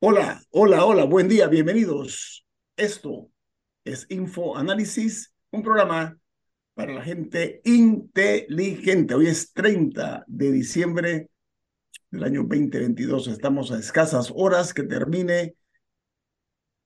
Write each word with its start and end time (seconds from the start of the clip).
Hola, 0.00 0.40
hola, 0.50 0.84
hola, 0.84 1.04
buen 1.06 1.26
día, 1.26 1.48
bienvenidos. 1.48 2.46
Esto 2.76 3.32
es 3.82 4.06
Info 4.10 4.56
Análisis, 4.56 5.34
un 5.50 5.64
programa 5.64 6.16
para 6.74 6.92
la 6.92 7.02
gente 7.02 7.60
inteligente. 7.64 9.16
Hoy 9.16 9.26
es 9.26 9.52
30 9.52 10.22
de 10.28 10.52
diciembre 10.52 11.30
del 12.12 12.22
año 12.22 12.42
2022. 12.42 13.26
Estamos 13.26 13.72
a 13.72 13.80
escasas 13.80 14.32
horas 14.36 14.72
que 14.72 14.84
termine 14.84 15.56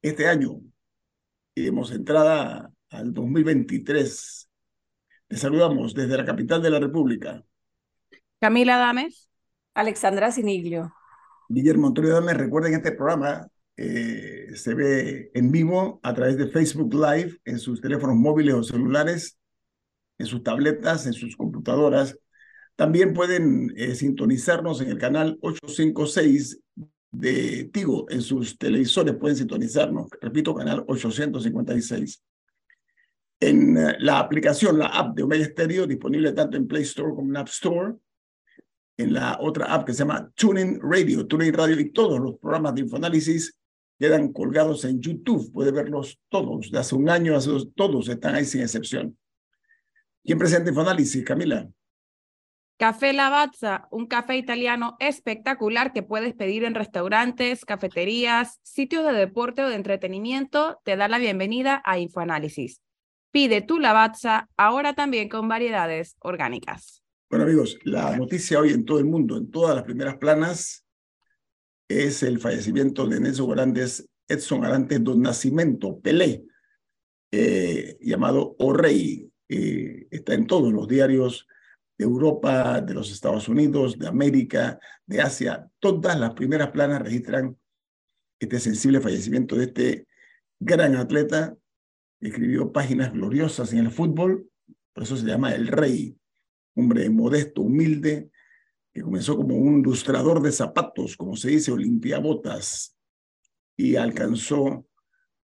este 0.01 0.27
año 0.27 0.63
y 1.55 1.67
hemos 1.67 1.93
entrada 1.93 2.73
al 2.89 3.13
2023. 3.13 4.49
Les 5.29 5.39
saludamos 5.39 5.93
desde 5.93 6.17
la 6.17 6.25
capital 6.25 6.63
de 6.63 6.71
la 6.71 6.81
República. 6.81 7.45
Camila 8.41 8.79
Dames. 8.79 9.29
Alexandra 9.75 10.33
Siniglio. 10.33 10.95
Guillermo 11.53 11.89
Antonio 11.89 12.15
Dame, 12.15 12.33
recuerden 12.33 12.73
este 12.73 12.93
programa 12.93 13.47
eh, 13.77 14.49
se 14.55 14.73
ve 14.75 15.31
en 15.35 15.53
vivo 15.53 16.01
a 16.03 16.15
través 16.15 16.39
de 16.39 16.49
Facebook 16.49 16.95
Live 16.95 17.41
en 17.45 17.59
sus 17.59 17.81
teléfonos 17.81 18.17
móviles 18.17 18.55
o 18.55 18.63
celulares, 18.63 19.39
en 20.19 20.27
sus 20.27 20.43
tabletas, 20.43 21.07
en 21.07 21.13
sus 21.13 21.37
computadoras. 21.37 22.19
También 22.75 23.13
pueden 23.13 23.71
eh, 23.77 23.95
sintonizarnos 23.95 24.81
en 24.81 24.89
el 24.89 24.99
canal 24.99 25.39
856 25.43 26.59
de 27.11 27.65
Tigo, 27.71 28.07
en 28.09 28.23
sus 28.23 28.57
televisores 28.57 29.15
pueden 29.17 29.37
sintonizarnos, 29.37 30.09
repito, 30.23 30.55
canal 30.55 30.85
856. 30.87 32.23
En 33.41 33.77
eh, 33.77 33.97
la 33.99 34.21
aplicación, 34.21 34.79
la 34.79 34.87
app 34.87 35.15
de 35.15 35.23
Omega 35.23 35.45
Stereo, 35.45 35.87
disponible 35.87 36.33
tanto 36.33 36.57
en 36.57 36.67
Play 36.67 36.85
Store 36.85 37.15
como 37.15 37.29
en 37.29 37.37
App 37.37 37.49
Store, 37.49 37.95
en 39.03 39.15
la 39.15 39.39
otra 39.41 39.67
app 39.67 39.87
que 39.87 39.93
se 39.93 40.01
llama 40.01 40.31
Tuning 40.35 40.81
Radio, 40.81 41.27
Tuning 41.27 41.53
Radio 41.53 41.79
y 41.79 41.91
todos 41.91 42.19
los 42.21 42.39
programas 42.39 42.75
de 42.75 42.83
Infoanálisis 42.83 43.55
quedan 43.99 44.33
colgados 44.33 44.85
en 44.85 45.01
YouTube. 45.01 45.53
Puede 45.53 45.71
verlos 45.71 46.19
todos, 46.29 46.71
de 46.71 46.79
hace 46.79 46.95
un 46.95 47.09
año, 47.09 47.37
hace 47.37 47.51
dos, 47.51 47.69
todos 47.75 48.09
están 48.09 48.35
ahí 48.35 48.45
sin 48.45 48.63
excepción. 48.63 49.17
¿Quién 50.25 50.39
presenta 50.39 50.71
Infoanálisis, 50.71 51.25
Camila? 51.25 51.69
Café 52.79 53.13
Lavazza, 53.13 53.87
un 53.93 54.07
café 54.07 54.37
italiano 54.37 54.97
espectacular 54.99 55.93
que 55.93 56.03
puedes 56.03 56.35
pedir 56.35 56.65
en 56.65 56.75
restaurantes, 56.75 57.65
cafeterías, 57.65 58.59
sitios 58.63 59.05
de 59.07 59.13
deporte 59.13 59.63
o 59.63 59.69
de 59.69 59.77
entretenimiento, 59.77 60.81
te 60.85 60.97
da 60.97 61.07
la 61.07 61.19
bienvenida 61.19 61.81
a 61.85 61.99
Infoanálisis. 61.99 62.83
Pide 63.31 63.63
tu 63.63 63.79
Lavazza 63.79 64.49
ahora 64.57 64.95
también 64.95 65.29
con 65.29 65.49
variedades 65.49 66.17
orgánicas. 66.19 67.02
Bueno 67.33 67.47
amigos, 67.47 67.79
la 67.85 68.15
noticia 68.15 68.61
hoy 68.61 68.73
en 68.73 68.85
todo 68.85 68.99
el 68.99 69.07
mundo, 69.07 69.39
en 69.39 69.51
todas 69.51 69.75
las 69.75 69.85
primeras 69.85 70.19
planas, 70.19 70.85
es 71.89 72.23
el 72.23 72.39
fallecimiento 72.39 73.07
de 73.07 73.21
Nelson 73.21 73.49
Grandes, 73.49 74.07
Edson 74.29 74.67
Arantes 74.67 75.03
Don 75.03 75.23
Nacimiento, 75.23 75.99
Pelé, 75.99 76.45
eh, 77.31 77.97
llamado 78.03 78.55
O 78.59 78.75
Rey. 78.75 79.33
Está 79.49 80.35
en 80.35 80.47
todos 80.47 80.75
los 80.75 80.87
diarios 80.87 81.47
de 81.97 82.05
Europa, 82.05 82.83
de 82.83 82.93
los 82.93 83.11
Estados 83.11 83.49
Unidos, 83.49 83.99
de 83.99 84.09
América, 84.09 84.79
de 85.07 85.23
Asia. 85.23 85.71
Todas 85.79 86.21
las 86.21 86.35
primeras 86.35 86.71
planas 86.71 87.01
registran 87.01 87.57
este 88.39 88.61
sensible 88.61 89.01
fallecimiento 89.01 89.57
de 89.57 89.65
este 89.65 90.07
gran 90.61 90.97
atleta 90.97 91.57
escribió 92.21 92.71
páginas 92.73 93.11
gloriosas 93.11 93.73
en 93.73 93.79
el 93.79 93.91
fútbol, 93.91 94.51
por 94.93 95.05
eso 95.05 95.17
se 95.17 95.25
llama 95.25 95.55
El 95.55 95.69
Rey 95.69 96.19
hombre 96.75 97.09
modesto, 97.11 97.63
humilde, 97.63 98.31
que 98.93 99.03
comenzó 99.03 99.37
como 99.37 99.57
un 99.57 99.81
ilustrador 99.81 100.43
de 100.43 100.53
zapatos, 100.53 101.17
como 101.17 101.37
se 101.37 101.51
dice, 101.51 101.73
botas 102.21 102.97
y 103.77 103.97
alcanzó 103.97 104.87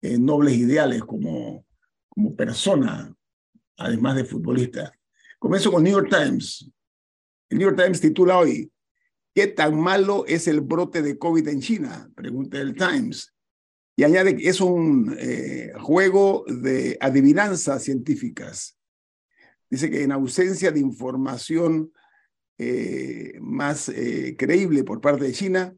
eh, 0.02 0.18
nobles 0.18 0.56
ideales 0.56 1.02
como, 1.02 1.64
como 2.08 2.34
persona, 2.34 3.14
además 3.76 4.16
de 4.16 4.24
futbolista. 4.24 4.92
Comienzo 5.38 5.70
con 5.70 5.84
New 5.84 5.92
York 5.92 6.10
Times. 6.10 6.70
El 7.48 7.58
New 7.58 7.68
York 7.68 7.80
Times 7.80 8.00
titula 8.00 8.38
hoy, 8.38 8.70
¿qué 9.34 9.46
tan 9.46 9.78
malo 9.80 10.24
es 10.26 10.48
el 10.48 10.60
brote 10.60 11.00
de 11.00 11.16
COVID 11.16 11.46
en 11.48 11.60
China? 11.60 12.10
Pregunta 12.14 12.60
el 12.60 12.74
Times. 12.74 13.32
Y 13.96 14.04
añade 14.04 14.36
que 14.36 14.48
es 14.48 14.60
un 14.60 15.16
eh, 15.18 15.72
juego 15.80 16.44
de 16.46 16.96
adivinanzas 17.00 17.82
científicas. 17.82 18.77
Dice 19.70 19.90
que 19.90 20.02
en 20.02 20.12
ausencia 20.12 20.70
de 20.70 20.80
información 20.80 21.92
eh, 22.60 23.34
más 23.40 23.88
eh, 23.88 24.34
creíble 24.36 24.82
por 24.82 25.00
parte 25.00 25.24
de 25.24 25.32
China, 25.32 25.74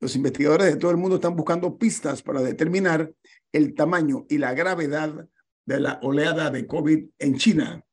los 0.00 0.16
investigadores 0.16 0.68
de 0.68 0.76
todo 0.76 0.90
el 0.90 0.96
mundo 0.96 1.16
están 1.16 1.36
buscando 1.36 1.76
pistas 1.76 2.22
para 2.22 2.42
determinar 2.42 3.12
el 3.52 3.74
tamaño 3.74 4.24
y 4.28 4.38
la 4.38 4.54
gravedad 4.54 5.28
de 5.66 5.80
la 5.80 5.98
oleada 6.02 6.50
de 6.50 6.66
COVID 6.66 7.06
en 7.18 7.36
China. 7.36 7.84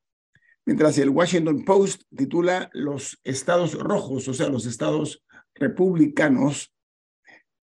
Mientras 0.65 0.97
el 0.97 1.09
Washington 1.09 1.65
Post 1.65 2.03
titula 2.15 2.69
Los 2.73 3.19
estados 3.23 3.73
rojos, 3.73 4.27
o 4.27 4.33
sea, 4.33 4.49
los 4.49 4.65
estados 4.65 5.23
republicanos, 5.55 6.73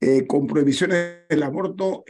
eh, 0.00 0.26
con 0.26 0.46
prohibiciones 0.46 1.28
del 1.28 1.42
aborto, 1.42 2.04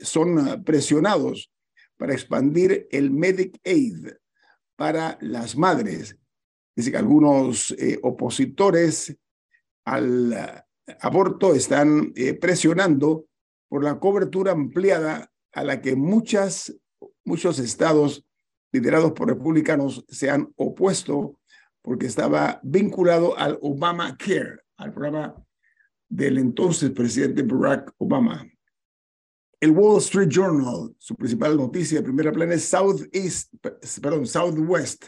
son 0.00 0.62
presionados 0.64 1.52
para 1.96 2.14
expandir 2.14 2.86
el 2.90 3.10
Medicaid, 3.10 4.08
para 4.78 5.18
las 5.20 5.56
madres. 5.56 6.16
Dice 6.76 6.92
que 6.92 6.96
algunos 6.96 7.72
eh, 7.72 7.98
opositores 8.00 9.18
al 9.84 10.64
aborto 11.00 11.52
están 11.52 12.12
eh, 12.14 12.34
presionando 12.34 13.26
por 13.68 13.82
la 13.82 13.98
cobertura 13.98 14.52
ampliada 14.52 15.32
a 15.52 15.64
la 15.64 15.82
que 15.82 15.96
muchas, 15.96 16.72
muchos 17.24 17.58
estados 17.58 18.24
liderados 18.70 19.12
por 19.12 19.28
republicanos 19.28 20.04
se 20.08 20.30
han 20.30 20.52
opuesto 20.54 21.40
porque 21.82 22.06
estaba 22.06 22.60
vinculado 22.62 23.36
al 23.36 23.58
Obamacare, 23.60 24.60
al 24.76 24.92
programa 24.92 25.34
del 26.08 26.38
entonces 26.38 26.90
presidente 26.90 27.42
Barack 27.42 27.94
Obama. 27.98 28.46
El 29.60 29.72
Wall 29.72 29.98
Street 29.98 30.28
Journal, 30.28 30.94
su 30.98 31.16
principal 31.16 31.56
noticia 31.56 31.98
de 31.98 32.04
primera 32.04 32.30
plana 32.30 32.54
es 32.54 33.50
perdón, 34.00 34.26
Southwest. 34.26 35.06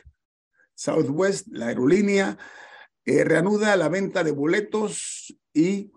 Southwest, 0.75 1.47
la 1.53 1.69
aerolínea, 1.69 2.37
eh, 3.05 3.23
reanuda 3.23 3.77
la 3.77 3.89
venta 3.89 4.25
de 4.25 4.33
boletos 4.33 5.37
y 5.53 5.93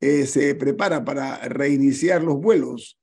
eh, 0.00 0.26
se 0.26 0.54
prepara 0.54 1.04
para 1.04 1.38
reiniciar 1.48 2.22
los 2.22 2.36
vuelos 2.36 3.00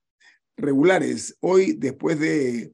regulares. 0.56 1.38
Hoy, 1.42 1.74
después 1.74 2.18
de 2.18 2.72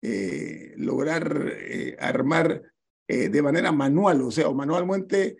eh, 0.00 0.72
lograr 0.76 1.56
armar 1.98 2.62
de 3.06 3.42
manera 3.42 3.72
manual, 3.72 4.22
o 4.22 4.30
sea, 4.30 4.48
manualmente 4.50 5.36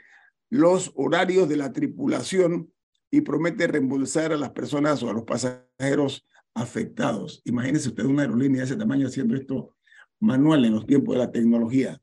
los 0.51 0.91
horarios 0.97 1.49
de 1.49 1.57
la 1.57 1.73
tripulación 1.73 2.73
y 3.11 3.21
promete 3.23 3.67
reembolsar 3.67 4.33
a 4.33 4.37
las 4.37 4.51
personas 4.51 5.03
o 5.03 5.11
a 5.11 5.13
los 5.13 5.25
pasajeros 5.25 6.27
afectados. 6.55 7.43
Imagínese 7.45 7.89
usted 7.89 8.05
una 8.05 8.23
aerolínea 8.23 8.61
de 8.61 8.67
ese 8.67 8.77
tamaño 8.77 9.09
haciendo 9.09 9.35
esto 9.35 9.77
manual 10.21 10.65
en 10.65 10.75
los 10.75 10.87
tiempos 10.87 11.15
de 11.15 11.19
la 11.19 11.33
tecnología. 11.33 12.01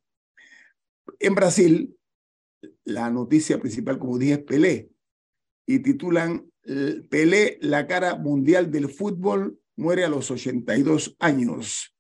En 1.20 1.36
Brasil, 1.36 1.96
la 2.84 3.10
noticia 3.10 3.60
principal, 3.60 4.00
como 4.00 4.18
dije, 4.18 4.34
es 4.34 4.40
Pelé. 4.40 4.90
Y 5.66 5.80
titulan 5.80 6.50
Pelé, 7.10 7.58
la 7.62 7.88
cara 7.88 8.16
mundial 8.16 8.72
del 8.72 8.90
fútbol, 8.90 9.60
muere 9.78 10.04
a 10.04 10.10
los 10.10 10.32
82 10.32 11.16
años. 11.20 11.96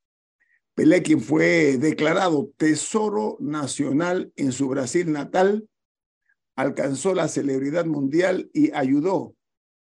Pelé, 0.75 1.01
quien 1.01 1.21
fue 1.21 1.77
declarado 1.77 2.51
Tesoro 2.57 3.37
Nacional 3.39 4.31
en 4.35 4.51
su 4.51 4.67
Brasil 4.67 5.11
natal, 5.11 5.67
alcanzó 6.57 7.13
la 7.13 7.27
celebridad 7.27 7.85
mundial 7.85 8.49
y 8.51 8.73
ayudó 8.73 9.35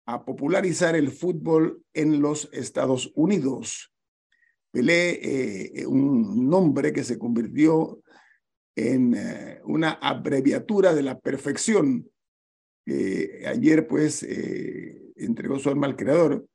a 0.05 0.25
popularizar 0.25 0.95
el 0.95 1.11
fútbol 1.11 1.83
en 1.93 2.21
los 2.21 2.49
Estados 2.53 3.11
Unidos. 3.13 3.93
Pelé, 4.71 5.81
eh, 5.81 5.85
un 5.85 6.49
nombre 6.49 6.93
que 6.93 7.03
se 7.03 7.19
convirtió 7.19 8.01
en 8.75 9.13
eh, 9.15 9.59
una 9.65 9.91
abreviatura 9.91 10.95
de 10.95 11.03
la 11.03 11.19
perfección. 11.19 12.09
ayer, 13.45 13.87
pues, 13.87 14.23
eh, 14.23 15.13
entregó 15.17 15.59
su 15.59 15.69
alma 15.69 15.87
al 15.87 15.95
Creador 15.95 16.45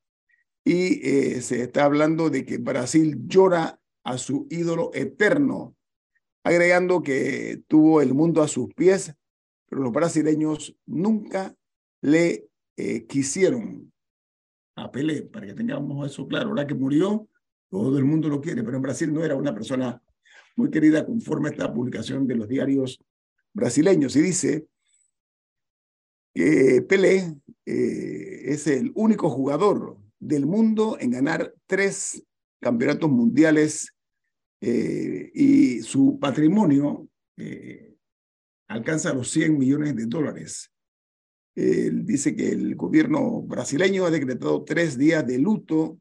y 0.65 0.97
se 1.41 1.63
está 1.63 1.85
hablando 1.85 2.29
de 2.29 2.45
que 2.45 2.59
Brasil 2.59 3.27
llora 3.29 3.79
a 4.03 4.19
su 4.19 4.49
ídolo 4.51 4.91
eterno, 4.95 5.77
agregando 6.43 7.03
que 7.03 7.63
tuvo 7.69 8.01
el 8.01 8.13
mundo 8.15 8.43
a 8.43 8.49
sus 8.49 8.75
pies 8.75 9.15
pero 9.77 9.85
los 9.85 9.93
brasileños 9.93 10.75
nunca 10.87 11.55
le 12.01 12.49
eh, 12.79 13.05
quisieron 13.07 13.93
a 14.75 14.91
Pelé, 14.91 15.21
para 15.21 15.47
que 15.47 15.53
tengamos 15.53 16.11
eso 16.11 16.27
claro. 16.27 16.49
Ahora 16.49 16.67
que 16.67 16.73
murió, 16.73 17.29
todo 17.69 17.99
el 17.99 18.07
mundo 18.07 18.31
lo 18.31 18.41
quiere, 18.41 18.63
pero 18.63 18.79
en 18.79 18.83
Brasil 18.83 19.13
no 19.13 19.23
era 19.23 19.37
una 19.37 19.53
persona 19.53 20.03
muy 20.57 20.71
querida 20.71 21.05
conforme 21.05 21.51
a 21.51 21.53
esta 21.53 21.75
publicación 21.75 22.27
de 22.27 22.37
los 22.37 22.49
diarios 22.49 22.99
brasileños. 23.53 24.17
Y 24.17 24.23
dice, 24.23 24.67
que 26.33 26.81
Pelé 26.81 27.37
eh, 27.67 28.45
es 28.47 28.67
el 28.69 28.93
único 28.95 29.29
jugador 29.29 29.99
del 30.19 30.47
mundo 30.47 30.97
en 30.99 31.11
ganar 31.11 31.53
tres 31.67 32.25
campeonatos 32.63 33.11
mundiales 33.11 33.93
eh, 34.63 35.31
y 35.35 35.83
su 35.83 36.19
patrimonio 36.19 37.11
eh, 37.37 37.86
alcanza 38.69 39.15
los 39.15 39.31
100 39.31 39.59
millones 39.59 39.97
de 39.97 40.07
dólares. 40.07 40.73
Dice 41.55 42.37
que 42.37 42.51
el 42.51 42.75
gobierno 42.75 43.41
brasileño 43.41 44.05
ha 44.05 44.11
decretado 44.11 44.63
tres 44.65 44.99
días 44.99 45.27
de 45.27 45.39
luto 45.39 45.99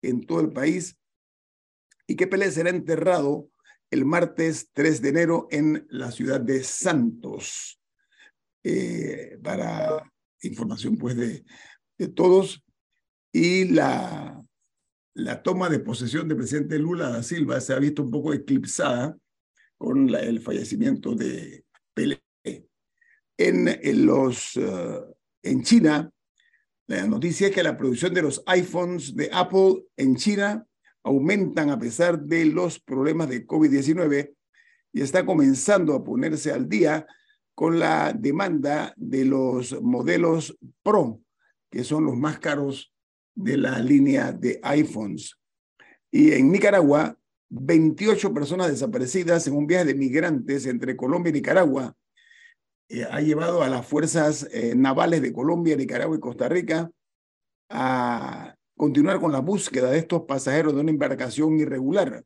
en 0.00 0.24
todo 0.24 0.40
el 0.40 0.52
país 0.52 0.96
y 2.06 2.16
que 2.16 2.26
Pelé 2.26 2.50
será 2.50 2.70
enterrado 2.70 3.50
el 3.90 4.04
martes 4.04 4.70
3 4.72 5.02
de 5.02 5.08
enero 5.08 5.48
en 5.50 5.86
la 5.90 6.10
ciudad 6.10 6.40
de 6.40 6.62
Santos. 6.62 7.80
Eh, 8.64 9.38
para 9.42 10.12
información 10.42 10.96
pues 10.96 11.16
de, 11.16 11.44
todos. 12.14 12.64
Y 13.32 13.66
la, 13.66 14.42
la 15.14 15.42
toma 15.42 15.68
de 15.68 15.78
posesión 15.78 16.26
del 16.26 16.38
presidente 16.38 16.78
Lula 16.78 17.10
da 17.10 17.22
Silva 17.22 17.60
se 17.60 17.74
ha 17.74 17.78
visto 17.78 18.02
un 18.02 18.10
poco 18.10 18.32
eclipsada 18.32 19.16
con 19.78 20.08
el 20.14 20.40
fallecimiento 20.40 21.14
de. 21.14 21.65
En, 23.38 24.06
los, 24.06 24.56
eh, 24.56 25.00
en 25.42 25.62
China, 25.62 26.10
la 26.86 27.06
noticia 27.06 27.48
es 27.48 27.54
que 27.54 27.62
la 27.62 27.76
producción 27.76 28.14
de 28.14 28.22
los 28.22 28.42
iPhones 28.46 29.14
de 29.14 29.28
Apple 29.32 29.84
en 29.96 30.16
China 30.16 30.66
aumentan 31.02 31.70
a 31.70 31.78
pesar 31.78 32.20
de 32.20 32.46
los 32.46 32.78
problemas 32.80 33.28
de 33.28 33.46
COVID-19 33.46 34.34
y 34.92 35.02
está 35.02 35.26
comenzando 35.26 35.94
a 35.94 36.02
ponerse 36.02 36.52
al 36.52 36.68
día 36.68 37.06
con 37.54 37.78
la 37.78 38.12
demanda 38.12 38.92
de 38.96 39.24
los 39.24 39.80
modelos 39.82 40.56
Pro, 40.82 41.20
que 41.70 41.84
son 41.84 42.04
los 42.04 42.16
más 42.16 42.38
caros 42.38 42.92
de 43.34 43.56
la 43.56 43.78
línea 43.78 44.32
de 44.32 44.60
iPhones. 44.62 45.36
Y 46.10 46.32
en 46.32 46.50
Nicaragua, 46.50 47.16
28 47.48 48.32
personas 48.32 48.68
desaparecidas 48.68 49.46
en 49.46 49.54
un 49.54 49.66
viaje 49.66 49.86
de 49.86 49.94
migrantes 49.94 50.66
entre 50.66 50.96
Colombia 50.96 51.30
y 51.30 51.34
Nicaragua 51.34 51.94
ha 53.10 53.20
llevado 53.20 53.62
a 53.62 53.68
las 53.68 53.86
fuerzas 53.86 54.48
eh, 54.52 54.74
navales 54.76 55.22
de 55.22 55.32
Colombia, 55.32 55.76
Nicaragua 55.76 56.16
y 56.16 56.20
Costa 56.20 56.48
Rica 56.48 56.90
a 57.68 58.54
continuar 58.76 59.20
con 59.20 59.32
la 59.32 59.40
búsqueda 59.40 59.90
de 59.90 59.98
estos 59.98 60.22
pasajeros 60.22 60.74
de 60.74 60.80
una 60.80 60.90
embarcación 60.90 61.58
irregular. 61.58 62.24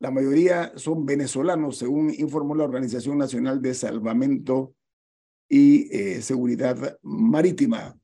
La 0.00 0.10
mayoría 0.10 0.72
son 0.76 1.04
venezolanos, 1.04 1.76
según 1.76 2.12
informó 2.16 2.54
la 2.54 2.64
Organización 2.64 3.18
Nacional 3.18 3.60
de 3.60 3.74
Salvamento 3.74 4.74
y 5.48 5.94
eh, 5.94 6.22
Seguridad 6.22 6.98
Marítima. 7.02 7.98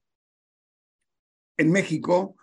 En 1.57 1.73
México, 1.73 2.37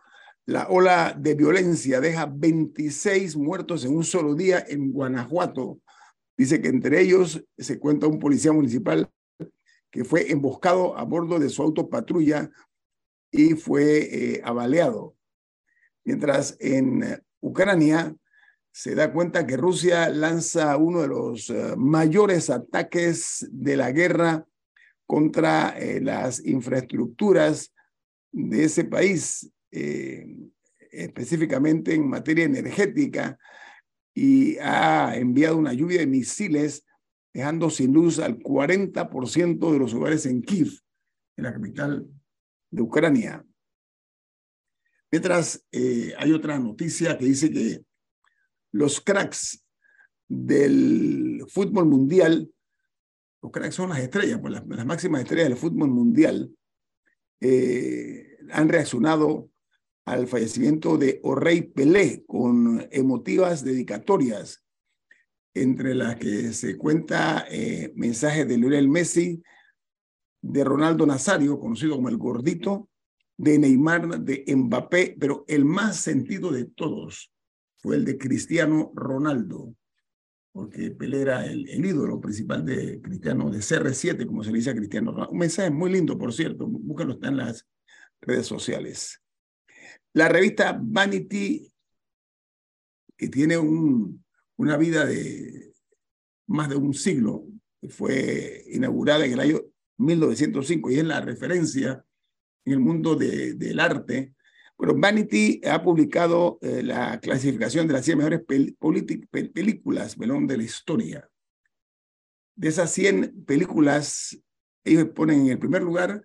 la 0.45 0.67
ola 0.69 1.15
de 1.17 1.35
violencia 1.35 2.01
deja 2.01 2.25
26 2.25 3.37
muertos 3.37 3.85
en 3.85 3.95
un 3.95 4.03
solo 4.03 4.33
día 4.33 4.65
en 4.67 4.91
Guanajuato. 4.91 5.79
Dice 6.43 6.61
que 6.61 6.67
entre 6.67 6.99
ellos 6.99 7.41
se 7.57 7.79
cuenta 7.79 8.05
un 8.05 8.19
policía 8.19 8.51
municipal 8.51 9.09
que 9.89 10.03
fue 10.03 10.29
emboscado 10.29 10.97
a 10.97 11.05
bordo 11.05 11.39
de 11.39 11.47
su 11.47 11.63
auto 11.63 11.89
patrulla 11.89 12.51
y 13.31 13.53
fue 13.53 13.99
eh, 14.01 14.41
avaleado. 14.43 15.15
Mientras 16.03 16.57
en 16.59 17.01
eh, 17.01 17.19
Ucrania 17.39 18.13
se 18.73 18.93
da 18.93 19.13
cuenta 19.13 19.47
que 19.47 19.55
Rusia 19.55 20.09
lanza 20.09 20.75
uno 20.75 21.03
de 21.03 21.07
los 21.07 21.49
eh, 21.49 21.75
mayores 21.77 22.49
ataques 22.49 23.47
de 23.49 23.77
la 23.77 23.93
guerra 23.93 24.45
contra 25.05 25.77
las 26.01 26.45
infraestructuras 26.45 27.73
de 28.33 28.65
ese 28.65 28.83
país, 28.83 29.49
específicamente 30.91 31.93
en 31.93 32.09
materia 32.09 32.43
energética, 32.43 33.39
y 34.13 34.57
ha 34.57 35.15
enviado 35.15 35.57
una 35.57 35.73
lluvia 35.73 35.99
de 35.99 36.07
misiles, 36.07 36.85
dejando 37.33 37.69
sin 37.69 37.93
luz 37.93 38.19
al 38.19 38.37
40% 38.37 39.71
de 39.71 39.79
los 39.79 39.93
hogares 39.93 40.25
en 40.25 40.41
Kiev, 40.41 40.69
en 41.35 41.43
la 41.43 41.53
capital 41.53 42.07
de 42.69 42.81
Ucrania. 42.81 43.45
Mientras 45.11 45.65
eh, 45.71 46.13
hay 46.17 46.31
otra 46.31 46.59
noticia 46.59 47.17
que 47.17 47.25
dice 47.25 47.51
que 47.51 47.83
los 48.71 49.01
cracks 49.01 49.63
del 50.27 51.45
fútbol 51.47 51.85
mundial, 51.85 52.51
los 53.41 53.51
cracks 53.51 53.75
son 53.75 53.89
las 53.89 53.99
estrellas, 53.99 54.39
pues 54.41 54.53
las, 54.53 54.85
máximas 54.85 55.21
estrellas 55.21 55.49
del 55.49 55.57
fútbol 55.57 55.89
mundial, 55.89 56.55
eh, 57.41 58.37
han 58.51 58.69
reaccionado 58.69 59.49
al 60.05 60.27
fallecimiento 60.27 60.97
de 60.97 61.19
Orrey 61.23 61.61
Pelé 61.61 62.23
con 62.25 62.87
emotivas 62.91 63.63
dedicatorias, 63.63 64.63
entre 65.53 65.95
las 65.95 66.15
que 66.15 66.51
se 66.53 66.77
cuenta 66.77 67.45
eh, 67.49 67.93
mensajes 67.95 68.47
de 68.47 68.57
Lionel 68.57 68.89
Messi, 68.89 69.41
de 70.41 70.63
Ronaldo 70.63 71.05
Nazario, 71.05 71.59
conocido 71.59 71.95
como 71.95 72.09
el 72.09 72.17
gordito, 72.17 72.89
de 73.37 73.57
Neymar, 73.57 74.19
de 74.19 74.43
Mbappé, 74.55 75.15
pero 75.19 75.45
el 75.47 75.65
más 75.65 75.97
sentido 75.97 76.51
de 76.51 76.65
todos 76.65 77.31
fue 77.77 77.95
el 77.95 78.05
de 78.05 78.17
Cristiano 78.17 78.91
Ronaldo, 78.95 79.73
porque 80.51 80.91
Pelé 80.91 81.21
era 81.21 81.45
el, 81.45 81.67
ídolo 81.67 82.19
principal 82.19 82.65
de 82.65 83.01
Cristiano, 83.01 83.49
de 83.49 83.59
CR7, 83.59 84.25
como 84.25 84.43
se 84.43 84.51
le 84.51 84.57
dice 84.57 84.69
a 84.71 84.75
Cristiano 84.75 85.11
Ronaldo. 85.11 85.31
Un 85.31 85.39
mensaje 85.39 85.71
muy 85.71 85.91
lindo, 85.91 86.17
por 86.17 86.33
cierto, 86.33 86.67
búsquenlo, 86.67 87.13
está 87.13 87.29
en 87.29 87.37
las 87.37 87.67
redes 88.21 88.45
sociales. 88.45 89.22
La 90.13 90.29
revista 90.29 90.77
Vanity, 90.79 91.71
que 93.17 93.27
tiene 93.29 93.57
un, 93.57 94.23
una 94.57 94.77
vida 94.77 95.05
de 95.05 95.73
más 96.47 96.69
de 96.69 96.75
un 96.75 96.93
siglo, 96.93 97.45
fue 97.89 98.63
inaugurada 98.71 99.25
en 99.25 99.33
el 99.33 99.39
año 99.39 99.61
1905 99.97 100.91
y 100.91 100.99
es 100.99 101.03
la 101.05 101.21
referencia 101.21 102.05
en 102.65 102.73
el 102.73 102.79
mundo 102.79 103.15
de, 103.15 103.53
del 103.53 103.79
arte. 103.79 104.33
Pero 104.77 104.95
Vanity 104.97 105.61
ha 105.65 105.83
publicado 105.83 106.57
eh, 106.61 106.81
la 106.83 107.19
clasificación 107.19 107.87
de 107.87 107.93
las 107.93 108.05
100 108.05 108.17
mejores 108.17 108.41
películas 108.41 110.17
de 110.17 110.57
la 110.57 110.63
historia. 110.63 111.29
De 112.55 112.67
esas 112.67 112.91
100 112.91 113.45
películas, 113.45 114.37
ellos 114.83 115.09
ponen 115.09 115.41
en 115.41 115.47
el 115.49 115.59
primer 115.59 115.81
lugar 115.81 116.23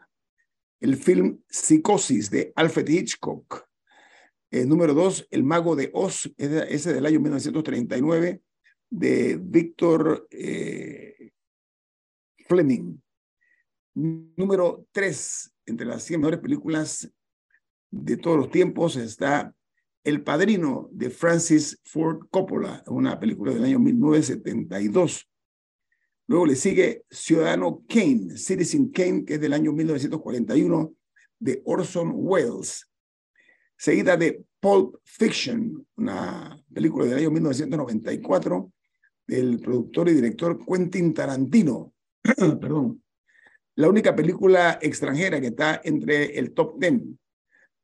el 0.80 0.96
film 0.96 1.40
Psicosis 1.48 2.30
de 2.30 2.52
Alfred 2.54 2.88
Hitchcock. 2.88 3.66
El 4.50 4.69
número 4.69 4.94
dos, 4.94 5.26
El 5.31 5.44
Mago 5.44 5.76
de 5.76 5.91
Oz, 5.93 6.32
ese 6.36 6.94
del 6.94 7.05
año 7.05 7.20
1939, 7.20 8.41
de 8.91 9.38
Victor 9.41 10.26
eh, 10.31 11.32
Fleming. 12.46 12.98
Número 13.94 14.86
tres, 14.93 15.53
entre 15.67 15.86
las 15.86 16.05
100 16.05 16.20
mejores 16.20 16.41
películas 16.41 17.12
de 17.91 18.17
todos 18.17 18.38
los 18.38 18.50
tiempos, 18.50 18.96
está 18.96 19.55
El 20.05 20.22
Padrino 20.22 20.88
de 20.93 21.10
Francis 21.10 21.79
Ford 21.84 22.29
Coppola, 22.31 22.82
una 22.86 23.19
película 23.20 23.53
del 23.53 23.64
año 23.64 23.79
1972. 23.81 25.28
Luego 26.29 26.47
le 26.47 26.55
sigue 26.55 27.05
Ciudadano 27.11 27.85
Kane, 27.89 28.37
Citizen 28.37 28.91
Kane, 28.91 29.25
que 29.25 29.35
es 29.35 29.41
del 29.41 29.53
año 29.53 29.73
1941, 29.73 30.94
de 31.41 31.63
Orson 31.65 32.13
Welles. 32.15 32.89
Seguida 33.77 34.17
de 34.17 34.44
Pulp 34.61 34.97
Fiction, 35.05 35.85
una 35.97 36.63
película 36.73 37.06
del 37.06 37.19
año 37.19 37.31
1994, 37.31 38.73
del 39.27 39.58
productor 39.58 40.08
y 40.08 40.15
director 40.15 40.58
Quentin 40.65 41.13
Tarantino. 41.13 41.93
Perdón 42.61 43.03
la 43.79 43.89
única 43.89 44.15
película 44.17 44.81
extranjera 44.82 45.41
que 45.41 45.47
está 45.47 45.81
entre 45.85 46.37
el 46.37 46.53
top 46.53 46.81
10 46.81 47.01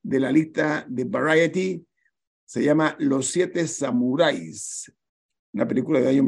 de 0.03 0.19
la 0.19 0.33
lista 0.33 0.85
de 0.89 1.05
Variety 1.05 1.87
se 2.45 2.65
llama 2.65 2.97
Los 2.99 3.29
Siete 3.29 3.69
Samuráis, 3.69 4.93
una 5.53 5.69
película 5.69 6.01
del 6.01 6.09
año 6.09 6.25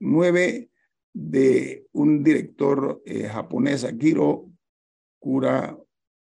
1959 0.00 0.70
de 1.18 1.86
un 1.92 2.22
director 2.22 3.02
eh, 3.06 3.26
japonés, 3.26 3.84
Akiro 3.84 4.50
Kura, 5.18 5.74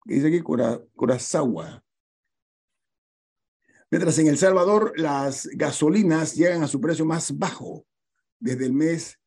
dice 0.04 0.26
aquí 0.26 0.42
Kurosawa. 0.42 1.82
Mientras 3.90 4.18
en 4.18 4.26
El 4.26 4.36
Salvador 4.36 4.92
las 4.96 5.48
gasolinas 5.54 6.34
llegan 6.34 6.62
a 6.62 6.68
su 6.68 6.82
precio 6.82 7.06
más 7.06 7.38
bajo 7.38 7.86
desde 8.38 8.66
el 8.66 8.74
mes 8.74 9.18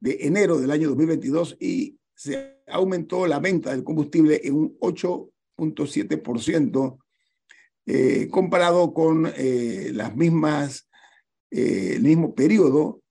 de 0.00 0.16
enero 0.20 0.58
del 0.58 0.70
año 0.70 0.88
2022 0.88 1.58
y 1.60 1.98
se 2.14 2.62
aumentó 2.68 3.26
la 3.26 3.38
venta 3.38 3.72
del 3.72 3.84
combustible 3.84 4.40
en 4.44 4.54
un 4.54 4.78
8.7% 4.78 6.98
eh, 7.84 8.28
comparado 8.30 8.94
con 8.94 9.30
eh, 9.36 9.90
las 9.92 10.16
mismas, 10.16 10.88
el 11.50 12.00
mismo 12.00 12.34
periodo 12.34 13.01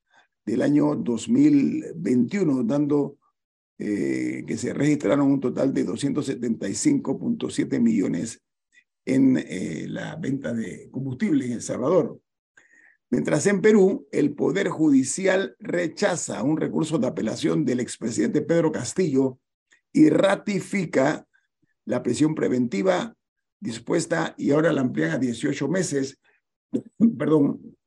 del 0.51 0.62
año 0.63 0.96
2021, 0.98 2.63
dando 2.63 3.17
eh, 3.79 4.43
que 4.46 4.58
se 4.58 4.74
registraron 4.74 5.31
un 5.31 5.39
total 5.39 5.74
de 5.74 5.88
275.7 5.88 7.79
millones 7.79 8.41
en 9.05 9.38
eh, 9.38 9.86
la 9.88 10.17
venta 10.17 10.53
de 10.53 10.89
combustible 10.91 11.46
en 11.46 11.53
El 11.53 11.62
Salvador. 11.62 12.20
Mientras 13.10 13.48
en 13.48 13.62
Perú, 13.62 14.10
el 14.12 14.34
Poder 14.34 14.67
Judicial 14.67 15.55
rechaza 15.58 16.43
un 16.43 16.58
recurso 16.58 16.98
de 16.98 17.08
apelación 17.08 17.63
del 17.63 17.79
expresidente 17.79 18.41
Pedro 18.41 18.74
Castillo 18.74 19.39
y 19.93 20.10
ratifica 20.10 21.25
la 21.86 22.03
prisión 22.03 22.36
preventiva 22.36 23.15
dispuesta 23.62 24.36
y 24.38 24.51
ahora 24.51 24.74
la 24.74 24.81
amplían 24.81 25.12
a 25.12 25.17
18 25.17 25.70
meses, 25.70 26.20
perdón, 27.17 27.77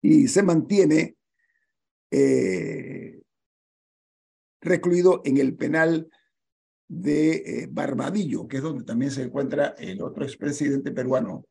y 0.00 0.28
se 0.28 0.44
mantiene 0.44 1.16
eh, 2.10 3.22
recluido 4.60 5.22
en 5.24 5.38
el 5.38 5.56
penal 5.56 6.10
de 6.88 7.32
eh, 7.36 7.68
Barbadillo, 7.70 8.48
que 8.48 8.56
es 8.56 8.62
donde 8.62 8.84
también 8.84 9.10
se 9.10 9.22
encuentra 9.22 9.74
el 9.78 10.02
otro 10.02 10.24
expresidente 10.24 10.90
peruano, 10.90 11.46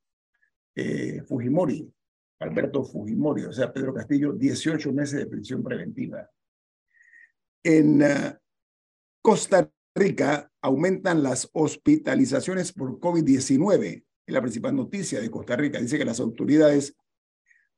eh, 0.76 1.24
Fujimori, 1.28 1.92
Alberto 2.40 2.84
Fujimori, 2.84 3.46
o 3.46 3.54
sea, 3.54 3.72
Pedro 3.72 3.94
Castillo, 3.94 4.34
18 4.34 4.92
meses 4.92 5.20
de 5.20 5.28
prisión 5.28 5.64
preventiva. 5.64 6.30
En 7.64 8.02
Costa 9.22 9.70
Rica 9.96 10.50
aumentan 10.62 11.24
las 11.24 11.50
hospitalizaciones 11.54 12.72
por 12.72 13.00
COVID-19. 13.00 14.06
Es 14.26 14.34
la 14.34 14.42
principal 14.42 14.76
noticia 14.76 15.20
de 15.20 15.30
Costa 15.30 15.56
Rica. 15.56 15.80
Dice 15.80 15.98
que 15.98 16.06
las 16.06 16.20
autoridades 16.20 16.96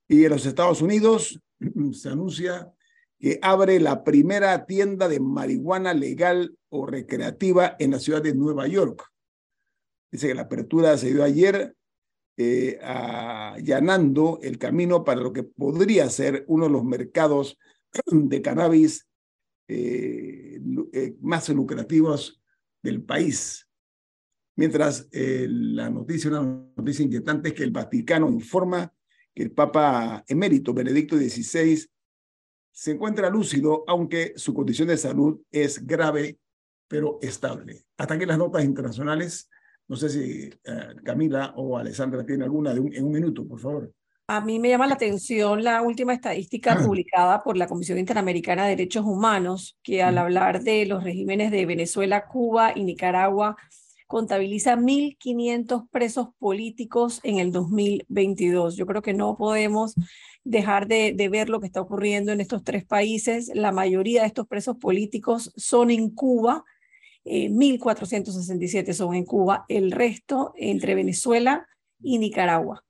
Y 0.08 0.24
en 0.24 0.32
los 0.32 0.46
Estados 0.46 0.82
Unidos 0.82 1.42
se 1.94 2.10
anuncia 2.10 2.72
que 3.24 3.39
abre 3.42 3.80
la 3.80 4.03
primera 4.03 4.65
tienda 4.65 5.08
de 5.08 5.22
marihuana 5.22 5.94
legal 5.94 6.58
o 6.68 6.86
recreativa 6.86 7.77
en 7.80 7.92
la 7.92 8.00
ciudad 8.00 8.22
de 8.22 8.36
Nueva 8.36 8.68
York. 8.68 9.01
Dice 10.12 10.27
que 10.27 10.36
la 10.36 10.42
apertura 10.42 10.98
se 10.98 11.13
dio 11.13 11.24
ayer 11.24 11.74
eh, 12.36 12.77
allanando 12.84 14.39
el 14.44 14.58
camino 14.58 15.06
para 15.06 15.22
lo 15.22 15.32
que 15.32 15.44
podría 15.44 16.10
ser 16.10 16.44
uno 16.50 16.65
de 16.65 16.72
los 16.72 16.84
mercados 16.84 17.58
de 18.12 18.42
cannabis 18.42 19.08
eh, 19.70 20.60
eh, 20.92 21.15
más 21.22 21.48
lucrativos 21.48 22.42
del 22.82 23.03
país. 23.03 23.70
Mientras 24.58 25.08
la 25.13 25.89
noticia, 25.89 26.30
una 26.30 26.42
noticia 26.75 27.06
inquietante 27.06 27.50
es 27.50 27.56
que 27.56 27.63
el 27.63 27.72
Vaticano 27.72 28.30
informa 28.30 28.94
que 29.34 29.44
el 29.44 29.51
Papa 29.51 30.25
emérito 30.27 30.74
Benedicto 30.74 31.15
XVI 31.15 31.88
se 32.74 32.92
encuentra 32.92 33.30
lúcido, 33.30 33.84
aunque 33.88 34.34
su 34.36 34.53
condición 34.53 34.88
de 34.88 34.98
salud 34.98 35.39
es 35.51 35.86
grave, 35.86 36.39
pero 36.88 37.20
estable. 37.22 37.86
Hasta 37.98 38.15
aquí 38.15 38.25
las 38.25 38.38
notas 38.38 38.65
internacionales. 38.65 39.50
No 39.88 39.96
sé 39.96 40.10
si 40.10 40.50
eh, 40.50 40.96
Camila 41.03 41.53
o 41.56 41.77
Alessandra 41.77 42.25
tienen 42.25 42.44
alguna 42.44 42.72
en 42.72 43.06
un 43.06 43.12
minuto, 43.12 43.48
por 43.48 43.60
favor. 43.60 43.94
A 44.27 44.42
mí 44.42 44.58
me 44.58 44.70
llama 44.70 44.88
la 44.88 44.96
atención 44.96 45.63
la 45.63 45.82
última 45.82 46.13
estadística 46.13 46.75
publicada 46.77 47.44
por 47.44 47.58
la 47.58 47.68
Comisión 47.68 48.00
Interamericana 48.00 48.63
de 48.63 48.72
Derechos 48.72 49.06
Humanos, 49.06 49.77
que 49.84 50.01
al 50.01 50.18
hablar 50.18 50.63
de 50.63 50.86
los 50.86 51.03
regímenes 51.03 51.51
de 51.51 51.65
Venezuela, 51.65 52.25
Cuba 52.25 52.72
y 52.74 52.84
Nicaragua, 52.86 53.56
contabiliza 54.08 54.77
1.500 54.77 55.89
presos 55.89 56.30
políticos 56.39 57.20
en 57.24 57.39
el 57.39 57.51
2022. 57.51 58.77
Yo 58.77 58.86
creo 58.86 59.01
que 59.01 59.13
no 59.13 59.38
podemos 59.38 59.96
dejar 60.44 60.88
de, 60.88 61.30
ver 61.32 61.50
lo 61.50 61.60
que 61.60 61.68
está 61.68 61.82
ocurriendo 61.82 62.32
en 62.32 62.42
estos 62.42 62.64
tres 62.64 62.86
países. 62.86 63.52
La 63.54 63.72
mayoría 63.72 64.22
de 64.22 64.28
estos 64.28 64.48
presos 64.48 64.78
políticos 64.78 65.54
son 65.56 65.90
en 65.92 66.10
Cuba, 66.10 66.64
1.467 67.26 68.90
eh, 68.90 68.94
son 68.94 69.16
en 69.16 69.26
Cuba, 69.26 69.66
el 69.70 69.92
resto 69.92 70.54
entre 70.58 70.96
Venezuela 70.96 71.68
y 72.02 72.18
Nicaragua. 72.18 72.84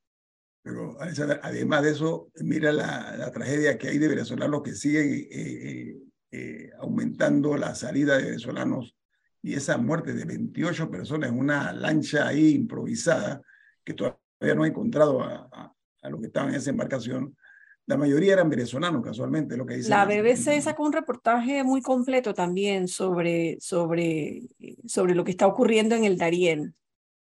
Pero 0.63 0.98
además 1.00 1.83
de 1.83 1.91
eso, 1.91 2.31
mira 2.36 2.72
la, 2.72 3.31
tragedia 3.31 3.77
que 3.77 3.89
hay 3.89 3.98
de 3.98 4.07
venezolanos 4.07 4.63
que 4.63 4.74
siguen 4.74 5.27
eh, 5.29 5.98
eh, 6.31 6.72
aumentando 6.79 7.57
la 7.57 7.75
salida 7.75 8.17
de 8.17 8.24
venezolanos 8.24 8.95
y 9.41 9.55
esa 9.55 9.77
muerte 9.77 10.13
de 10.13 10.24
28 10.24 10.89
personas 10.89 11.29
en 11.29 11.38
una 11.38 11.74
lancha 11.74 12.27
ahí 12.27 12.55
improvisada 12.55 13.41
que 13.83 13.93
todavía 13.93 14.55
no 14.55 14.63
ha 14.63 14.67
encontrado 14.67 15.22
a, 15.22 15.50
a, 15.51 15.74
a 16.01 16.10
los 16.10 16.22
que 16.22 16.27
estaban 16.27 16.50
en 16.50 16.55
esa 16.55 16.69
embarcación, 16.69 17.36
la 17.85 17.97
mayoría 17.97 18.33
eran 18.33 18.49
venezolanos, 18.49 19.03
casualmente, 19.03 19.57
lo 19.57 19.65
que 19.65 19.75
dice. 19.75 19.89
La 19.89 20.05
BBC 20.05 20.61
sacó 20.61 20.83
un 20.83 20.93
reportaje 20.93 21.63
muy 21.63 21.81
completo 21.81 22.33
también 22.33 22.87
sobre, 22.87 23.57
sobre, 23.59 24.43
sobre 24.85 25.15
lo 25.15 25.23
que 25.23 25.31
está 25.31 25.47
ocurriendo 25.47 25.95
en 25.95 26.05
el 26.05 26.17
Darién. 26.17 26.75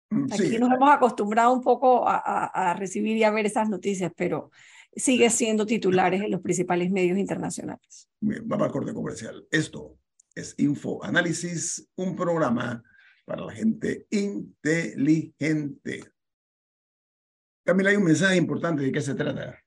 Mm, 0.10 0.34
Aquí 0.34 0.58
nos 0.60 0.72
hemos 0.72 0.92
acostumbrado 0.92 1.54
un 1.54 1.62
poco 1.62 2.08
a, 2.08 2.18
a, 2.18 2.74
recibir 2.74 3.16
y 3.16 3.24
a 3.24 3.32
ver 3.32 3.46
esas 3.46 3.70
noticias, 3.70 4.12
pero 4.16 4.52
sigue 4.94 5.30
siendo 5.30 5.66
titulares 5.66 6.22
en 6.22 6.32
los 6.32 6.42
principales 6.42 6.92
medios 6.92 7.18
internacionales. 7.18 8.10
Bien, 8.20 8.42
vamos 8.46 8.68
al 8.68 8.74
corte 8.74 8.94
comercial. 8.94 9.48
Esto 9.50 9.98
es 10.36 10.56
Info 10.58 11.02
Análisis, 11.04 11.90
un 11.96 12.18
programa 12.18 12.84
para 13.24 13.46
la 13.46 13.54
gente 13.54 14.08
inteligente. 14.10 16.04
Camila, 17.66 17.92
hay 17.92 17.96
un 17.96 18.04
mensaje 18.04 18.36
importante 18.36 18.84
de 18.84 18.92
qué 18.92 19.00
se 19.00 19.16
trata. 19.16 19.63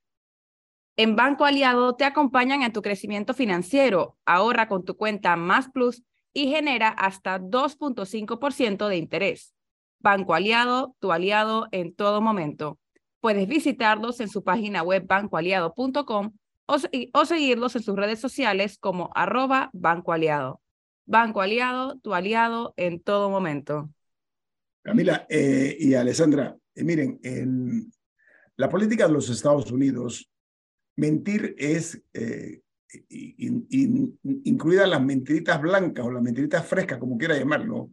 En 0.98 1.14
Banco 1.14 1.44
Aliado 1.44 1.94
te 1.94 2.04
acompañan 2.04 2.62
en 2.62 2.72
tu 2.72 2.80
crecimiento 2.80 3.34
financiero. 3.34 4.16
Ahorra 4.24 4.66
con 4.66 4.84
tu 4.84 4.96
cuenta 4.96 5.36
Más 5.36 5.70
Plus 5.70 6.02
y 6.32 6.48
genera 6.48 6.88
hasta 6.88 7.38
2.5% 7.38 8.88
de 8.88 8.96
interés. 8.96 9.54
Banco 9.98 10.34
Aliado, 10.34 10.96
tu 10.98 11.12
aliado 11.12 11.68
en 11.70 11.94
todo 11.94 12.22
momento. 12.22 12.78
Puedes 13.20 13.46
visitarlos 13.46 14.20
en 14.20 14.28
su 14.28 14.42
página 14.42 14.82
web 14.82 15.06
bancoaliado.com 15.06 16.32
o, 16.66 17.24
seguirlos 17.26 17.76
en 17.76 17.82
sus 17.82 17.94
redes 17.94 18.18
sociales 18.18 18.78
como 18.78 19.10
arroba 19.14 19.70
Banco 19.74 20.12
Aliado. 20.12 20.60
Banco 21.04 21.42
Aliado, 21.42 21.98
tu 21.98 22.14
aliado 22.14 22.72
en 22.76 23.00
todo 23.00 23.28
momento. 23.28 23.90
Camila 24.82 25.26
eh, 25.28 25.76
y 25.78 25.94
Alessandra, 25.94 26.56
eh, 26.74 26.84
miren, 26.84 27.20
en 27.22 27.92
la 28.56 28.68
política 28.70 29.06
de 29.06 29.12
los 29.12 29.28
Estados 29.28 29.70
Unidos 29.70 30.30
Mentir 30.96 31.54
es, 31.58 32.02
eh, 32.14 32.62
incluidas 33.10 34.88
las 34.88 35.02
mentiritas 35.02 35.60
blancas 35.60 36.04
o 36.04 36.10
las 36.10 36.22
mentiritas 36.22 36.66
frescas, 36.66 36.98
como 36.98 37.18
quiera 37.18 37.36
llamarlo, 37.36 37.90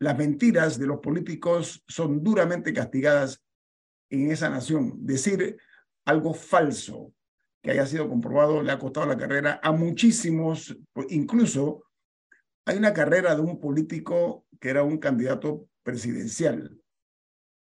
las 0.00 0.16
mentiras 0.16 0.78
de 0.78 0.86
los 0.86 1.00
políticos 1.00 1.82
son 1.88 2.22
duramente 2.22 2.72
castigadas 2.72 3.42
en 4.10 4.30
esa 4.30 4.48
nación. 4.48 4.94
Decir 5.04 5.56
algo 6.04 6.34
falso 6.34 7.12
que 7.62 7.72
haya 7.72 7.86
sido 7.86 8.08
comprobado 8.08 8.62
le 8.62 8.72
ha 8.72 8.78
costado 8.78 9.06
la 9.06 9.16
carrera 9.16 9.60
a 9.62 9.72
muchísimos, 9.72 10.76
incluso 11.08 11.84
hay 12.64 12.76
una 12.76 12.92
carrera 12.92 13.34
de 13.34 13.40
un 13.40 13.58
político 13.58 14.46
que 14.60 14.70
era 14.70 14.82
un 14.82 14.98
candidato 14.98 15.68
presidencial, 15.82 16.78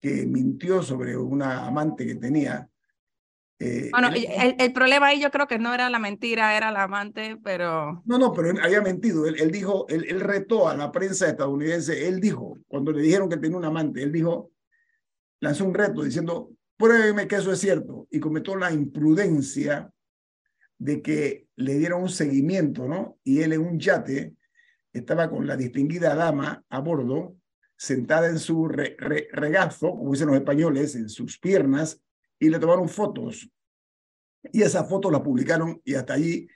que 0.00 0.26
mintió 0.26 0.82
sobre 0.82 1.16
una 1.16 1.66
amante 1.66 2.06
que 2.06 2.16
tenía. 2.16 2.68
Eh, 3.60 3.88
bueno, 3.90 4.10
el, 4.12 4.72
problema 4.72 5.08
ahí 5.08 5.20
yo 5.20 5.30
creo 5.30 5.48
que 5.48 5.58
no 5.58 5.74
era 5.74 5.90
la 5.90 5.98
mentira, 5.98 6.56
era 6.56 6.70
la 6.70 6.84
amante, 6.84 7.36
pero... 7.42 8.02
No, 8.06 8.18
no, 8.18 8.32
pero 8.32 8.50
él 8.50 8.58
había 8.62 8.80
mentido. 8.80 9.26
Él, 9.26 9.36
él 9.40 9.50
dijo, 9.50 9.86
él, 9.88 10.06
él, 10.08 10.20
retó 10.20 10.68
a 10.68 10.76
la 10.76 10.92
prensa 10.92 11.28
estadounidense, 11.28 12.06
él 12.06 12.20
dijo, 12.20 12.56
cuando 12.68 12.92
le 12.92 13.02
dijeron 13.02 13.28
que 13.28 13.36
tenía 13.36 13.56
un 13.56 13.64
amante, 13.64 14.02
él 14.02 14.12
dijo, 14.12 14.52
lanzó 15.40 15.64
un 15.64 15.74
reto 15.74 16.04
diciendo, 16.04 16.52
pruébeme 16.76 17.26
que 17.26 17.36
eso 17.36 17.52
es 17.52 17.58
cierto. 17.58 18.06
Y 18.10 18.20
cometió 18.20 18.54
la 18.56 18.72
imprudencia 18.72 19.90
de 20.78 21.02
que 21.02 21.48
le 21.56 21.74
dieron 21.74 22.02
un 22.02 22.08
seguimiento, 22.08 22.86
¿no? 22.86 23.18
Y 23.24 23.42
él 23.42 23.52
en 23.52 23.60
un 23.60 23.80
yate 23.80 24.34
estaba 24.92 25.28
con 25.28 25.46
la 25.46 25.56
distinguida 25.56 26.14
dama 26.14 26.64
a 26.68 26.80
bordo, 26.80 27.36
sentada 27.76 28.28
en 28.28 28.38
su 28.38 28.68
regazo, 28.68 29.90
como 29.90 30.12
dicen 30.12 30.28
los 30.28 30.36
españoles, 30.36 30.94
en 30.94 31.08
sus 31.08 31.38
piernas, 31.38 32.00
y 32.38 32.48
le 32.48 32.58
tomaron 32.58 32.88
fotos. 32.88 33.48
Y 34.52 34.62
esas 34.62 34.88
fotos 34.88 35.12
las 35.12 35.20
publicaron 35.20 35.80
y 35.84 35.94
hasta 35.94 36.14
allí 36.14 36.48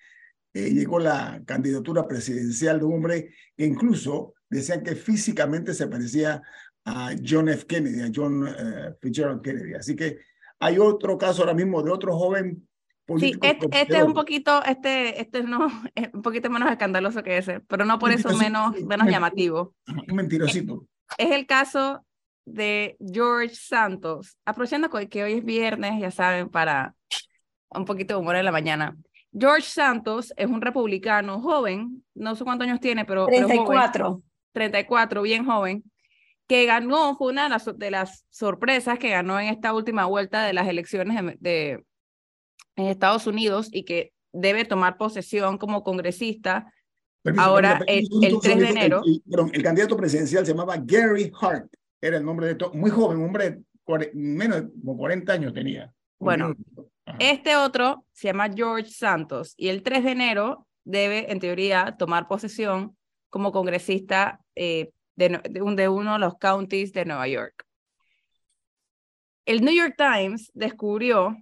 eh, 0.55 0.71
llegó 0.71 0.99
la 0.99 1.43
candidatura 1.45 2.07
presidencial 2.07 2.79
de 2.79 2.85
un 2.85 2.95
hombre 2.95 3.35
que 3.57 3.65
incluso 3.65 4.35
decían 4.49 4.83
que 4.83 4.95
físicamente 4.95 5.75
se 5.75 5.89
parecía 5.89 6.43
a 6.85 7.15
John 7.25 7.49
F. 7.49 7.67
Kennedy, 7.67 8.03
a 8.03 8.11
John 8.15 8.43
uh, 8.43 8.95
Fitzgerald 9.01 9.43
Kennedy. 9.43 9.75
Así 9.75 9.97
que 9.97 10.19
hay 10.59 10.79
otro 10.79 11.19
caso 11.19 11.43
ahora 11.43 11.55
mismo 11.55 11.83
de 11.83 11.91
otro 11.91 12.17
joven 12.17 12.67
Sí, 13.19 13.35
este, 13.43 13.67
este, 13.73 13.97
es 13.99 14.03
un 14.05 14.15
poquito, 14.15 14.63
este, 14.65 15.21
este 15.21 15.43
no, 15.43 15.67
es 15.95 16.09
un 16.13 16.23
poquito 16.23 16.51
menos 16.51 16.71
escandaloso 16.71 17.23
que 17.23 17.39
ese, 17.39 17.61
pero 17.61 17.85
no 17.85 17.99
por 17.99 18.13
eso 18.13 18.37
menos, 18.37 18.81
menos 18.83 19.09
llamativo. 19.09 19.75
Un 20.09 20.17
mentirosito. 20.17 20.87
Es, 21.19 21.31
el 21.33 21.47
caso 21.47 22.05
de 22.45 22.97
George 23.01 23.55
Santos, 23.55 24.37
aprovechando 24.45 24.89
que 24.91 25.23
hoy 25.23 25.35
es 25.35 25.45
viernes, 25.45 26.01
ya 26.01 26.11
saben, 26.11 26.49
para 26.49 26.95
un 27.71 27.85
poquito 27.85 28.15
de 28.15 28.21
humor 28.21 28.37
en 28.37 28.45
la 28.45 28.53
mañana. 28.53 28.97
George 29.33 29.69
Santos 29.69 30.33
es 30.37 30.47
un 30.47 30.61
republicano 30.61 31.41
joven, 31.41 32.05
no 32.15 32.35
sé 32.35 32.45
cuántos 32.45 32.69
años 32.69 32.81
tiene, 32.81 33.05
pero... 33.05 33.27
34. 33.27 34.23
34, 34.53 35.23
bien 35.23 35.47
joven, 35.47 35.83
que 36.47 36.67
ganó, 36.67 37.17
fue 37.17 37.33
una 37.33 37.45
de 37.45 37.49
las, 37.49 37.79
de 37.79 37.91
las 37.91 38.27
sorpresas 38.29 38.99
que 38.99 39.09
ganó 39.09 39.41
en 39.41 39.49
esta 39.49 39.73
última 39.73 40.05
vuelta 40.05 40.45
de 40.45 40.53
las 40.53 40.69
elecciones 40.69 41.37
de 41.41 41.83
en 42.77 42.87
Estados 42.87 43.27
Unidos 43.27 43.69
y 43.71 43.85
que 43.85 44.13
debe 44.33 44.65
tomar 44.65 44.97
posesión 44.97 45.59
como 45.59 45.83
congresista 45.83 46.73
ahora 47.37 47.81
el, 47.87 48.09
3 48.41 48.59
de 48.59 48.69
enero. 48.69 49.03
El, 49.53 49.63
candidato 49.63 49.97
presidencial 49.97 50.45
se 50.45 50.53
llamaba 50.53 50.77
Gary 50.79 51.31
Hart, 51.41 51.73
era 52.03 52.19
el 52.19 52.25
nombre 52.25 52.49
de 52.49 52.57
todo, 52.57 52.75
muy 52.75 52.91
joven, 52.91 53.19
un 53.19 53.27
hombre 53.27 53.63
menos 54.13 54.65
de 54.75 54.97
40 54.97 55.33
años 55.33 55.55
tenía. 55.55 55.93
Bueno, 56.19 56.55
este 57.19 57.57
otro 57.57 58.05
se 58.13 58.29
llama 58.29 58.51
George 58.55 58.91
Santos 58.91 59.55
y 59.57 59.69
el 59.69 59.83
3 59.83 60.05
de 60.05 60.11
enero 60.11 60.67
debe, 60.85 61.33
en 61.33 61.41
teoría, 61.41 61.97
tomar 61.99 62.29
posesión 62.29 62.97
como 63.31 63.53
congresista 63.53 64.41
eh, 64.55 64.91
de, 65.17 65.41
de 65.49 65.89
uno 65.89 66.13
de 66.13 66.19
los 66.19 66.37
counties 66.39 66.93
de 66.93 67.05
Nueva 67.05 67.29
York. 67.29 67.65
El 69.47 69.65
New 69.65 69.75
York 69.75 69.95
Times 69.97 70.51
descubrió 70.55 71.37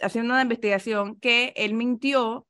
haciendo 0.00 0.34
una 0.34 0.42
investigación 0.42 1.18
que 1.18 1.52
él 1.56 1.74
mintió 1.74 2.46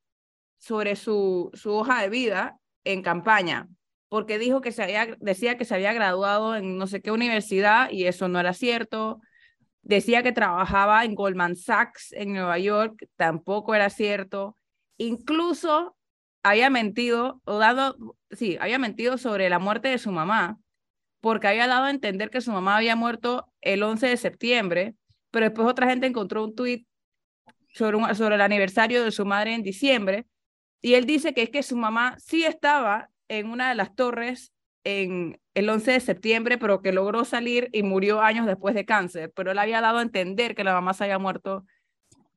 sobre 0.59 0.97
su, 0.97 1.51
su 1.55 1.73
hoja 1.73 2.03
de 2.03 2.11
vida 2.11 2.59
en 2.85 3.03
campaña, 3.03 3.69
porque 4.11 4.41
dijo 4.41 4.61
que 4.61 4.73
se 4.73 4.83
había, 4.83 5.17
decía 5.21 5.57
que 5.57 5.65
se 5.65 5.77
había 5.77 5.93
graduado 5.93 6.57
en 6.57 6.77
no 6.77 6.89
sé 6.89 7.01
qué 7.01 7.13
universidad 7.13 7.91
y 7.91 8.07
eso 8.07 8.29
no 8.29 8.41
era 8.41 8.53
cierto. 8.53 9.21
Decía 9.83 10.25
que 10.25 10.33
trabajaba 10.33 11.05
en 11.05 11.15
Goldman 11.15 11.55
Sachs 11.55 12.13
en 12.13 12.33
Nueva 12.33 12.59
York, 12.59 13.07
tampoco 13.15 13.73
era 13.73 13.89
cierto. 13.89 14.57
Incluso 14.97 15.97
había 16.43 16.71
mentido, 16.71 17.41
o 17.45 17.59
dado, 17.59 18.17
sí, 18.33 18.59
había 18.61 18.81
mentido 18.81 19.17
sobre 19.17 19.49
la 19.49 19.61
muerte 19.61 19.89
de 19.89 19.99
su 19.99 20.11
mamá, 20.11 20.59
porque 21.21 21.47
había 21.47 21.69
dado 21.69 21.85
a 21.85 21.91
entender 21.91 22.31
que 22.31 22.41
su 22.41 22.51
mamá 22.51 22.79
había 22.79 22.97
muerto 22.97 23.47
el 23.61 23.81
11 23.81 24.09
de 24.09 24.17
septiembre, 24.17 24.95
pero 25.31 25.47
después 25.47 25.69
otra 25.69 25.89
gente 25.89 26.09
encontró 26.09 26.43
un 26.43 26.57
tuit 26.57 26.85
sobre, 27.73 28.13
sobre 28.17 28.35
el 28.35 28.41
aniversario 28.41 29.05
de 29.05 29.13
su 29.13 29.25
madre 29.25 29.55
en 29.55 29.63
diciembre, 29.63 30.27
y 30.83 30.95
él 30.95 31.07
dice 31.07 31.33
que 31.33 31.43
es 31.43 31.51
que 31.51 31.63
su 31.63 31.77
mamá 31.77 32.17
sí 32.19 32.45
estaba 32.45 33.10
en 33.31 33.47
una 33.47 33.69
de 33.69 33.77
las 33.77 33.95
torres 33.95 34.53
en 34.85 35.41
el 35.55 35.69
11 35.69 35.93
de 35.93 36.01
septiembre, 36.01 36.59
pero 36.59 36.83
que 36.83 36.93
logró 36.93 37.25
salir 37.25 37.69
y 37.73 37.83
murió 37.83 38.21
años 38.21 38.47
después 38.47 38.75
de 38.75 38.85
cáncer, 38.85 39.33
pero 39.35 39.53
él 39.53 39.59
había 39.59 39.81
dado 39.81 39.99
a 39.99 40.03
entender 40.03 40.55
que 40.55 40.65
la 40.65 40.73
mamá 40.73 40.95
se 40.95 41.05
había 41.05 41.19
muerto 41.19 41.65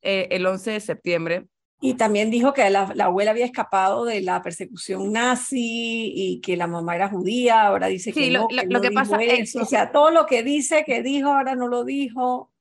eh, 0.01 0.27
el 0.31 0.45
11 0.45 0.71
de 0.71 0.79
septiembre. 0.79 1.45
Y 1.81 1.95
también 1.95 2.31
dijo 2.31 2.53
que 2.53 2.69
la, 2.69 2.93
la, 2.95 3.05
abuela 3.05 3.31
había 3.31 3.45
escapado 3.45 4.05
de 4.05 4.21
la 4.21 4.41
persecución 4.41 5.11
nazi 5.11 6.13
y 6.15 6.41
que 6.41 6.55
la 6.55 6.67
mamá 6.67 6.95
era 6.95 7.09
judía, 7.09 7.63
ahora 7.63 7.87
dice 7.87 8.13
que 8.13 8.29
no, 8.29 8.43
lo, 8.43 8.47
que, 8.47 8.67
lo 8.67 8.81
que 8.81 8.91
pasa 8.91 9.21
es, 9.21 9.53
o 9.55 9.65
sea, 9.65 9.91
todo 9.91 10.09
lo 10.11 10.25
que 10.25 10.43
dice 10.43 10.85
que 10.85 11.01
dijo 11.01 11.29
ahora 11.29 11.55
no 11.55 11.67
lo 11.67 11.83
dijo. 11.83 12.51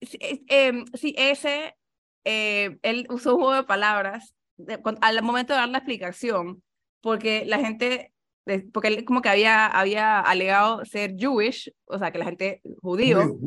Eh, 0.00 0.84
sí, 0.94 1.14
ese 1.16 1.74
eh, 2.24 2.78
él 2.82 3.06
usó 3.08 3.34
un 3.34 3.42
juego 3.42 3.54
de 3.54 3.64
palabras 3.64 4.34
al 5.00 5.22
momento 5.22 5.54
de 5.54 5.58
dar 5.58 5.68
la 5.68 5.78
explicación, 5.78 6.62
porque 7.02 7.44
la 7.46 7.58
gente, 7.58 8.12
porque 8.72 8.88
él 8.88 9.04
como 9.04 9.20
que 9.20 9.28
había, 9.28 9.66
había 9.66 10.20
alegado 10.20 10.84
ser 10.84 11.16
Jewish, 11.16 11.72
o 11.84 11.98
sea, 11.98 12.10
que 12.10 12.18
la 12.18 12.24
gente 12.24 12.62
judío, 12.80 13.38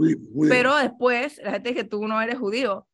pero 0.48 0.76
después 0.76 1.40
la 1.44 1.54
gente 1.54 1.70
dice 1.70 1.84
que 1.84 1.90
tú 1.90 2.08
no 2.08 2.22
eres 2.22 2.38
judío. 2.38 2.88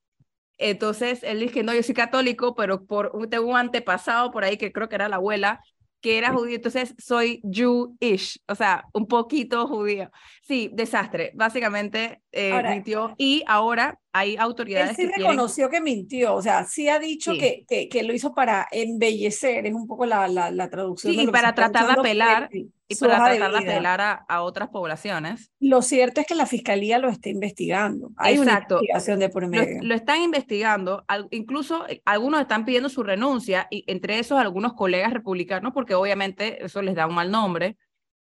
Entonces 0.58 1.24
él 1.24 1.40
dice 1.40 1.56
que 1.56 1.64
no, 1.64 1.74
yo 1.74 1.82
soy 1.82 1.96
católico, 1.96 2.54
pero 2.54 2.86
por, 2.86 3.28
tengo 3.30 3.50
un 3.50 3.58
antepasado 3.58 4.32
por 4.32 4.44
ahí 4.44 4.58
que 4.58 4.72
creo 4.72 4.88
que 4.88 4.96
era 4.96 5.10
la 5.10 5.16
abuela, 5.16 5.60
que 6.02 6.18
era 6.18 6.34
judío, 6.34 6.56
entonces 6.56 6.96
soy 6.98 7.42
Jewish, 7.50 8.42
o 8.48 8.56
sea, 8.56 8.86
un 8.94 9.08
poquito 9.08 9.68
judío. 9.68 10.12
Sí, 10.42 10.70
desastre, 10.74 11.32
básicamente 11.36 12.22
eh, 12.32 12.62
mintió 12.68 13.14
y 13.18 13.44
ahora 13.48 14.00
hay 14.14 14.36
autoridades 14.36 15.00
él 15.00 15.10
sí 15.10 15.12
reconoció 15.16 15.70
que 15.70 15.80
mintió, 15.80 16.36
o 16.36 16.42
sea, 16.42 16.66
sí 16.66 16.90
ha 16.90 17.00
dicho 17.00 17.32
Que, 17.34 17.64
que, 17.68 17.88
que, 17.88 18.04
lo 18.04 18.14
hizo 18.14 18.34
para 18.34 18.68
embellecer, 18.72 19.66
es 19.66 19.74
un 19.74 19.88
poco 19.88 20.06
la, 20.06 20.28
la, 20.28 20.52
la 20.52 20.70
traducción. 20.70 21.14
Sí, 21.14 21.22
y 21.22 21.28
para 21.28 21.56
tratar 21.56 21.86
de 21.86 21.94
apelar, 21.94 22.50
y 22.92 22.96
para 22.96 23.18
tratar 23.18 23.52
de 23.52 23.58
apelar 23.58 24.02
a, 24.02 24.14
a, 24.28 24.42
otras 24.42 24.70
poblaciones. 24.70 25.52
Lo 25.60 25.82
cierto 25.82 26.22
es 26.22 26.28
que 26.28 26.36
la 26.36 26.46
fiscalía 26.46 27.00
lo 27.00 27.10
está 27.10 27.30
investigando. 27.30 28.12
Hay 28.18 28.36
Exacto. 28.36 28.76
una 28.76 28.82
investigación 28.82 29.20
de 29.20 29.30
por 29.30 29.48
medio. 29.48 29.82
Lo, 29.82 29.90
lo, 29.90 29.96
están 29.96 30.22
investigando, 30.22 31.06
incluso 31.32 31.88
eh, 31.88 32.02
algunos 32.06 32.42
están 32.42 32.66
pidiendo 32.66 32.90
su 32.90 33.04
renuncia, 33.04 33.68
y 33.70 33.84
entre 33.88 34.20
esos 34.20 34.40
algunos 34.40 34.74
colegas 34.74 35.14
republicanos, 35.14 35.74
porque 35.74 35.96
obviamente 35.96 36.64
eso 36.64 36.82
les 36.82 36.96
da 36.96 37.08
un 37.08 37.16
mal 37.16 37.32
nombre. 37.32 37.78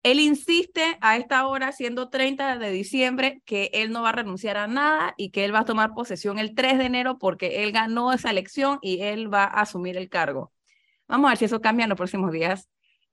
Él 0.05 0.21
insiste 0.21 0.99
a 1.01 1.17
esta 1.17 1.47
hora, 1.47 1.73
siendo 1.73 2.11
30 2.11 2.59
de 2.59 2.71
diciembre, 2.71 3.41
que 3.47 3.71
él 3.73 3.91
no 3.91 4.03
va 4.03 4.11
a 4.11 4.13
renunciar 4.13 4.59
a 4.59 4.67
nada 4.67 5.15
y 5.17 5.31
que 5.31 5.47
él 5.47 5.55
va 5.55 5.61
a 5.61 5.65
tomar 5.65 5.95
posesión 5.95 6.39
el 6.39 6.55
3 6.55 6.77
de 6.77 6.85
enero 6.85 7.19
porque 7.19 7.65
él 7.65 7.73
ganó 7.73 8.13
esa 8.13 8.31
elección 8.31 8.79
y 8.83 9.01
él 9.01 9.33
va 9.33 9.45
a 9.45 9.63
asumir 9.63 9.97
el 9.97 10.11
cargo. 10.11 10.53
Vamos 11.09 11.29
a 11.29 11.31
ver 11.31 11.39
si 11.39 11.47
eso 11.47 11.63
cambia 11.63 11.85
en 11.85 11.89
los 11.89 11.97
próximos 11.97 12.33
días. 12.33 12.69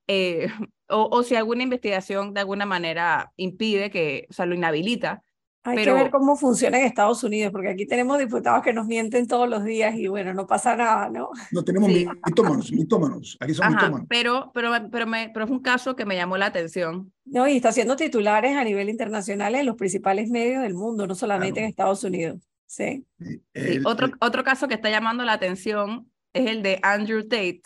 Eh, 0.08 0.48
o, 0.92 1.10
o, 1.12 1.24
si 1.24 1.36
alguna 1.36 1.64
investigación 1.64 2.34
de 2.34 2.42
alguna 2.42 2.66
manera 2.66 3.32
impide 3.38 3.90
que, 3.90 4.28
o 4.30 4.34
sea, 4.34 4.46
lo 4.46 4.56
inhabilita 4.56 5.24
hay 5.64 5.84
que 5.84 5.94
ver 5.94 6.10
cómo 6.10 6.36
funciona 6.36 6.80
en 6.80 6.86
Estados 6.86 7.24
Unidos, 7.24 7.52
porque 7.52 7.70
aquí 7.70 7.86
tenemos 7.86 8.18
diputados 8.18 8.64
que 8.64 8.74
nos 8.74 8.88
mienten 8.88 9.28
todos 9.28 9.48
los 9.48 9.64
días 9.64 9.96
y 9.96 10.08
bueno, 10.08 10.34
no 10.34 10.48
pasa 10.48 10.76
nada, 10.76 11.10
¿no? 11.10 11.30
No 11.52 11.64
tenemos 11.64 11.88
mitómanos, 11.90 12.72
mitómanos, 12.72 13.38
aquí 13.40 13.54
son 13.54 13.70
mitómanos. 13.70 14.08
Pero, 14.10 14.52
pero, 14.56 14.72
pero, 14.92 15.06
me, 15.06 15.30
pero 15.30 15.46
es 15.46 15.52
un 15.52 15.60
caso 15.60 15.96
que 15.96 16.06
me 16.06 16.16
llamó 16.16 16.38
la 16.38 16.48
atención. 16.48 17.14
No, 17.26 17.48
y 17.48 17.58
está 17.58 17.70
haciendo 17.70 17.96
titulares 17.96 18.58
a 18.58 18.64
nivel 18.64 18.90
internacional 18.90 19.54
en 19.54 19.68
los 19.68 19.76
principales 19.76 20.32
medios 20.32 20.64
del 20.64 20.74
mundo, 20.74 21.06
no 21.06 21.14
solamente 21.14 21.60
en 21.60 21.68
Estados 21.68 22.04
Unidos. 22.04 22.40
Sí. 22.66 23.06
otro, 23.86 24.10
otro 24.20 24.44
caso 24.44 24.68
que 24.68 24.76
está 24.76 24.90
llamando 24.90 25.24
la 25.24 25.34
atención 25.34 26.10
es 26.34 26.50
el 26.50 26.64
de 26.64 26.80
Andrew 26.82 27.22
Tate. 27.24 27.62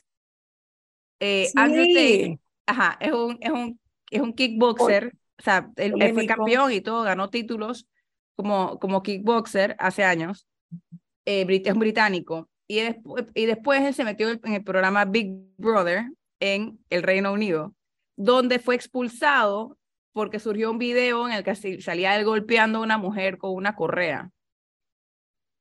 Eh, 1.21 1.49
Andrew 1.55 1.85
Tate, 1.85 2.39
ajá, 2.65 2.97
es 2.99 3.11
un, 3.11 3.37
es 3.41 3.51
un, 3.51 3.79
es 4.11 4.21
un 4.21 4.33
kickboxer 4.33 5.13
o 5.37 5.43
sea, 5.43 5.69
él, 5.75 5.93
fue 6.13 6.25
campeón 6.25 6.71
y 6.71 6.81
todo, 6.81 7.03
ganó 7.03 7.29
títulos 7.29 7.87
como, 8.35 8.79
como 8.79 9.03
kickboxer 9.03 9.75
hace 9.79 10.03
años, 10.03 10.47
eh, 11.25 11.45
es 11.47 11.73
un 11.73 11.79
británico, 11.79 12.49
y, 12.67 12.81
después, 12.81 13.25
y 13.33 13.45
después 13.45 13.81
él 13.81 13.93
se 13.93 14.03
metió 14.03 14.29
en 14.29 14.53
el 14.53 14.63
programa 14.63 15.05
Big 15.05 15.33
Brother 15.57 16.05
en 16.39 16.79
el 16.89 17.03
Reino 17.03 17.31
Unido, 17.33 17.73
donde 18.17 18.59
fue 18.59 18.75
expulsado 18.75 19.77
porque 20.13 20.39
surgió 20.39 20.71
un 20.71 20.77
video 20.77 21.27
en 21.27 21.33
el 21.33 21.43
que 21.43 21.81
salía 21.81 22.15
él 22.15 22.23
golpeando 22.23 22.79
a 22.79 22.83
una 22.83 22.97
mujer 22.97 23.37
con 23.37 23.53
una 23.53 23.75
correa. 23.75 24.31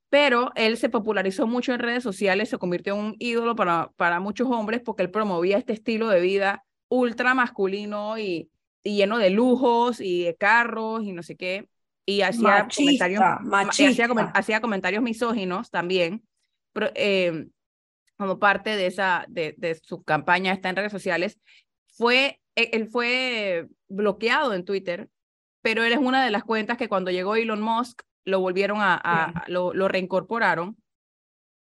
Pero 0.08 0.52
él 0.54 0.76
se 0.76 0.88
popularizó 0.88 1.48
mucho 1.48 1.74
en 1.74 1.80
redes 1.80 2.04
sociales, 2.04 2.48
se 2.48 2.58
convirtió 2.58 2.94
en 2.94 3.00
un 3.00 3.16
ídolo 3.18 3.56
para, 3.56 3.90
para 3.96 4.20
muchos 4.20 4.48
hombres 4.48 4.80
porque 4.80 5.02
él 5.02 5.10
promovía 5.10 5.58
este 5.58 5.72
estilo 5.72 6.08
de 6.08 6.20
vida 6.20 6.64
ultra 6.88 7.34
masculino 7.34 8.18
y, 8.18 8.50
y 8.82 8.96
lleno 8.96 9.18
de 9.18 9.30
lujos 9.30 10.00
y 10.00 10.24
de 10.24 10.36
carros 10.36 11.04
y 11.04 11.12
no 11.12 11.22
sé 11.22 11.36
qué. 11.36 11.68
Y 12.06 12.20
hacía, 12.20 12.68
comentarios, 12.74 13.22
hacía, 14.34 14.60
comentarios 14.60 15.02
misóginos 15.02 15.70
también, 15.70 16.22
eh, 16.94 17.46
como 18.18 18.38
parte 18.38 18.76
de, 18.76 18.86
esa, 18.86 19.24
de, 19.28 19.54
de 19.56 19.74
su 19.74 20.02
campaña 20.02 20.52
está 20.52 20.68
en 20.68 20.76
redes 20.76 20.92
sociales. 20.92 21.40
Fue 21.86 22.40
e-, 22.56 22.70
él 22.72 22.88
fue 22.88 23.68
bloqueado 23.88 24.54
en 24.54 24.64
Twitter, 24.64 25.08
pero 25.62 25.82
él 25.82 25.92
es 25.92 25.98
una 25.98 26.24
de 26.24 26.30
las 26.30 26.44
cuentas 26.44 26.78
que 26.78 26.88
cuando 26.88 27.10
llegó 27.10 27.36
Elon 27.36 27.60
Musk 27.60 28.02
lo 28.24 28.40
volvieron 28.40 28.78
a, 28.80 29.44
lo, 29.48 29.72
reincorporaron. 29.88 30.76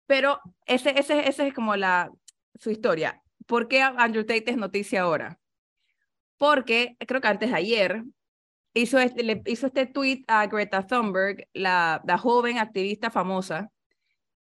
Pero 0.08 0.42
ese, 0.66 0.98
ese, 1.00 1.28
ese 1.30 1.48
es 1.48 1.54
como 1.54 1.76
la, 1.76 2.12
su 2.56 2.72
historia. 2.72 3.22
¿Por 3.50 3.68
qué 3.68 3.82
Andrew 3.82 4.24
Tate 4.28 4.52
es 4.52 4.58
noticia 4.58 5.02
ahora? 5.02 5.40
Porque 6.38 6.96
creo 7.00 7.20
que 7.20 7.28
antes 7.28 7.50
de 7.50 7.56
ayer 7.56 8.04
hizo 8.76 9.00
este, 9.00 9.24
le 9.24 9.42
hizo 9.48 9.66
este 9.66 9.88
tweet 9.88 10.24
a 10.28 10.46
Greta 10.46 10.86
Thunberg, 10.86 11.48
la, 11.54 12.00
joven 12.22 12.60
activista 12.60 13.10
famosa, 13.10 13.72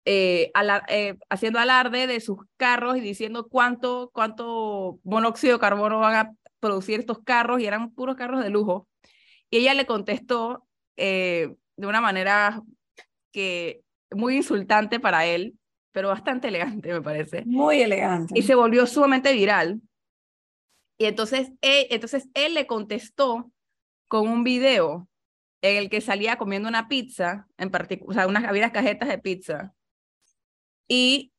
eh, 0.04 0.52
eh, 0.86 1.18
haciendo 1.28 1.58
alarde 1.58 2.06
de 2.06 2.20
sus 2.20 2.38
carros 2.56 2.96
y 2.96 3.00
diciendo 3.00 3.48
cuánto, 3.48 4.12
cuánto 4.14 5.00
monóxido 5.02 5.54
de 5.54 5.60
carbono 5.60 5.98
van 5.98 6.14
a 6.14 6.32
producir 6.60 7.00
estos 7.00 7.18
carros 7.24 7.60
y 7.60 7.66
eran 7.66 7.90
puros 7.90 8.14
carros 8.14 8.40
de 8.44 8.50
lujo. 8.50 8.86
Y 9.50 9.56
ella 9.56 9.74
le 9.74 9.84
contestó 9.84 10.64
eh, 10.96 11.52
de 11.76 11.86
una 11.88 12.00
manera 12.00 12.62
que 13.32 13.82
muy 14.12 14.36
insultante 14.36 15.00
para 15.00 15.26
él, 15.26 15.58
pero 15.92 16.08
bastante 16.08 16.48
elegante, 16.48 16.92
me 16.92 17.02
parece. 17.02 17.44
Muy 17.44 17.82
elegante. 17.82 18.36
Y 18.36 18.42
se 18.42 18.54
volvió 18.54 18.86
sumamente 18.86 19.32
viral. 19.32 19.80
Y 20.98 21.04
entonces 21.04 21.52
él, 21.60 21.86
entonces 21.90 22.28
él 22.34 22.54
le 22.54 22.66
contestó 22.66 23.50
con 24.08 24.28
un 24.28 24.44
video 24.44 25.08
en 25.62 25.76
el 25.76 25.90
que 25.90 26.00
salía 26.00 26.36
comiendo 26.36 26.68
una 26.68 26.88
pizza, 26.88 27.46
en 27.56 27.70
particular, 27.70 28.10
o 28.10 28.14
sea, 28.14 28.26
unas, 28.26 28.44
había 28.44 28.72
cajetas 28.72 29.08
de 29.08 29.18
pizza, 29.18 29.72
y, 30.88 31.32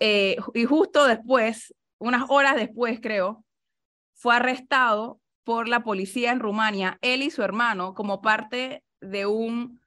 eh, 0.00 0.36
y 0.54 0.64
justo 0.64 1.06
después, 1.06 1.74
unas 1.98 2.28
horas 2.28 2.56
después 2.56 3.00
creo, 3.00 3.44
fue 4.14 4.34
arrestado 4.34 5.20
por 5.44 5.68
la 5.68 5.84
policía 5.84 6.32
en 6.32 6.40
Rumania, 6.40 6.98
él 7.02 7.22
y 7.22 7.30
su 7.30 7.42
hermano, 7.42 7.94
como 7.94 8.20
parte 8.20 8.82
de 9.00 9.26
un 9.26 9.80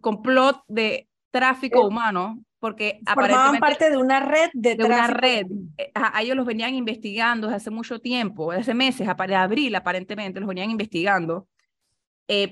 complot 0.00 0.62
de 0.68 1.08
tráfico 1.30 1.86
humano, 1.86 2.44
porque 2.66 3.00
formaban 3.14 3.58
parte 3.58 3.90
de 3.90 3.96
una 3.96 4.20
red 4.20 4.50
de, 4.52 4.74
de 4.74 4.84
una 4.84 5.06
red. 5.06 5.46
Eh, 5.78 5.92
a, 5.94 6.20
ellos 6.20 6.36
los 6.36 6.46
venían 6.46 6.74
investigando 6.74 7.46
desde 7.46 7.56
hace 7.56 7.70
mucho 7.70 8.00
tiempo, 8.00 8.50
desde 8.50 8.62
hace 8.62 8.74
meses, 8.74 9.06
de 9.06 9.34
abril 9.34 9.74
aparentemente 9.74 10.40
los 10.40 10.48
venían 10.48 10.70
investigando, 10.70 11.46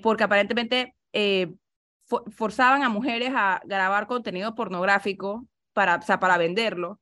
porque 0.02 0.24
aparentemente 0.24 0.94
forzaban 2.36 2.82
a 2.82 2.88
mujeres 2.88 3.32
a 3.34 3.60
grabar 3.64 4.06
contenido 4.06 4.54
pornográfico 4.54 5.46
para, 5.72 5.96
o 5.96 6.02
sea, 6.02 6.20
para 6.20 6.38
venderlo. 6.38 7.00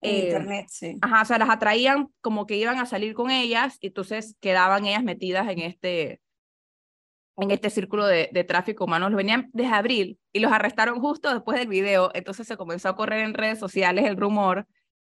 En 0.00 0.14
eh, 0.14 0.24
internet, 0.24 0.66
sí. 0.68 0.96
Ajá, 1.00 1.22
o 1.22 1.24
sea, 1.24 1.38
las 1.38 1.50
atraían 1.50 2.08
como 2.20 2.46
que 2.46 2.56
iban 2.56 2.78
a 2.78 2.86
salir 2.86 3.14
con 3.14 3.30
ellas, 3.30 3.78
y 3.80 3.88
entonces 3.88 4.36
quedaban 4.40 4.86
ellas 4.86 5.04
metidas 5.04 5.48
en 5.48 5.60
este, 5.60 6.20
en 7.36 7.50
este 7.50 7.70
círculo 7.70 8.06
de, 8.06 8.30
de 8.32 8.44
tráfico 8.44 8.84
humano. 8.84 9.08
Los 9.08 9.16
venían 9.16 9.50
desde 9.52 9.74
abril 9.74 10.18
y 10.32 10.40
los 10.40 10.52
arrestaron 10.52 11.00
justo 11.00 11.32
después 11.32 11.58
del 11.58 11.68
video. 11.68 12.10
Entonces 12.14 12.46
se 12.46 12.56
comenzó 12.56 12.88
a 12.88 12.96
correr 12.96 13.20
en 13.20 13.34
redes 13.34 13.58
sociales 13.58 14.04
el 14.04 14.16
rumor 14.16 14.66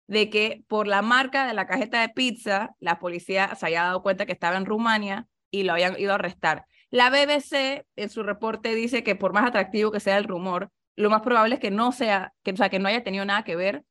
de 0.08 0.30
que 0.30 0.64
por 0.68 0.88
la 0.88 1.02
marca 1.02 1.48
de 1.48 1.54
la 1.54 1.68
cajeta 1.68 2.02
de 2.02 2.10
pizza, 2.10 2.76
la 2.80 3.00
policía 3.00 3.56
se 3.56 3.66
había 3.66 3.84
dado 3.84 4.04
cuenta 4.04 4.26
que 4.26 4.34
estaba 4.34 4.58
en 4.58 4.66
Rumania 4.66 5.28
y 5.52 5.64
lo 5.64 5.74
habían 5.74 6.00
ido 6.00 6.12
a 6.12 6.16
arrestar. 6.16 6.66
La 6.92 7.10
BBC 7.10 7.86
en 7.96 8.10
su 8.10 8.24
reporte 8.24 8.76
dice 8.76 9.04
que 9.04 9.16
por 9.16 9.34
más 9.34 9.46
atractivo 9.46 9.92
que 9.92 10.00
sea 10.00 10.18
el 10.18 10.26
rumor, 10.26 10.72
lo 10.96 11.10
más 11.10 11.22
probable 11.22 11.56
es 11.56 11.62
que 11.62 11.72
no 11.72 11.92
sea, 11.92 12.34
que, 12.44 12.52
o 12.52 12.56
sea, 12.56 12.70
que 12.70 12.80
no 12.80 12.88
haya 12.88 13.04
tenido 13.04 13.26
nada 13.26 13.44
que 13.44 13.56
ver, 13.56 13.84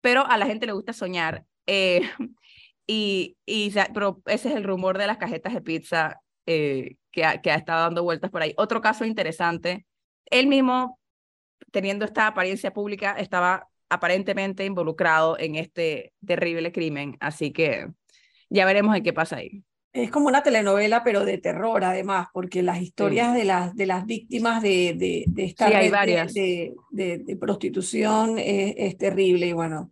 pero 0.00 0.26
a 0.26 0.38
la 0.38 0.46
gente 0.46 0.66
le 0.66 0.72
gusta 0.72 0.92
soñar. 0.92 1.44
Eh, 1.66 2.02
y, 2.86 3.36
y, 3.44 3.72
pero 3.92 4.22
ese 4.26 4.50
es 4.50 4.54
el 4.54 4.64
rumor 4.64 4.98
de 4.98 5.06
las 5.06 5.18
cajetas 5.18 5.52
de 5.52 5.60
pizza 5.60 6.20
eh, 6.46 6.96
que, 7.10 7.24
ha, 7.24 7.40
que 7.40 7.50
ha 7.50 7.56
estado 7.56 7.82
dando 7.82 8.02
vueltas 8.02 8.30
por 8.30 8.42
ahí. 8.42 8.54
Otro 8.56 8.80
caso 8.80 9.04
interesante, 9.04 9.86
él 10.26 10.46
mismo, 10.46 10.98
teniendo 11.70 12.04
esta 12.04 12.26
apariencia 12.26 12.72
pública, 12.72 13.12
estaba 13.18 13.68
aparentemente 13.88 14.64
involucrado 14.64 15.38
en 15.38 15.56
este 15.56 16.12
terrible 16.24 16.72
crimen, 16.72 17.16
así 17.20 17.52
que 17.52 17.88
ya 18.48 18.64
veremos 18.64 18.96
en 18.96 19.02
qué 19.02 19.12
pasa 19.12 19.36
ahí. 19.36 19.64
Es 19.92 20.12
como 20.12 20.28
una 20.28 20.44
telenovela, 20.44 21.02
pero 21.02 21.24
de 21.24 21.38
terror 21.38 21.82
además, 21.82 22.28
porque 22.32 22.62
las 22.62 22.80
historias 22.80 23.34
de, 23.34 23.44
las, 23.44 23.74
de 23.74 23.86
las 23.86 24.06
víctimas 24.06 24.62
de, 24.62 24.94
de, 24.96 25.24
de 25.26 25.44
esta 25.44 25.68
de, 25.68 26.74
de, 26.92 27.36
prostitución 27.36 28.38
es, 28.38 28.96
terrible. 28.98 29.48
Y 29.48 29.52
bueno, 29.52 29.90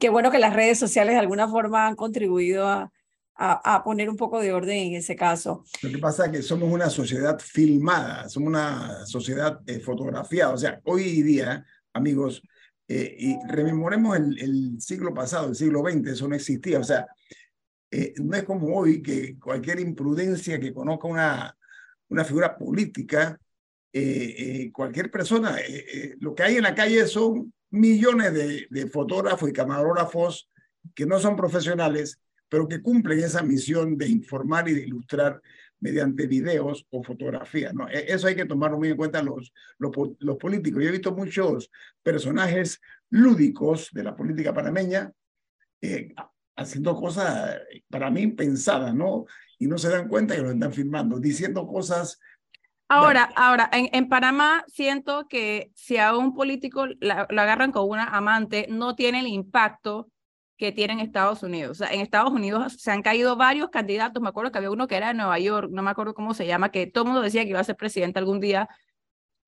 qué 0.00 0.08
bueno 0.08 0.32
que 0.32 0.40
las 0.40 0.52
redes 0.52 0.80
sociales 0.80 1.14
de 1.14 1.20
alguna 1.20 1.48
forma 1.48 1.86
han 1.86 1.94
contribuido 1.94 2.66
a, 2.66 2.90
a, 3.42 3.82
poner 3.82 4.10
un 4.10 4.16
poco 4.16 4.40
de 4.40 4.52
orden 4.52 4.88
en 4.88 4.94
ese 4.96 5.16
caso. 5.16 5.64
Lo 5.82 5.90
que 5.90 5.98
pasa 5.98 6.26
es 6.26 6.32
que 6.32 6.42
somos 6.42 6.70
una 6.70 6.90
sociedad 6.90 7.38
filmada, 7.38 8.28
somos 8.28 8.48
una 8.48 9.06
sociedad 9.06 9.60
eh, 9.66 9.80
fotografiada. 9.80 10.52
O 10.52 10.58
sea, 10.58 10.80
hoy 10.84 11.22
día, 11.22 11.64
amigos, 11.94 12.42
eh, 12.86 13.16
y 13.18 13.36
rememoremos 13.48 14.16
el, 14.18 14.80
siglo 14.80 15.14
pasado, 15.14 15.48
el 15.48 15.54
siglo 15.54 15.80
XX, 15.80 16.08
eso 16.08 16.28
no 16.28 16.34
existía. 16.34 16.80
O 16.80 16.84
sea, 16.84 17.06
eh, 17.90 18.12
no 18.22 18.36
es 18.36 18.42
como 18.44 18.76
hoy 18.76 19.00
que 19.00 19.38
cualquier 19.38 19.80
imprudencia 19.80 20.60
que 20.60 20.74
conozca 20.74 21.08
una, 21.08 21.56
una 22.08 22.24
figura 22.24 22.58
política, 22.58 23.40
eh, 23.92 24.70
cualquier 24.72 25.10
persona, 25.10 25.56
lo 26.20 26.34
que 26.34 26.42
hay 26.42 26.56
en 26.56 26.62
la 26.62 26.74
calle 26.74 27.06
son 27.06 27.52
millones 27.70 28.34
de, 28.34 28.66
de, 28.70 28.86
fotógrafos 28.88 29.48
y 29.48 29.52
camarógrafos 29.52 30.48
que 30.94 31.06
no 31.06 31.18
son 31.18 31.36
profesionales, 31.36 32.20
pero 32.50 32.68
que 32.68 32.82
cumplen 32.82 33.20
esa 33.20 33.42
misión 33.42 33.96
de 33.96 34.08
informar 34.08 34.68
y 34.68 34.74
de 34.74 34.82
ilustrar 34.82 35.40
mediante 35.78 36.26
videos 36.26 36.86
o 36.90 37.02
fotografías. 37.02 37.72
¿no? 37.72 37.88
E, 37.88 38.12
eso 38.12 38.26
hay 38.26 38.36
que 38.36 38.44
tomarlo 38.44 38.76
muy 38.76 38.88
en 38.88 38.96
cuenta 38.96 39.22
los, 39.22 39.52
los, 39.78 39.92
los 40.18 40.36
políticos. 40.36 40.82
Yo 40.82 40.88
he 40.88 40.92
visto 40.92 41.14
muchos 41.14 41.70
personajes 42.02 42.80
lúdicos 43.08 43.88
de 43.92 44.04
la 44.04 44.14
política 44.14 44.52
panameña 44.52 45.10
eh, 45.80 46.12
haciendo 46.56 46.94
cosas 46.94 47.58
para 47.88 48.10
mí 48.10 48.20
impensadas, 48.20 48.94
¿no? 48.94 49.24
Y 49.58 49.66
no 49.66 49.78
se 49.78 49.88
dan 49.88 50.08
cuenta 50.08 50.34
que 50.34 50.42
lo 50.42 50.50
están 50.50 50.72
filmando, 50.72 51.18
diciendo 51.18 51.66
cosas. 51.66 52.20
Ahora, 52.88 53.30
ahora, 53.36 53.70
en, 53.72 53.88
en, 53.92 54.08
Panamá 54.08 54.64
siento 54.66 55.28
que 55.28 55.70
si 55.74 55.96
a 55.96 56.16
un 56.16 56.34
político 56.34 56.86
lo 56.86 57.40
agarran 57.40 57.70
con 57.70 57.88
una 57.88 58.04
amante, 58.04 58.66
no 58.68 58.96
tiene 58.96 59.20
el 59.20 59.28
impacto 59.28 60.10
que 60.60 60.72
tiene 60.72 60.92
en 60.92 61.00
Estados 61.00 61.42
Unidos. 61.42 61.70
O 61.70 61.74
sea, 61.86 61.94
en 61.94 62.02
Estados 62.02 62.30
Unidos 62.30 62.74
se 62.74 62.90
han 62.90 63.00
caído 63.00 63.34
varios 63.34 63.70
candidatos. 63.70 64.22
Me 64.22 64.28
acuerdo 64.28 64.52
que 64.52 64.58
había 64.58 64.70
uno 64.70 64.86
que 64.86 64.94
era 64.94 65.08
de 65.08 65.14
Nueva 65.14 65.38
York, 65.38 65.70
no 65.72 65.82
me 65.82 65.90
acuerdo 65.90 66.12
cómo 66.12 66.34
se 66.34 66.46
llama, 66.46 66.70
que 66.70 66.86
todo 66.86 67.04
el 67.04 67.08
mundo 67.08 67.22
decía 67.22 67.44
que 67.44 67.48
iba 67.48 67.60
a 67.60 67.64
ser 67.64 67.76
presidente 67.76 68.18
algún 68.18 68.40
día. 68.40 68.68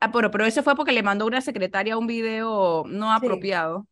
Ah, 0.00 0.10
pero, 0.10 0.30
pero 0.30 0.46
ese 0.46 0.62
fue 0.62 0.74
porque 0.74 0.92
le 0.92 1.02
mandó 1.02 1.26
una 1.26 1.42
secretaria 1.42 1.98
un 1.98 2.06
video 2.06 2.84
no 2.86 3.12
apropiado. 3.12 3.86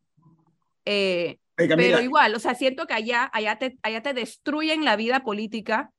Eh, 0.83 1.37
pero 1.55 2.01
igual, 2.01 2.33
o 2.33 2.39
sea, 2.39 2.55
siento 2.55 2.87
que 2.87 2.95
allá, 2.95 3.29
allá, 3.31 3.59
te, 3.59 3.77
allá 3.83 4.01
te 4.01 4.15
destruyen 4.15 4.83
la 4.83 4.95
vida 4.95 5.23
política 5.23 5.91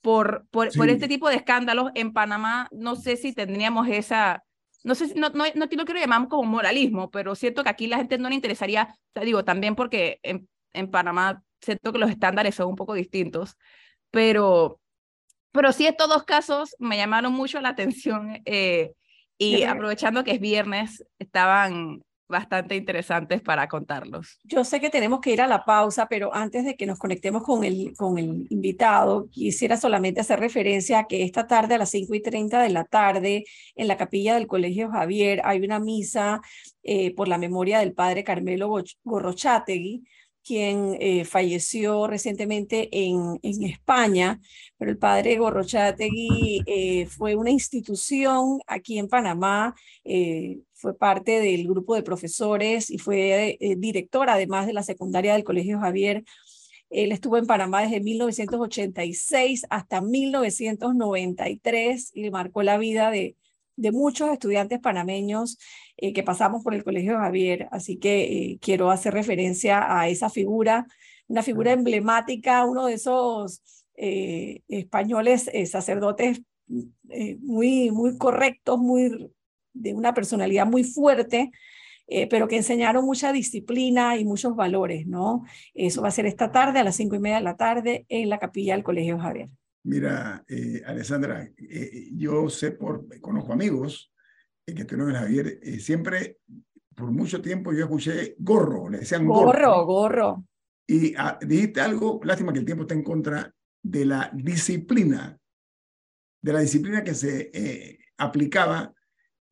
por, 0.00 0.44
por, 0.50 0.72
por 0.76 0.90
este 0.90 1.06
tipo 1.06 1.28
de 1.28 1.36
escándalos. 1.36 1.92
En 1.94 2.12
Panamá, 2.12 2.66
no 2.72 2.96
sé 2.96 3.16
si 3.16 3.32
tendríamos 3.32 3.86
esa, 3.86 4.42
no 4.88 4.94
sé, 4.94 5.12
no, 5.14 5.28
no, 5.28 5.44
no, 5.54 5.66
no 5.66 5.84
quiero 5.84 6.00
llamar 6.00 6.28
como 6.28 6.44
moralismo, 6.44 7.10
pero 7.10 7.34
siento 7.34 7.62
que 7.62 7.68
aquí 7.68 7.86
la 7.86 7.98
gente 7.98 8.16
no 8.16 8.30
le 8.30 8.34
interesaría, 8.34 8.96
te 9.12 9.20
digo, 9.20 9.44
también 9.44 9.76
porque 9.76 10.18
en, 10.22 10.48
en 10.72 10.90
Panamá 10.90 11.42
siento 11.60 11.92
que 11.92 11.98
los 11.98 12.08
estándares 12.08 12.54
son 12.54 12.68
un 12.68 12.74
poco 12.74 12.94
distintos, 12.94 13.58
pero, 14.10 14.80
pero 15.52 15.72
sí 15.72 15.86
estos 15.86 16.08
dos 16.08 16.24
casos 16.24 16.74
me 16.78 16.96
llamaron 16.96 17.34
mucho 17.34 17.60
la 17.60 17.68
atención 17.68 18.40
eh, 18.46 18.92
y 19.36 19.64
aprovechando 19.64 20.24
que 20.24 20.32
es 20.32 20.40
viernes, 20.40 21.04
estaban 21.18 22.02
bastante 22.28 22.76
interesantes 22.76 23.40
para 23.40 23.68
contarlos. 23.68 24.38
Yo 24.44 24.64
sé 24.64 24.80
que 24.80 24.90
tenemos 24.90 25.20
que 25.20 25.32
ir 25.32 25.40
a 25.40 25.46
la 25.46 25.64
pausa, 25.64 26.06
pero 26.08 26.34
antes 26.34 26.64
de 26.64 26.76
que 26.76 26.86
nos 26.86 26.98
conectemos 26.98 27.42
con 27.42 27.64
el, 27.64 27.94
con 27.96 28.18
el 28.18 28.46
invitado, 28.50 29.28
quisiera 29.30 29.76
solamente 29.76 30.20
hacer 30.20 30.38
referencia 30.38 31.00
a 31.00 31.06
que 31.06 31.24
esta 31.24 31.46
tarde 31.46 31.74
a 31.74 31.78
las 31.78 31.90
5 31.90 32.14
y 32.14 32.22
30 32.22 32.62
de 32.62 32.68
la 32.68 32.84
tarde 32.84 33.44
en 33.74 33.88
la 33.88 33.96
capilla 33.96 34.34
del 34.34 34.46
Colegio 34.46 34.90
Javier 34.90 35.40
hay 35.44 35.60
una 35.60 35.80
misa 35.80 36.40
eh, 36.82 37.14
por 37.14 37.28
la 37.28 37.38
memoria 37.38 37.80
del 37.80 37.94
padre 37.94 38.24
Carmelo 38.24 38.70
Gorrochategui, 39.04 40.04
quien 40.48 40.96
eh, 40.98 41.26
falleció 41.26 42.06
recientemente 42.06 42.88
en, 42.90 43.38
en, 43.42 43.64
España, 43.64 44.40
pero 44.78 44.90
el 44.90 44.96
padre 44.96 45.36
Gorrochategui 45.36 46.62
eh, 46.66 47.04
fue 47.04 47.36
una 47.36 47.50
institución 47.50 48.58
aquí 48.66 48.98
en 48.98 49.08
Panamá, 49.08 49.74
eh, 50.04 50.60
fue 50.72 50.96
parte 50.96 51.40
del 51.40 51.68
grupo 51.68 51.94
de 51.94 52.02
profesores 52.02 52.90
y 52.90 52.96
fue 52.96 53.58
director 53.76 54.30
además 54.30 54.66
de 54.66 54.72
la 54.72 54.82
secundaria 54.82 55.34
del 55.34 55.44
Colegio 55.44 55.80
Javier. 55.80 56.24
Él 56.88 57.12
estuvo 57.12 57.36
en 57.36 57.46
Panamá 57.46 57.82
desde 57.82 58.00
1986 58.00 59.66
hasta 59.68 60.00
1993 60.00 62.12
y 62.14 62.30
marcó 62.30 62.62
la 62.62 62.78
vida 62.78 63.10
de, 63.10 63.36
de 63.78 63.92
muchos 63.92 64.30
estudiantes 64.30 64.80
panameños 64.80 65.58
eh, 65.96 66.12
que 66.12 66.24
pasamos 66.24 66.64
por 66.64 66.74
el 66.74 66.84
Colegio 66.84 67.16
Javier, 67.18 67.68
así 67.70 67.96
que 67.96 68.24
eh, 68.24 68.58
quiero 68.60 68.90
hacer 68.90 69.14
referencia 69.14 69.98
a 69.98 70.08
esa 70.08 70.28
figura, 70.30 70.86
una 71.28 71.42
figura 71.42 71.72
emblemática, 71.72 72.64
uno 72.64 72.86
de 72.86 72.94
esos 72.94 73.62
eh, 73.94 74.62
españoles 74.68 75.50
sacerdotes 75.70 76.42
muy, 77.40 77.90
muy 77.90 78.18
correctos, 78.18 78.78
muy, 78.78 79.30
de 79.72 79.94
una 79.94 80.12
personalidad 80.12 80.66
muy 80.66 80.84
fuerte, 80.84 81.50
pero 82.30 82.48
que 82.48 82.56
enseñaron 82.56 83.04
mucha 83.04 83.32
disciplina 83.32 84.16
y 84.16 84.24
muchos 84.24 84.56
valores, 84.56 85.06
¿no? 85.06 85.44
Eso 85.74 86.02
va 86.02 86.08
a 86.08 86.10
ser 86.10 86.26
esta 86.26 86.52
tarde 86.52 86.78
a 86.78 86.84
las 86.84 86.96
cinco 86.96 87.16
y 87.16 87.20
media 87.20 87.36
de 87.36 87.42
la 87.42 87.56
tarde 87.56 88.06
en 88.08 88.28
la 88.28 88.38
capilla 88.38 88.74
del 88.74 88.84
Colegio 88.84 89.18
Javier. 89.18 89.48
Mira, 89.84 90.44
eh, 90.48 90.82
Alessandra, 90.84 91.44
eh, 91.56 92.08
yo 92.12 92.48
sé 92.50 92.72
por, 92.72 93.06
conozco 93.20 93.52
amigos 93.52 94.12
eh, 94.66 94.74
que 94.74 94.84
tienen 94.84 95.14
Javier, 95.14 95.60
eh, 95.62 95.78
siempre, 95.78 96.38
por 96.94 97.10
mucho 97.10 97.40
tiempo 97.40 97.72
yo 97.72 97.84
escuché 97.84 98.34
gorro, 98.38 98.88
le 98.88 98.98
decían 98.98 99.26
gorro. 99.26 99.46
Gorro, 99.46 99.86
gorro. 99.86 100.44
Y 100.86 101.14
ah, 101.16 101.38
dijiste 101.40 101.80
algo, 101.80 102.20
lástima 102.24 102.52
que 102.52 102.58
el 102.60 102.64
tiempo 102.64 102.82
está 102.82 102.94
en 102.94 103.04
contra 103.04 103.54
de 103.82 104.04
la 104.04 104.30
disciplina, 104.34 105.38
de 106.42 106.52
la 106.52 106.60
disciplina 106.60 107.04
que 107.04 107.14
se 107.14 107.98
aplicaba 108.16 108.92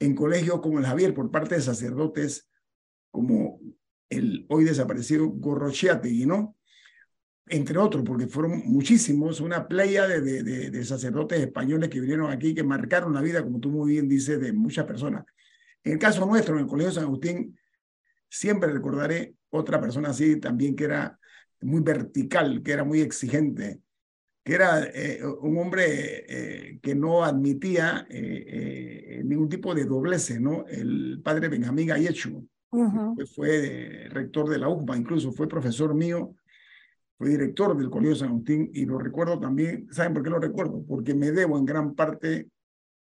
en 0.01 0.15
colegios 0.15 0.61
como 0.61 0.79
el 0.79 0.87
Javier 0.87 1.15
por 1.15 1.31
parte 1.31 1.55
de 1.55 1.61
sacerdotes 1.61 2.51
como 3.11 3.61
el 4.11 4.47
hoy 4.49 4.65
desaparecido 4.65 5.29
Gorrochiategui, 5.29 6.27
¿no? 6.27 6.56
Entre 7.49 7.79
otros, 7.79 8.05
porque 8.05 8.27
fueron 8.27 8.63
muchísimos, 8.67 9.41
una 9.41 9.69
playa 9.69 10.07
de, 10.07 10.21
de, 10.21 10.71
de, 10.71 10.85
sacerdotes 10.85 11.39
españoles 11.39 11.89
que 11.89 12.01
vinieron 12.01 12.31
aquí, 12.31 12.55
que 12.55 12.65
marcaron 12.65 13.15
la 13.15 13.21
vida, 13.21 13.43
como 13.43 13.61
tú 13.61 13.71
muy 13.71 13.93
bien 13.93 14.09
dices, 14.09 14.41
de 14.41 14.53
muchas 14.53 14.85
personas. 14.85 15.25
En 15.85 15.93
el 15.93 15.99
caso 15.99 16.27
nuestro, 16.27 16.57
en 16.57 16.63
el 16.63 16.67
Colegio 16.67 16.93
San 16.93 17.05
Agustín, 17.05 17.57
siempre 18.29 18.73
recordaré 18.73 19.35
otra 19.51 19.81
persona 19.81 20.09
así 20.11 20.41
también 20.41 20.75
que 20.75 20.85
era 20.85 21.19
muy 21.61 21.81
vertical, 21.83 22.63
que 22.63 22.73
era 22.73 22.83
muy 22.83 23.01
exigente, 23.01 23.81
que 24.43 24.55
era 24.55 24.85
eh, 24.85 25.21
un 25.41 25.57
hombre 25.59 26.25
eh, 26.29 26.79
que 26.83 26.97
no 26.97 27.25
admitía 27.25 28.07
eh, 28.11 29.23
ningún 29.25 29.49
tipo 29.49 29.73
de 29.73 29.85
doblece, 29.85 30.41
¿no? 30.41 30.67
El 30.67 31.21
padre 31.23 31.49
Benjamín 31.49 31.87
Gayechu, 31.87 32.49
fue 33.35 34.09
rector 34.11 34.51
de 34.51 34.59
la 34.59 34.69
UCMA, 34.69 34.97
incluso 34.97 35.33
fue 35.33 35.49
profesor 35.49 35.95
mío 35.95 36.35
fue 37.19 37.31
director 37.31 37.77
del 37.77 37.91
Colegio 37.91 38.17
San 38.17 38.29
Agustín 38.29 38.71
y 38.75 38.85
lo 38.85 38.99
recuerdo 38.99 39.41
también, 39.41 39.89
¿saben 39.91 40.13
por 40.13 40.23
qué 40.23 40.31
lo 40.31 40.39
recuerdo? 40.39 40.85
Porque 40.87 41.15
me 41.15 41.33
debo 41.33 41.57
en 41.59 41.65
gran 41.65 41.95
parte 41.95 42.51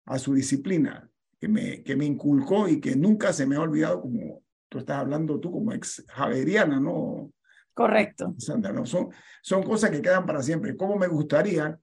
a 0.05 0.19
su 0.19 0.33
disciplina, 0.33 1.09
que 1.39 1.47
me, 1.47 1.81
que 1.83 1.95
me 1.95 2.05
inculcó 2.05 2.67
y 2.67 2.81
que 2.81 2.95
nunca 2.95 3.31
se 3.31 3.45
me 3.45 3.55
ha 3.55 3.61
olvidado, 3.61 4.01
como 4.01 4.43
tú 4.67 4.79
estás 4.79 4.97
hablando 4.97 5.39
tú 5.39 5.51
como 5.51 5.71
ex 5.73 6.03
javeriana, 6.09 6.79
¿no? 6.79 7.31
Correcto. 7.73 8.35
Sandra, 8.37 8.73
¿no? 8.73 8.85
Son, 8.85 9.09
son 9.41 9.63
cosas 9.63 9.91
que 9.91 10.01
quedan 10.01 10.25
para 10.25 10.41
siempre. 10.41 10.75
¿Cómo 10.75 10.97
me 10.97 11.07
gustaría 11.07 11.79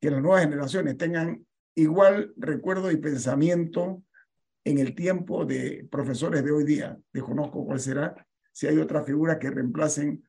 que 0.00 0.10
las 0.10 0.22
nuevas 0.22 0.42
generaciones 0.42 0.96
tengan 0.96 1.44
igual 1.74 2.32
recuerdo 2.36 2.90
y 2.92 2.96
pensamiento 2.96 4.02
en 4.64 4.78
el 4.78 4.94
tiempo 4.94 5.44
de 5.44 5.88
profesores 5.90 6.44
de 6.44 6.52
hoy 6.52 6.64
día? 6.64 6.96
Desconozco 7.12 7.64
cuál 7.64 7.80
será, 7.80 8.14
si 8.52 8.68
hay 8.68 8.78
otras 8.78 9.04
figuras 9.04 9.38
que 9.38 9.50
reemplacen 9.50 10.24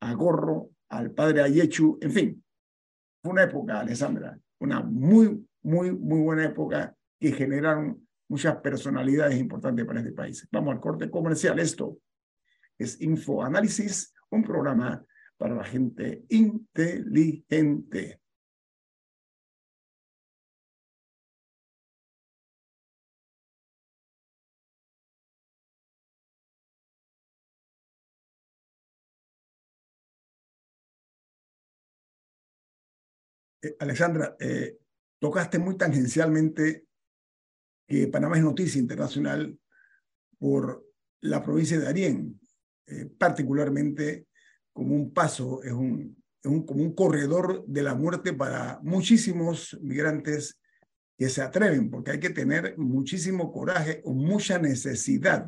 a 0.00 0.12
Gorro, 0.14 0.70
al 0.90 1.12
padre 1.12 1.42
Ayechu, 1.42 1.98
en 2.00 2.12
fin, 2.12 2.44
fue 3.22 3.32
una 3.32 3.44
época, 3.44 3.80
Alessandra, 3.80 4.38
una 4.58 4.82
muy, 4.82 5.46
muy, 5.62 5.92
muy 5.92 6.20
buena 6.20 6.44
época 6.44 6.94
que 7.18 7.32
generaron 7.32 8.06
muchas 8.28 8.56
personalidades 8.56 9.38
importantes 9.38 9.84
para 9.84 10.00
este 10.00 10.12
país. 10.12 10.48
Vamos 10.50 10.74
al 10.74 10.80
corte 10.80 11.10
comercial. 11.10 11.58
Esto 11.58 11.98
es 12.78 13.00
Infoanálisis, 13.00 14.14
un 14.30 14.42
programa 14.42 15.04
para 15.36 15.54
la 15.54 15.64
gente 15.64 16.24
inteligente. 16.28 18.19
Eh, 33.62 33.76
Alexandra, 33.78 34.36
eh, 34.38 34.78
tocaste 35.18 35.58
muy 35.58 35.76
tangencialmente 35.76 36.86
que 37.86 38.08
Panamá 38.08 38.36
es 38.36 38.44
noticia 38.44 38.80
internacional 38.80 39.58
por 40.38 40.86
la 41.22 41.42
provincia 41.42 41.78
de 41.78 41.84
Darién, 41.84 42.40
eh, 42.86 43.06
particularmente 43.18 44.26
como 44.72 44.94
un 44.94 45.12
paso, 45.12 45.62
es 45.62 45.72
un, 45.72 46.22
un, 46.44 46.64
como 46.64 46.82
un 46.82 46.94
corredor 46.94 47.64
de 47.66 47.82
la 47.82 47.94
muerte 47.94 48.32
para 48.32 48.80
muchísimos 48.82 49.78
migrantes 49.82 50.58
que 51.18 51.28
se 51.28 51.42
atreven, 51.42 51.90
porque 51.90 52.12
hay 52.12 52.20
que 52.20 52.30
tener 52.30 52.78
muchísimo 52.78 53.52
coraje 53.52 54.00
o 54.04 54.14
mucha 54.14 54.58
necesidad, 54.58 55.46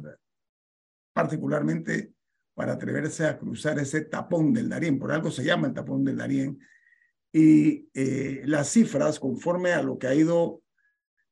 particularmente 1.15 2.13
para 2.55 2.75
atreverse 2.75 3.25
a 3.25 3.39
cruzar 3.39 3.79
ese 3.79 4.03
tapón 4.03 4.53
del 4.53 4.69
Darién. 4.69 4.99
Por 4.99 5.13
algo 5.13 5.31
se 5.31 5.45
llama 5.45 5.69
el 5.69 5.73
tapón 5.73 6.05
del 6.05 6.19
Darién, 6.19 6.59
y 7.33 7.89
eh, 7.95 8.43
las 8.45 8.69
cifras, 8.69 9.19
conforme 9.19 9.73
a 9.73 9.83
lo 9.83 9.99
que 9.99 10.07
ha 10.07 10.15
ido 10.15 10.63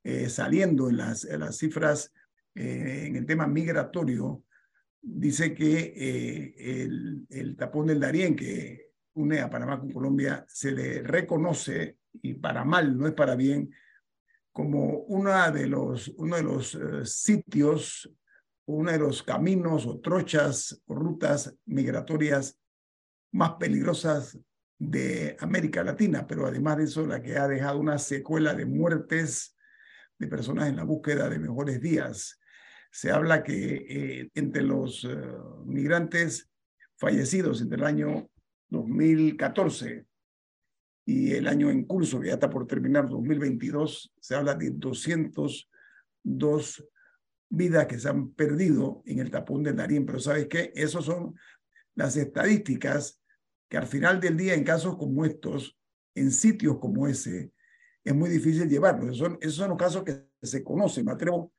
eh, 0.02 0.30
saliendo 0.30 0.88
en 0.88 0.96
las, 0.96 1.26
cifras 1.52 2.12
eh, 2.54 3.04
en 3.06 3.16
el 3.16 3.26
tema 3.26 3.46
migratorio, 3.46 4.42
dice 5.02 5.54
que 5.54 5.92
el, 6.56 7.26
el, 7.28 7.56
tapón 7.56 7.86
del 7.86 8.00
Darién, 8.00 8.34
que 8.34 8.92
une 9.14 9.40
a 9.40 9.50
Panamá 9.50 9.78
con 9.78 9.92
Colombia, 9.92 10.44
se 10.48 10.72
le 10.72 11.02
reconoce, 11.02 11.98
y 12.22 12.34
para 12.34 12.64
mal, 12.64 12.96
no 12.96 13.06
es 13.06 13.12
para 13.12 13.36
bien, 13.36 13.70
como 14.52 15.00
una 15.00 15.50
de 15.50 15.66
los, 15.66 16.08
uno 16.16 16.36
de 16.36 16.42
los 16.42 16.78
sitios, 17.04 18.10
uno 18.66 18.90
de 18.90 18.98
los 18.98 19.22
caminos 19.22 19.86
o 19.86 20.00
trochas 20.00 20.82
o 20.86 20.94
rutas 20.94 21.54
migratorias 21.66 22.58
más 23.32 23.52
peligrosas 23.52 24.38
de 24.81 25.37
América 25.40 25.85
Latina, 25.85 26.27
pero 26.27 26.47
además 26.47 26.79
de 26.79 26.85
eso, 26.85 27.07
la 27.07 27.23
que 27.23 27.37
ha 27.37 27.47
dejado 27.47 27.79
una 27.79 27.99
secuela 27.99 28.55
de 28.55 28.64
muertes 28.64 29.55
de 30.19 30.27
personas 30.27 30.71
en 30.71 30.77
la 30.77 30.85
búsqueda 30.85 31.29
de 31.29 31.38
mejores 31.38 31.83
días. 31.83 32.40
Se 32.90 33.11
habla 33.11 33.43
que 33.43 33.75
eh, 33.75 34.31
entre 34.35 34.62
los 34.62 35.05
eh, 35.05 35.14
migrantes 35.66 36.51
fallecidos 36.97 37.61
entre 37.61 37.77
el 37.77 37.85
año 37.85 38.31
2014 38.71 40.07
y 41.05 41.35
el 41.35 41.47
año 41.47 41.71
en 41.71 41.85
curso, 41.85 42.19
que 42.19 42.29
ya 42.29 42.35
está 42.35 42.49
por 42.49 42.66
terminar, 42.66 43.07
2022, 43.07 44.14
se 44.19 44.35
habla 44.35 44.55
de 44.55 44.71
202 44.71 46.88
vidas 47.51 47.87
que 47.87 47.99
se 47.99 48.09
han 48.09 48.31
perdido 48.31 49.03
en 49.05 49.19
el 49.19 49.31
tapón 49.31 49.62
de 49.62 49.75
Darín. 49.75 50.07
Pero 50.07 50.21
¿sabes 50.21 50.47
qué? 50.47 50.73
Esas 50.75 51.05
son 51.05 51.35
las 51.95 52.16
estadísticas 52.16 53.19
que 53.70 53.78
al 53.78 53.87
final 53.87 54.20
del 54.20 54.37
día, 54.37 54.54
en 54.54 54.64
casos 54.64 54.96
como 54.96 55.24
estos, 55.24 55.78
en 56.14 56.33
sitios 56.33 56.78
como 56.78 57.06
ese, 57.06 57.52
es 58.02 58.14
muy 58.14 58.28
difícil 58.28 58.68
llevarlos. 58.68 59.14
Esos 59.14 59.18
son, 59.18 59.38
esos 59.40 59.54
son 59.54 59.68
los 59.70 59.78
casos 59.78 60.02
que 60.02 60.26
se 60.42 60.64
conocen. 60.64 61.04
Me 61.04 61.12
atrevo 61.12 61.52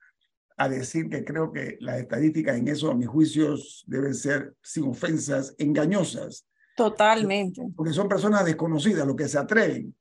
a 0.58 0.68
decir 0.68 1.10
que 1.10 1.24
creo 1.24 1.54
que 1.54 1.78
las 1.80 2.00
estadísticas 2.02 2.58
en 2.58 2.68
eso, 2.68 2.92
a 2.92 2.96
mis 2.96 3.08
juicios, 3.08 3.86
deben 3.88 4.14
ser, 4.14 4.54
sin 4.62 4.84
ofensas, 4.90 5.56
engañosas. 5.58 6.46
Totalmente. 6.76 7.62
Porque 7.76 7.94
son 7.94 8.10
personas 8.10 8.44
desconocidas, 8.44 9.08
los 9.08 9.16
que 9.16 9.30
se 9.30 9.38
atreven, 9.38 9.96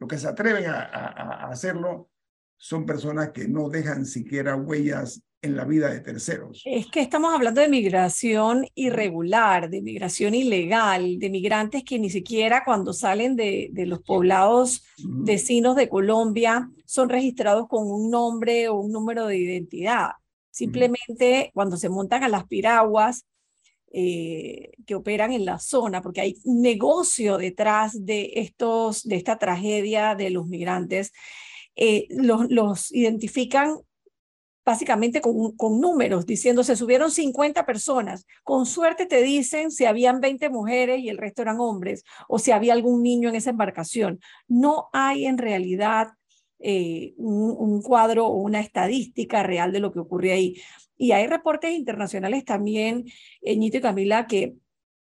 los 0.00 0.08
que 0.08 0.18
se 0.18 0.26
atreven 0.26 0.66
a, 0.66 0.82
a, 0.82 1.46
a 1.46 1.48
hacerlo 1.50 2.10
son 2.56 2.84
personas 2.84 3.30
que 3.30 3.46
no 3.46 3.68
dejan 3.68 4.04
siquiera 4.04 4.56
huellas 4.56 5.22
en 5.42 5.56
la 5.56 5.64
vida 5.64 5.90
de 5.90 6.00
terceros. 6.00 6.62
Es 6.64 6.86
que 6.86 7.00
estamos 7.00 7.34
hablando 7.34 7.60
de 7.60 7.68
migración 7.68 8.64
irregular, 8.74 9.68
de 9.68 9.82
migración 9.82 10.34
ilegal, 10.34 11.18
de 11.18 11.30
migrantes 11.30 11.82
que 11.82 11.98
ni 11.98 12.10
siquiera 12.10 12.62
cuando 12.64 12.92
salen 12.92 13.34
de, 13.34 13.68
de 13.72 13.86
los 13.86 14.00
poblados 14.02 14.84
vecinos 14.98 15.74
de 15.74 15.88
Colombia 15.88 16.70
son 16.86 17.08
registrados 17.08 17.66
con 17.68 17.90
un 17.90 18.10
nombre 18.10 18.68
o 18.68 18.76
un 18.76 18.92
número 18.92 19.26
de 19.26 19.36
identidad. 19.36 20.10
Simplemente 20.50 21.50
cuando 21.54 21.76
se 21.76 21.88
montan 21.88 22.22
a 22.22 22.28
las 22.28 22.46
piraguas, 22.46 23.26
eh, 23.94 24.70
que 24.86 24.94
operan 24.94 25.32
en 25.32 25.44
la 25.44 25.58
zona, 25.58 26.00
porque 26.00 26.22
hay 26.22 26.36
negocio 26.44 27.36
detrás 27.36 28.06
de, 28.06 28.30
estos, 28.36 29.02
de 29.02 29.16
esta 29.16 29.36
tragedia 29.36 30.14
de 30.14 30.30
los 30.30 30.46
migrantes, 30.46 31.12
eh, 31.76 32.06
los, 32.08 32.50
los 32.50 32.90
identifican 32.90 33.80
básicamente 34.64 35.20
con, 35.20 35.56
con, 35.56 35.80
números, 35.80 36.26
diciendo 36.26 36.62
se 36.64 36.76
subieron 36.76 37.10
50 37.10 37.66
personas. 37.66 38.26
Con 38.44 38.66
suerte 38.66 39.06
te 39.06 39.22
dicen 39.22 39.70
si 39.70 39.84
habían 39.84 40.20
20 40.20 40.50
mujeres 40.50 41.00
y 41.00 41.08
el 41.08 41.18
resto 41.18 41.42
eran 41.42 41.60
hombres, 41.60 42.04
o 42.28 42.38
si 42.38 42.52
había 42.52 42.72
algún 42.72 43.02
niño 43.02 43.28
en 43.28 43.36
esa 43.36 43.50
embarcación. 43.50 44.20
No 44.48 44.88
hay 44.92 45.26
en 45.26 45.38
realidad 45.38 46.08
eh, 46.64 47.14
un, 47.16 47.82
cuadro 47.82 48.26
o 48.26 48.36
una 48.36 48.60
estadística 48.60 49.42
real 49.42 49.72
de 49.72 49.80
lo 49.80 49.92
que 49.92 49.98
ocurre 49.98 50.32
ahí. 50.32 50.62
Y 50.96 51.10
hay 51.10 51.26
reportes 51.26 51.72
internacionales 51.72 52.44
también, 52.44 53.04
Ñito 53.42 53.78
y 53.78 53.80
Camila, 53.80 54.26
que, 54.28 54.54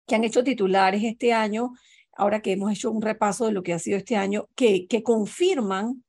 que 0.07 0.15
han 0.15 0.25
hecho 0.25 0.43
titulares 0.43 1.03
este 1.05 1.35
año, 1.35 1.73
ahora 2.13 2.41
que 2.41 2.53
hemos 2.53 2.73
hecho 2.73 2.91
un 2.91 3.03
repaso 3.03 3.45
de 3.47 3.53
lo 3.53 3.63
que 3.63 3.75
ha 3.75 3.79
sido 3.79 3.99
este 3.99 4.17
año, 4.17 4.49
que, 4.55 4.87
que 4.87 5.03
confirman 5.03 6.03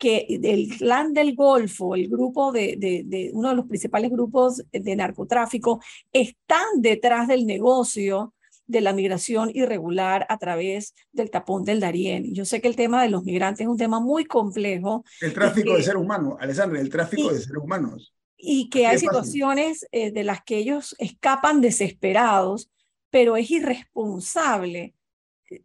que 0.00 0.26
el 0.28 0.68
clan 0.78 1.12
del 1.12 1.36
Golfo, 1.36 1.94
el 1.94 2.08
grupo 2.08 2.52
de, 2.52 2.76
de, 2.78 3.02
de, 3.04 3.30
uno 3.34 3.50
de 3.50 3.54
los 3.54 3.66
principales 3.66 4.10
grupos 4.10 4.64
de 4.72 4.96
narcotráfico, 4.96 5.80
están 6.12 6.64
detrás 6.78 7.28
del 7.28 7.46
negocio 7.46 8.34
de 8.66 8.80
la 8.80 8.94
migración 8.94 9.50
irregular 9.52 10.26
a 10.30 10.38
través 10.38 10.94
del 11.12 11.30
tapón 11.30 11.64
del 11.64 11.80
Darién. 11.80 12.32
Yo 12.34 12.44
sé 12.44 12.62
que 12.62 12.68
el 12.68 12.76
tema 12.76 13.02
de 13.02 13.10
los 13.10 13.24
migrantes 13.24 13.60
es 13.60 13.68
un 13.68 13.76
tema 13.76 14.00
muy 14.00 14.24
complejo. 14.24 15.04
El 15.20 15.34
tráfico 15.34 15.76
de 15.76 15.82
seres 15.82 16.00
humanos, 16.00 16.34
Alessandra, 16.40 16.80
el 16.80 16.88
tráfico 16.88 17.32
de 17.32 17.40
seres 17.40 17.62
humanos 17.62 18.14
y 18.42 18.70
que 18.70 18.86
hay 18.86 18.98
situaciones 18.98 19.86
eh, 19.92 20.12
de 20.12 20.24
las 20.24 20.42
que 20.42 20.56
ellos 20.56 20.96
escapan 20.98 21.60
desesperados, 21.60 22.70
pero 23.10 23.36
es 23.36 23.50
irresponsable 23.50 24.94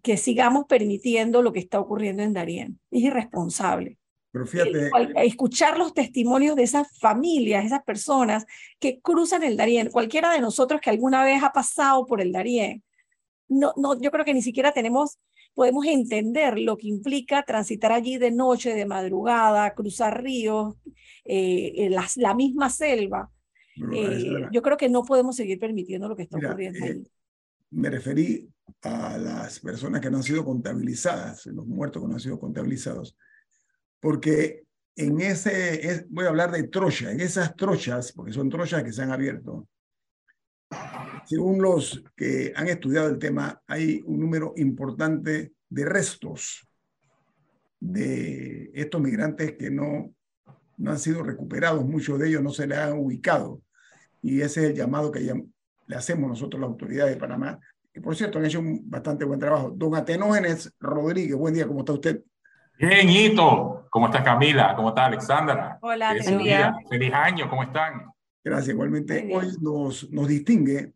que 0.02 0.17
sigamos 0.17 0.65
permitiendo 0.67 1.41
lo 1.41 1.54
que 1.54 1.60
está 1.60 1.80
ocurriendo 1.80 2.24
en 2.24 2.34
Darien. 2.34 2.80
Es 2.91 3.04
irresponsable. 3.04 3.98
Pero 4.36 4.45
fíjate. 4.48 4.91
escuchar 5.24 5.78
los 5.78 5.93
testimonios 5.93 6.58
de 6.58 6.63
esas 6.63 7.00
familias, 7.00 7.63
esas 7.63 7.84
personas 7.84 8.45
que 8.80 9.00
cruzan 9.00 9.43
el 9.43 9.56
Darién, 9.56 9.89
cualquiera 9.89 10.34
de 10.34 10.41
nosotros 10.41 10.82
que 10.82 10.89
alguna 10.89 11.24
vez 11.24 11.41
ha 11.41 11.54
pasado 11.54 12.06
por 12.06 12.19
el 12.19 12.34
Darién, 12.34 12.84
no, 13.48 13.71
no, 13.78 13.98
yo 13.98 14.12
creo 14.12 14.26
que 14.26 14.34
ni 14.34 14.41
siquiera 14.41 14.74
tenemos 14.74 15.19
podemos 15.54 15.86
entender 15.86 16.60
lo 16.60 16.76
que 16.76 16.89
implica 16.89 17.43
transitar 17.43 17.93
allí 17.93 18.17
de 18.17 18.30
noche, 18.30 18.74
de 18.74 18.86
madrugada, 18.86 19.74
cruzar 19.74 20.21
ríos, 20.21 20.76
eh, 21.24 21.89
la 22.17 22.34
misma 22.36 22.69
selva. 22.69 23.32
Eh, 23.93 24.50
yo 24.52 24.62
creo 24.62 24.76
que 24.76 24.89
no 24.89 25.04
podemos 25.04 25.38
seguir 25.38 25.60
permitiendo 25.60 26.10
lo 26.10 26.15
que 26.17 26.24
está 26.24 26.39
ocurriendo 26.39 26.80
eh, 26.80 26.89
ahí. 26.89 27.04
Me 27.71 27.89
referí 27.89 28.50
a 28.82 29.17
las 29.17 29.62
personas 29.62 30.02
que 30.02 30.12
no 30.12 30.17
han 30.17 30.24
sido 30.24 30.43
contabilizadas, 30.43 31.45
los 31.45 31.65
muertos 31.65 32.02
que 32.02 32.08
no 32.10 32.15
han 32.15 32.19
sido 32.19 32.38
contabilizados, 32.38 33.15
porque 34.06 34.68
en 34.96 35.20
ese, 35.20 36.06
voy 36.10 36.26
a 36.26 36.30
hablar 36.30 36.52
de 36.52 36.68
trocha, 36.68 37.12
en 37.12 37.22
esas 37.22 37.56
trochas, 37.56 38.12
porque 38.12 38.34
son 38.34 38.52
trochas 38.52 38.84
que 38.84 38.94
se 38.94 39.02
han 39.02 39.12
abierto, 39.12 39.68
según 41.26 41.60
los 41.60 42.04
que 42.15 42.54
han 42.56 42.68
estudiado 42.68 43.10
el 43.10 43.18
tema, 43.18 43.63
hay 43.65 44.04
un 44.06 44.20
número 44.20 44.54
importante 44.58 45.54
de 45.68 45.86
restos 45.86 46.68
de 47.80 48.70
estos 48.76 49.02
migrantes 49.02 49.54
que 49.54 49.72
no, 49.72 50.13
no 50.78 50.91
han 50.91 51.00
sido 51.00 51.24
recuperados, 51.24 51.84
muchos 51.84 52.20
de 52.20 52.28
ellos 52.28 52.44
no 52.44 52.52
se 52.52 52.68
les 52.68 52.78
han 52.78 53.00
ubicado. 53.00 53.63
Y 54.22 54.41
ese 54.41 54.65
es 54.65 54.70
el 54.70 54.76
llamado 54.76 55.12
que 55.12 55.22
le 55.22 55.96
hacemos 55.96 56.30
nosotros, 56.30 56.62
las 56.62 56.70
autoridades 56.70 57.15
de 57.15 57.20
Panamá, 57.20 57.60
que 57.91 58.02
por 58.02 58.15
cierto 58.15 58.38
han 58.38 58.46
hecho 58.46 58.60
un 58.60 58.88
bastante 58.88 59.26
buen 59.26 59.39
trabajo. 59.39 59.72
Don 59.76 59.96
Atenógenes 59.96 60.72
Rodríguez, 60.80 61.36
buen 61.36 61.56
día, 61.56 61.65
¿cómo 61.65 61.80
está 61.80 61.94
usted? 61.94 62.22
Bien, 62.78 63.10
Hito. 63.10 63.88
¿Cómo 63.90 64.08
está 64.08 64.22
Camila? 64.22 64.76
¿Cómo 64.76 64.90
está 64.90 65.06
Alexandra? 65.06 65.80
Hola, 65.82 66.14
Feliz 66.90 67.14
año, 67.14 67.50
¿cómo 67.50 67.64
están? 67.64 68.12
Gracias, 68.44 68.74
igualmente. 68.74 69.30
Hoy 69.34 69.48
nos, 69.62 70.12
nos 70.12 70.28
distingue 70.28 70.94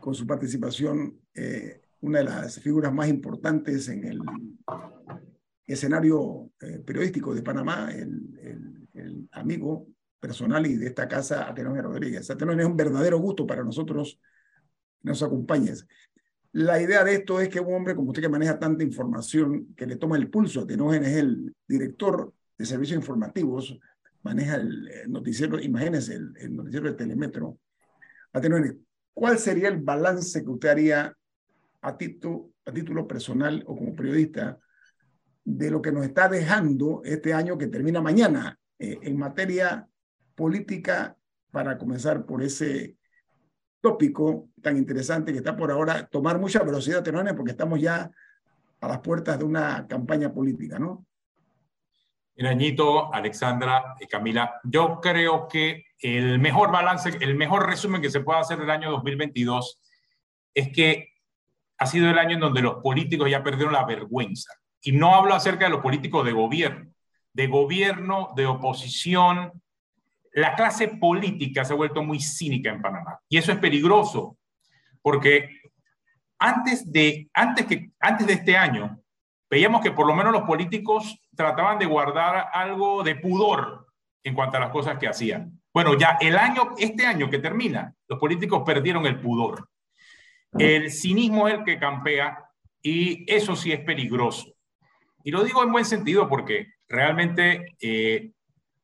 con 0.00 0.14
su 0.14 0.26
participación 0.26 1.20
eh, 1.34 1.82
una 2.00 2.20
de 2.20 2.24
las 2.24 2.58
figuras 2.60 2.92
más 2.92 3.08
importantes 3.08 3.88
en 3.90 4.04
el 4.06 4.20
escenario 5.66 6.50
eh, 6.60 6.78
periodístico 6.78 7.34
de 7.34 7.42
Panamá, 7.42 7.90
el, 7.92 8.88
el, 8.94 9.28
amigo 9.32 9.86
personal 10.18 10.66
y 10.66 10.76
de 10.76 10.86
esta 10.86 11.06
casa, 11.06 11.46
Atenón 11.46 11.76
Rodríguez. 11.80 12.30
Atenón 12.30 12.58
es 12.58 12.66
un 12.66 12.76
verdadero 12.76 13.18
gusto 13.18 13.46
para 13.46 13.62
nosotros 13.62 14.18
que 15.00 15.08
nos 15.08 15.22
acompañes. 15.22 15.86
La 16.52 16.80
idea 16.80 17.04
de 17.04 17.14
esto 17.14 17.40
es 17.40 17.48
que 17.48 17.60
un 17.60 17.74
hombre 17.74 17.94
como 17.94 18.08
usted 18.08 18.22
que 18.22 18.28
maneja 18.28 18.58
tanta 18.58 18.82
información, 18.82 19.74
que 19.74 19.86
le 19.86 19.96
toma 19.96 20.16
el 20.16 20.30
pulso, 20.30 20.62
Atenógen 20.62 21.04
es 21.04 21.16
el 21.16 21.54
director 21.66 22.32
de 22.56 22.66
servicios 22.66 22.98
informativos, 22.98 23.78
maneja 24.22 24.56
el 24.56 24.90
noticiero, 25.08 25.60
imagínense, 25.60 26.14
el, 26.14 26.56
noticiero 26.56 26.88
de 26.88 26.94
Telemetro. 26.94 27.58
Atenógenes, 28.32 28.76
¿cuál 29.12 29.38
sería 29.38 29.68
el 29.68 29.78
balance 29.78 30.42
que 30.42 30.50
usted 30.50 30.68
haría 30.70 31.14
a 31.82 31.88
a 31.88 32.72
título 32.72 33.06
personal 33.06 33.62
o 33.66 33.76
como 33.76 33.94
periodista 33.94 34.58
de 35.44 35.70
lo 35.70 35.80
que 35.80 35.92
nos 35.92 36.04
está 36.04 36.28
dejando 36.28 37.02
este 37.04 37.32
año 37.32 37.56
que 37.56 37.68
termina 37.68 38.02
mañana 38.02 38.58
eh, 38.78 38.98
en 39.02 39.16
materia 39.16 39.88
política 40.34 41.16
para 41.50 41.78
comenzar 41.78 42.26
por 42.26 42.42
ese 42.42 42.97
tópico 43.80 44.48
tan 44.62 44.76
interesante 44.76 45.32
que 45.32 45.38
está 45.38 45.56
por 45.56 45.70
ahora 45.70 46.06
tomar 46.06 46.38
mucha 46.38 46.62
velocidad, 46.62 47.02
Tenone, 47.02 47.34
porque 47.34 47.52
estamos 47.52 47.80
ya 47.80 48.10
a 48.80 48.88
las 48.88 48.98
puertas 49.00 49.38
de 49.38 49.44
una 49.44 49.86
campaña 49.86 50.32
política, 50.32 50.78
¿no? 50.78 51.04
Irañito, 52.36 53.12
Alexandra 53.12 53.96
y 53.98 54.06
Camila, 54.06 54.60
yo 54.62 55.00
creo 55.00 55.48
que 55.48 55.86
el 56.00 56.38
mejor 56.38 56.70
balance, 56.70 57.18
el 57.20 57.34
mejor 57.34 57.66
resumen 57.66 58.00
que 58.00 58.10
se 58.10 58.20
puede 58.20 58.38
hacer 58.38 58.58
del 58.58 58.70
año 58.70 58.92
2022 58.92 59.80
es 60.54 60.68
que 60.70 61.08
ha 61.78 61.86
sido 61.86 62.08
el 62.10 62.18
año 62.18 62.34
en 62.34 62.40
donde 62.40 62.62
los 62.62 62.76
políticos 62.82 63.28
ya 63.28 63.42
perdieron 63.42 63.72
la 63.72 63.84
vergüenza. 63.84 64.52
Y 64.82 64.92
no 64.92 65.14
hablo 65.14 65.34
acerca 65.34 65.64
de 65.64 65.72
los 65.72 65.80
políticos 65.80 66.24
de 66.24 66.32
gobierno, 66.32 66.92
de 67.32 67.46
gobierno, 67.48 68.32
de 68.36 68.46
oposición. 68.46 69.52
La 70.32 70.54
clase 70.54 70.88
política 70.88 71.64
se 71.64 71.72
ha 71.72 71.76
vuelto 71.76 72.02
muy 72.02 72.20
cínica 72.20 72.70
en 72.70 72.82
Panamá. 72.82 73.18
Y 73.28 73.38
eso 73.38 73.52
es 73.52 73.58
peligroso, 73.58 74.36
porque 75.02 75.50
antes 76.38 76.90
de, 76.90 77.28
antes 77.34 77.66
que, 77.66 77.90
antes 78.00 78.26
de 78.26 78.34
este 78.34 78.56
año, 78.56 79.00
veíamos 79.50 79.80
que 79.80 79.92
por 79.92 80.06
lo 80.06 80.14
menos 80.14 80.32
los 80.32 80.42
políticos 80.42 81.20
trataban 81.34 81.78
de 81.78 81.86
guardar 81.86 82.48
algo 82.52 83.02
de 83.02 83.16
pudor 83.16 83.86
en 84.22 84.34
cuanto 84.34 84.56
a 84.56 84.60
las 84.60 84.70
cosas 84.70 84.98
que 84.98 85.08
hacían. 85.08 85.60
Bueno, 85.72 85.96
ya 85.96 86.18
el 86.20 86.36
año, 86.36 86.74
este 86.78 87.06
año 87.06 87.30
que 87.30 87.38
termina, 87.38 87.94
los 88.08 88.18
políticos 88.18 88.62
perdieron 88.64 89.06
el 89.06 89.20
pudor. 89.20 89.68
El 90.52 90.90
cinismo 90.90 91.46
es 91.46 91.54
el 91.54 91.64
que 91.64 91.78
campea 91.78 92.38
y 92.82 93.30
eso 93.32 93.54
sí 93.54 93.72
es 93.72 93.80
peligroso. 93.80 94.52
Y 95.24 95.30
lo 95.30 95.44
digo 95.44 95.62
en 95.62 95.72
buen 95.72 95.84
sentido 95.84 96.28
porque 96.28 96.74
realmente 96.88 97.76
eh, 97.80 98.30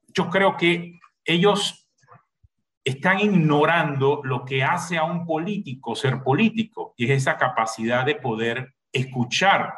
yo 0.09 0.29
creo 0.29 0.57
que 0.57 0.99
ellos 1.25 1.89
están 2.85 3.21
ignorando 3.21 4.21
lo 4.25 4.45
que 4.45 4.63
hace 4.63 4.99
a 4.99 5.05
un 5.05 5.25
político 5.25 5.97
ser 5.97 6.23
político 6.23 6.93
y 6.97 7.07
es 7.07 7.23
esa 7.23 7.39
capacidad 7.39 8.05
de 8.05 8.17
poder 8.17 8.75
escuchar 8.93 9.75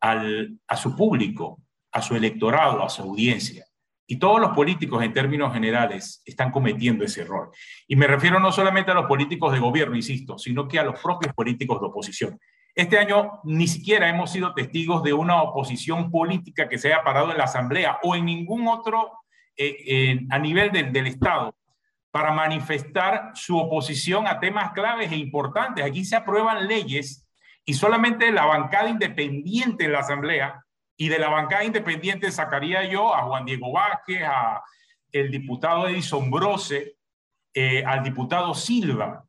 al, 0.00 0.60
a 0.68 0.76
su 0.76 0.94
público, 0.94 1.60
a 1.90 2.02
su 2.02 2.14
electorado, 2.14 2.84
a 2.84 2.90
su 2.90 3.02
audiencia. 3.02 3.64
Y 4.10 4.18
todos 4.18 4.40
los 4.40 4.50
políticos 4.50 5.02
en 5.02 5.12
términos 5.12 5.52
generales 5.52 6.22
están 6.24 6.50
cometiendo 6.50 7.04
ese 7.04 7.22
error. 7.22 7.50
Y 7.86 7.96
me 7.96 8.06
refiero 8.06 8.40
no 8.40 8.52
solamente 8.52 8.90
a 8.90 8.94
los 8.94 9.06
políticos 9.06 9.52
de 9.52 9.58
gobierno, 9.58 9.96
insisto, 9.96 10.38
sino 10.38 10.66
que 10.66 10.78
a 10.78 10.84
los 10.84 11.00
propios 11.00 11.34
políticos 11.34 11.80
de 11.80 11.86
oposición. 11.86 12.40
Este 12.74 12.98
año 12.98 13.40
ni 13.44 13.66
siquiera 13.66 14.08
hemos 14.08 14.30
sido 14.30 14.54
testigos 14.54 15.02
de 15.02 15.12
una 15.12 15.42
oposición 15.42 16.10
política 16.10 16.68
que 16.68 16.78
se 16.78 16.92
haya 16.92 17.02
parado 17.02 17.32
en 17.32 17.38
la 17.38 17.44
Asamblea 17.44 17.98
o 18.02 18.14
en 18.14 18.24
ningún 18.24 18.68
otro 18.68 19.10
eh, 19.58 20.20
a 20.30 20.38
nivel 20.38 20.70
del 20.70 21.06
Estado 21.06 21.54
para 22.10 22.32
manifestar 22.32 23.32
su 23.34 23.58
oposición 23.58 24.26
a 24.26 24.40
temas 24.40 24.72
claves 24.72 25.12
e 25.12 25.16
importantes. 25.16 25.84
Aquí 25.84 26.04
se 26.04 26.16
aprueban 26.16 26.66
leyes 26.66 27.28
y 27.64 27.74
solamente 27.74 28.32
la 28.32 28.46
bancada 28.46 28.88
independiente 28.88 29.84
en 29.84 29.92
la 29.92 30.00
Asamblea 30.00 30.64
y 30.96 31.08
de 31.08 31.18
la 31.18 31.28
bancada 31.28 31.64
independiente 31.64 32.30
sacaría 32.32 32.84
yo 32.84 33.14
a 33.14 33.22
Juan 33.22 33.44
Diego 33.44 33.72
Vázquez, 33.72 34.22
a 34.22 34.62
el 35.12 35.30
diputado 35.30 35.88
Edison 35.88 36.30
Brose, 36.30 36.96
eh, 37.54 37.84
al 37.84 38.02
diputado 38.02 38.54
Silva, 38.54 39.24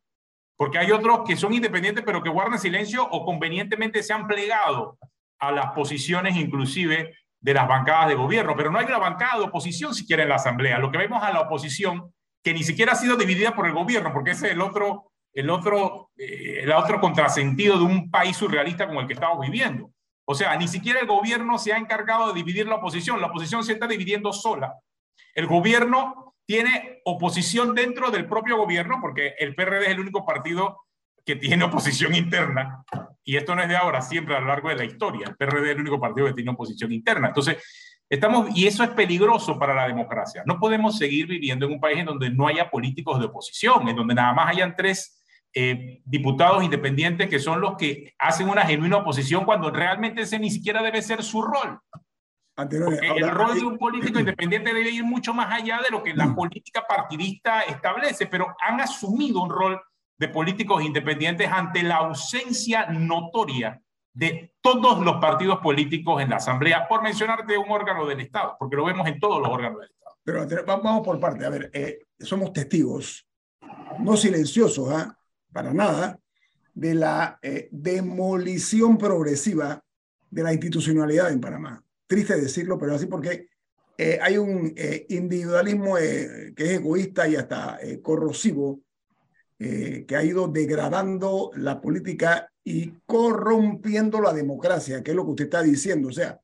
porque 0.56 0.78
hay 0.78 0.90
otros 0.90 1.20
que 1.26 1.36
son 1.36 1.54
independientes 1.54 2.04
pero 2.04 2.22
que 2.22 2.28
guardan 2.28 2.58
silencio 2.58 3.06
o 3.08 3.24
convenientemente 3.24 4.02
se 4.02 4.12
han 4.12 4.26
plegado 4.26 4.98
a 5.38 5.52
las 5.52 5.72
posiciones 5.72 6.36
inclusive 6.36 7.14
de 7.40 7.54
las 7.54 7.66
bancadas 7.66 8.08
de 8.08 8.14
gobierno, 8.14 8.54
pero 8.56 8.70
no 8.70 8.78
hay 8.78 8.86
una 8.86 8.98
bancada 8.98 9.38
de 9.38 9.44
oposición 9.44 9.94
siquiera 9.94 10.22
en 10.22 10.28
la 10.28 10.36
Asamblea. 10.36 10.78
Lo 10.78 10.90
que 10.90 10.98
vemos 10.98 11.22
a 11.22 11.32
la 11.32 11.40
oposición, 11.40 12.12
que 12.42 12.52
ni 12.52 12.62
siquiera 12.62 12.92
ha 12.92 12.96
sido 12.96 13.16
dividida 13.16 13.54
por 13.54 13.66
el 13.66 13.72
gobierno, 13.72 14.12
porque 14.12 14.32
ese 14.32 14.48
es 14.48 14.52
el 14.52 14.60
otro 14.60 15.10
el 15.32 15.50
otro, 15.50 16.10
eh, 16.16 16.60
el 16.62 16.72
otro 16.72 17.00
contrasentido 17.00 17.78
de 17.78 17.84
un 17.84 18.10
país 18.10 18.36
surrealista 18.36 18.86
como 18.86 19.00
el 19.00 19.06
que 19.06 19.14
estamos 19.14 19.40
viviendo. 19.40 19.90
O 20.24 20.34
sea, 20.34 20.56
ni 20.56 20.68
siquiera 20.68 21.00
el 21.00 21.06
gobierno 21.06 21.58
se 21.58 21.72
ha 21.72 21.78
encargado 21.78 22.28
de 22.28 22.34
dividir 22.34 22.66
la 22.66 22.76
oposición. 22.76 23.20
La 23.20 23.28
oposición 23.28 23.64
se 23.64 23.72
está 23.72 23.86
dividiendo 23.86 24.32
sola. 24.32 24.74
El 25.34 25.46
gobierno 25.46 26.34
tiene 26.46 27.00
oposición 27.04 27.74
dentro 27.74 28.10
del 28.10 28.26
propio 28.26 28.56
gobierno, 28.56 28.98
porque 29.00 29.34
el 29.38 29.54
PRD 29.54 29.86
es 29.86 29.90
el 29.90 30.00
único 30.00 30.24
partido 30.24 30.84
que 31.24 31.36
tiene 31.36 31.64
oposición 31.64 32.14
interna. 32.14 32.84
Y 33.30 33.36
esto 33.36 33.54
no 33.54 33.62
es 33.62 33.68
de 33.68 33.76
ahora, 33.76 34.02
siempre 34.02 34.34
a 34.34 34.40
lo 34.40 34.48
largo 34.48 34.70
de 34.70 34.74
la 34.74 34.84
historia. 34.84 35.28
El 35.28 35.36
PRD 35.36 35.66
es 35.66 35.74
el 35.76 35.80
único 35.82 36.00
partido 36.00 36.26
que 36.26 36.32
tiene 36.32 36.50
oposición 36.50 36.90
interna. 36.90 37.28
Entonces, 37.28 37.58
estamos, 38.08 38.48
y 38.56 38.66
eso 38.66 38.82
es 38.82 38.90
peligroso 38.90 39.56
para 39.56 39.72
la 39.72 39.86
democracia. 39.86 40.42
No 40.46 40.58
podemos 40.58 40.98
seguir 40.98 41.28
viviendo 41.28 41.64
en 41.64 41.74
un 41.74 41.80
país 41.80 42.00
en 42.00 42.06
donde 42.06 42.28
no 42.28 42.48
haya 42.48 42.68
políticos 42.68 43.20
de 43.20 43.26
oposición, 43.26 43.86
en 43.86 43.94
donde 43.94 44.16
nada 44.16 44.32
más 44.34 44.48
hayan 44.48 44.74
tres 44.74 45.22
eh, 45.54 46.00
diputados 46.04 46.64
independientes 46.64 47.28
que 47.28 47.38
son 47.38 47.60
los 47.60 47.76
que 47.76 48.12
hacen 48.18 48.48
una 48.48 48.62
genuina 48.62 48.96
oposición 48.96 49.44
cuando 49.44 49.70
realmente 49.70 50.22
ese 50.22 50.40
ni 50.40 50.50
siquiera 50.50 50.82
debe 50.82 51.00
ser 51.00 51.22
su 51.22 51.40
rol. 51.40 51.78
el 52.56 53.30
rol 53.30 53.54
de 53.54 53.64
un 53.64 53.78
político 53.78 54.18
independiente 54.18 54.74
debe 54.74 54.90
ir 54.90 55.04
mucho 55.04 55.32
más 55.32 55.52
allá 55.52 55.78
de 55.84 55.90
lo 55.92 56.02
que 56.02 56.14
la 56.14 56.26
mm. 56.26 56.34
política 56.34 56.84
partidista 56.84 57.60
establece, 57.60 58.26
pero 58.26 58.56
han 58.60 58.80
asumido 58.80 59.40
un 59.40 59.50
rol 59.50 59.80
de 60.20 60.28
políticos 60.28 60.84
independientes 60.84 61.48
ante 61.50 61.82
la 61.82 61.96
ausencia 61.96 62.84
notoria 62.90 63.80
de 64.12 64.52
todos 64.60 65.02
los 65.02 65.16
partidos 65.16 65.60
políticos 65.60 66.20
en 66.20 66.28
la 66.28 66.36
Asamblea, 66.36 66.86
por 66.86 67.02
mencionarte 67.02 67.56
un 67.56 67.70
órgano 67.70 68.04
del 68.04 68.20
Estado, 68.20 68.54
porque 68.58 68.76
lo 68.76 68.84
vemos 68.84 69.08
en 69.08 69.18
todos 69.18 69.40
los 69.40 69.48
órganos 69.48 69.80
del 69.80 69.88
Estado. 69.88 70.16
Pero 70.22 70.66
vamos 70.66 71.06
por 71.06 71.18
parte. 71.18 71.46
A 71.46 71.48
ver, 71.48 71.70
eh, 71.72 72.00
somos 72.18 72.52
testigos, 72.52 73.26
no 73.98 74.14
silenciosos, 74.14 74.92
¿ah? 74.92 75.16
para 75.54 75.72
nada, 75.72 76.18
de 76.74 76.94
la 76.94 77.38
eh, 77.40 77.70
demolición 77.72 78.98
progresiva 78.98 79.82
de 80.28 80.42
la 80.42 80.52
institucionalidad 80.52 81.32
en 81.32 81.40
Panamá. 81.40 81.82
Triste 82.06 82.38
decirlo, 82.38 82.78
pero 82.78 82.94
así 82.94 83.06
porque 83.06 83.46
eh, 83.96 84.18
hay 84.20 84.36
un 84.36 84.74
eh, 84.76 85.06
individualismo 85.08 85.96
que 85.96 86.52
es 86.58 86.70
egoísta 86.72 87.26
y 87.26 87.36
hasta 87.36 87.78
corrosivo 88.02 88.80
que 89.60 90.16
ha 90.16 90.24
ido 90.24 90.48
degradando 90.48 91.50
la 91.54 91.80
política 91.80 92.50
y 92.64 92.94
corrompiendo 93.04 94.20
la 94.20 94.32
democracia, 94.32 95.02
que 95.02 95.10
es 95.10 95.16
lo 95.16 95.24
que 95.24 95.30
usted 95.30 95.44
está 95.44 95.62
diciendo. 95.62 96.08
O 96.08 96.12
sea, 96.12 96.40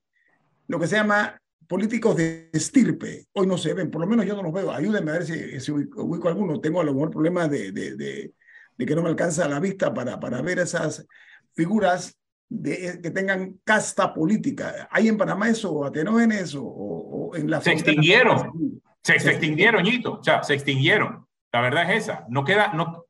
lo 0.68 0.78
que 0.78 0.86
se 0.86 0.96
llama 0.96 1.40
políticos 1.66 2.16
de 2.16 2.50
estirpe. 2.52 3.26
Hoy 3.32 3.46
no 3.46 3.56
se 3.56 3.74
ven, 3.74 3.90
por 3.90 4.02
lo 4.02 4.06
menos 4.06 4.26
yo 4.26 4.36
no 4.36 4.42
los 4.42 4.52
veo. 4.52 4.70
Ayúdenme 4.70 5.10
a 5.10 5.14
ver 5.14 5.26
si, 5.26 5.60
si 5.60 5.72
ubico 5.72 6.28
alguno. 6.28 6.60
Tengo 6.60 6.80
a 6.80 6.84
lo 6.84 6.92
mejor 6.92 7.10
problemas 7.10 7.50
de, 7.50 7.72
de 7.72 8.32
de 8.76 8.86
que 8.86 8.94
no 8.94 9.02
me 9.02 9.08
alcanza 9.08 9.48
la 9.48 9.60
vista 9.60 9.92
para, 9.92 10.20
para 10.20 10.42
ver 10.42 10.58
esas 10.58 11.06
figuras 11.54 12.16
de, 12.48 13.00
que 13.02 13.10
tengan 13.10 13.58
casta 13.64 14.12
política. 14.12 14.88
¿Hay 14.90 15.08
en 15.08 15.16
Panamá 15.16 15.48
eso, 15.48 15.84
atenógenes 15.84 16.54
o, 16.54 16.64
o 16.64 17.36
en 17.36 17.50
la 17.50 17.60
Se 17.60 17.72
extinguieron, 17.72 18.80
se, 19.02 19.18
se, 19.18 19.30
extinguieron, 19.30 19.82
Ñito, 19.82 20.14
o 20.14 20.22
sea, 20.22 20.42
se 20.42 20.54
extinguieron. 20.54 21.25
La 21.56 21.62
verdad 21.62 21.90
es 21.90 22.02
esa. 22.02 22.26
No 22.28 22.44
queda, 22.44 22.74
no, 22.74 23.06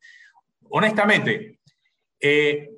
honestamente, 0.71 1.59
eh, 2.21 2.71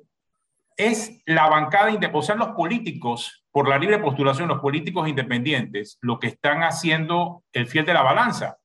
es 0.75 1.21
la 1.27 1.47
bancada, 1.47 1.91
o 2.11 2.21
sea, 2.23 2.33
los 2.33 2.49
políticos, 2.55 3.45
por 3.51 3.69
la 3.69 3.77
libre 3.77 3.99
postulación, 3.99 4.47
los 4.47 4.61
políticos 4.61 5.07
independientes, 5.07 5.99
lo 6.01 6.17
que 6.17 6.25
están 6.25 6.63
haciendo 6.63 7.43
el 7.53 7.67
fiel 7.67 7.85
de 7.85 7.93
la 7.93 8.01
balanza. 8.01 8.57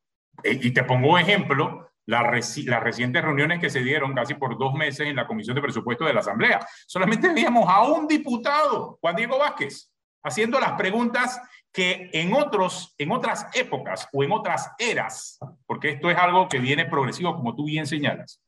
Eh, 0.42 0.58
y 0.62 0.70
te 0.70 0.84
pongo 0.84 1.18
ejemplo 1.18 1.90
las 2.06 2.22
recientes 2.22 3.22
reuniones 3.22 3.60
que 3.60 3.68
se 3.68 3.82
dieron 3.82 4.14
casi 4.14 4.32
por 4.32 4.56
dos 4.56 4.72
meses 4.72 5.06
en 5.06 5.16
la 5.16 5.26
Comisión 5.26 5.56
de 5.56 5.60
Presupuesto 5.60 6.06
de 6.06 6.14
la 6.14 6.20
Asamblea. 6.20 6.66
Solamente 6.86 7.28
teníamos 7.28 7.68
a 7.68 7.82
un 7.82 8.08
diputado, 8.08 8.96
Juan 9.02 9.16
Diego 9.16 9.38
Vázquez, 9.38 9.92
haciendo 10.22 10.58
las 10.58 10.72
preguntas 10.72 11.38
que 11.74 12.08
en, 12.14 12.32
otros, 12.32 12.94
en 12.96 13.12
otras 13.12 13.48
épocas 13.52 14.08
o 14.12 14.24
en 14.24 14.32
otras 14.32 14.70
eras, 14.78 15.38
porque 15.66 15.90
esto 15.90 16.10
es 16.10 16.16
algo 16.16 16.48
que 16.48 16.58
viene 16.58 16.86
progresivo, 16.86 17.34
como 17.34 17.54
tú 17.54 17.66
bien 17.66 17.86
señalas, 17.86 18.40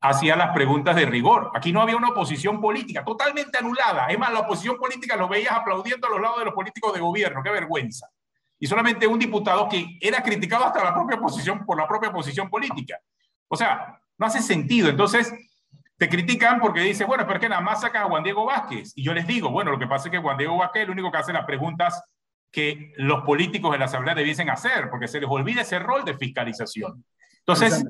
hacía 0.00 0.34
las 0.34 0.52
preguntas 0.54 0.96
de 0.96 1.06
rigor. 1.06 1.52
Aquí 1.54 1.72
no 1.72 1.80
había 1.80 1.96
una 1.96 2.08
oposición 2.08 2.60
política, 2.60 3.04
totalmente 3.04 3.58
anulada. 3.58 4.06
Es 4.08 4.18
más, 4.18 4.32
la 4.32 4.40
oposición 4.40 4.76
política 4.78 5.16
lo 5.16 5.28
veías 5.28 5.52
aplaudiendo 5.52 6.08
a 6.08 6.10
los 6.10 6.20
lados 6.20 6.38
de 6.40 6.46
los 6.46 6.54
políticos 6.54 6.92
de 6.92 7.00
gobierno. 7.00 7.42
¡Qué 7.44 7.50
vergüenza! 7.50 8.08
y 8.58 8.66
solamente 8.66 9.06
un 9.06 9.18
diputado 9.18 9.68
que 9.68 9.98
era 10.00 10.22
criticado 10.22 10.64
hasta 10.64 10.82
la 10.82 10.94
propia 10.94 11.18
posición 11.18 11.64
por 11.64 11.78
la 11.78 11.86
propia 11.86 12.10
posición 12.10 12.48
política. 12.48 12.98
O 13.48 13.56
sea, 13.56 14.00
no 14.18 14.26
hace 14.26 14.40
sentido. 14.40 14.88
Entonces, 14.88 15.32
te 15.98 16.08
critican 16.08 16.60
porque 16.60 16.80
dice, 16.80 17.04
bueno, 17.04 17.24
pero 17.24 17.36
es 17.36 17.40
que 17.40 17.48
nada 17.48 17.60
más 17.60 17.80
saca 17.80 18.02
a 18.02 18.08
Juan 18.08 18.22
Diego 18.22 18.46
Vázquez. 18.46 18.92
Y 18.96 19.02
yo 19.02 19.12
les 19.12 19.26
digo, 19.26 19.50
bueno, 19.50 19.70
lo 19.70 19.78
que 19.78 19.86
pasa 19.86 20.08
es 20.08 20.12
que 20.12 20.18
Juan 20.18 20.38
Diego 20.38 20.56
Vázquez 20.56 20.82
es 20.82 20.84
el 20.84 20.90
único 20.90 21.10
que 21.10 21.18
hace 21.18 21.32
las 21.32 21.44
preguntas 21.44 22.02
que 22.50 22.92
los 22.96 23.22
políticos 23.24 23.72
de 23.72 23.78
la 23.78 23.84
Asamblea 23.86 24.14
debiesen 24.14 24.50
hacer, 24.50 24.88
porque 24.90 25.08
se 25.08 25.20
les 25.20 25.28
olvida 25.28 25.62
ese 25.62 25.78
rol 25.78 26.04
de 26.04 26.16
fiscalización. 26.16 27.04
Entonces, 27.40 27.84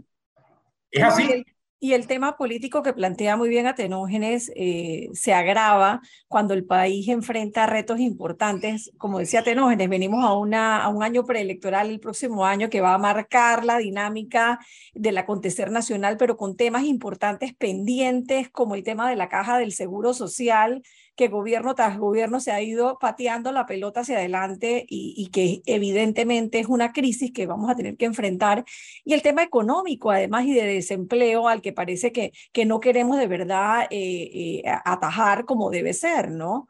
es 0.91 1.03
así. 1.03 1.45
Y 1.79 1.93
el 1.93 2.07
tema 2.07 2.39
político 2.39 2.83
que 2.83 2.95
plantea 2.95 3.37
muy 3.37 3.51
bien 3.51 3.67
Atenógenes 3.67 4.51
eh, 4.57 5.11
se 5.13 5.35
agrava 5.35 6.01
cuando 6.27 6.55
el 6.55 6.65
país 6.65 7.07
enfrenta 7.09 7.67
retos 7.67 8.01
importantes. 8.01 8.93
Como 8.97 9.19
decía 9.19 9.41
Atenógenes, 9.41 9.91
venimos 9.91 10.25
a, 10.25 10.33
una, 10.33 10.83
a 10.83 10.89
un 10.89 11.03
año 11.03 11.27
preelectoral 11.27 11.91
el 11.91 12.01
próximo 12.01 12.47
año 12.47 12.71
que 12.71 12.81
va 12.81 12.95
a 12.95 12.99
marcar 12.99 13.67
la 13.67 13.77
dinámica 13.77 14.59
del 14.95 15.19
acontecer 15.19 15.71
nacional, 15.71 16.17
pero 16.17 16.39
con 16.39 16.57
temas 16.57 16.85
importantes 16.85 17.55
pendientes 17.55 18.49
como 18.49 18.75
el 18.75 18.83
tema 18.83 19.11
de 19.11 19.17
la 19.17 19.29
caja 19.29 19.59
del 19.59 19.73
seguro 19.73 20.15
social, 20.15 20.83
que 21.17 21.29
gobierno 21.29 21.75
tras 21.75 21.99
gobierno 21.99 22.41
se 22.41 22.53
ha 22.53 22.61
ido 22.61 22.99
pateando 22.99 23.51
la 23.51 23.67
pelota 23.67 24.01
hacia 24.01 24.19
adelante 24.19 24.85
y, 24.89 25.29
que 25.33 25.63
evidentemente 25.67 26.61
es 26.61 26.67
una 26.67 26.93
crisis 26.93 27.33
que 27.33 27.47
vamos 27.47 27.71
a 27.71 27.75
tener 27.75 27.97
que 27.97 28.05
enfrentar. 28.05 28.65
Y 29.05 29.15
el 29.15 29.23
tema 29.23 29.43
económico, 29.43 30.11
además, 30.11 30.45
y 30.45 30.55
de 30.55 30.67
desempleo, 30.67 31.49
al 31.49 31.63
que 31.63 31.73
parece 31.73 32.13
que, 32.13 32.33
que 32.53 32.67
no 32.67 32.81
queremos 32.81 33.19
de 33.19 33.27
verdad 33.27 33.87
eh, 33.91 34.61
eh, 34.61 34.63
atajar 34.85 35.47
como 35.47 35.71
debe 35.71 35.95
ser, 35.95 36.31
¿no? 36.31 36.69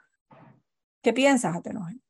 ¿Qué 1.03 1.13
piensas, 1.13 1.57
Atenogen? 1.57 2.01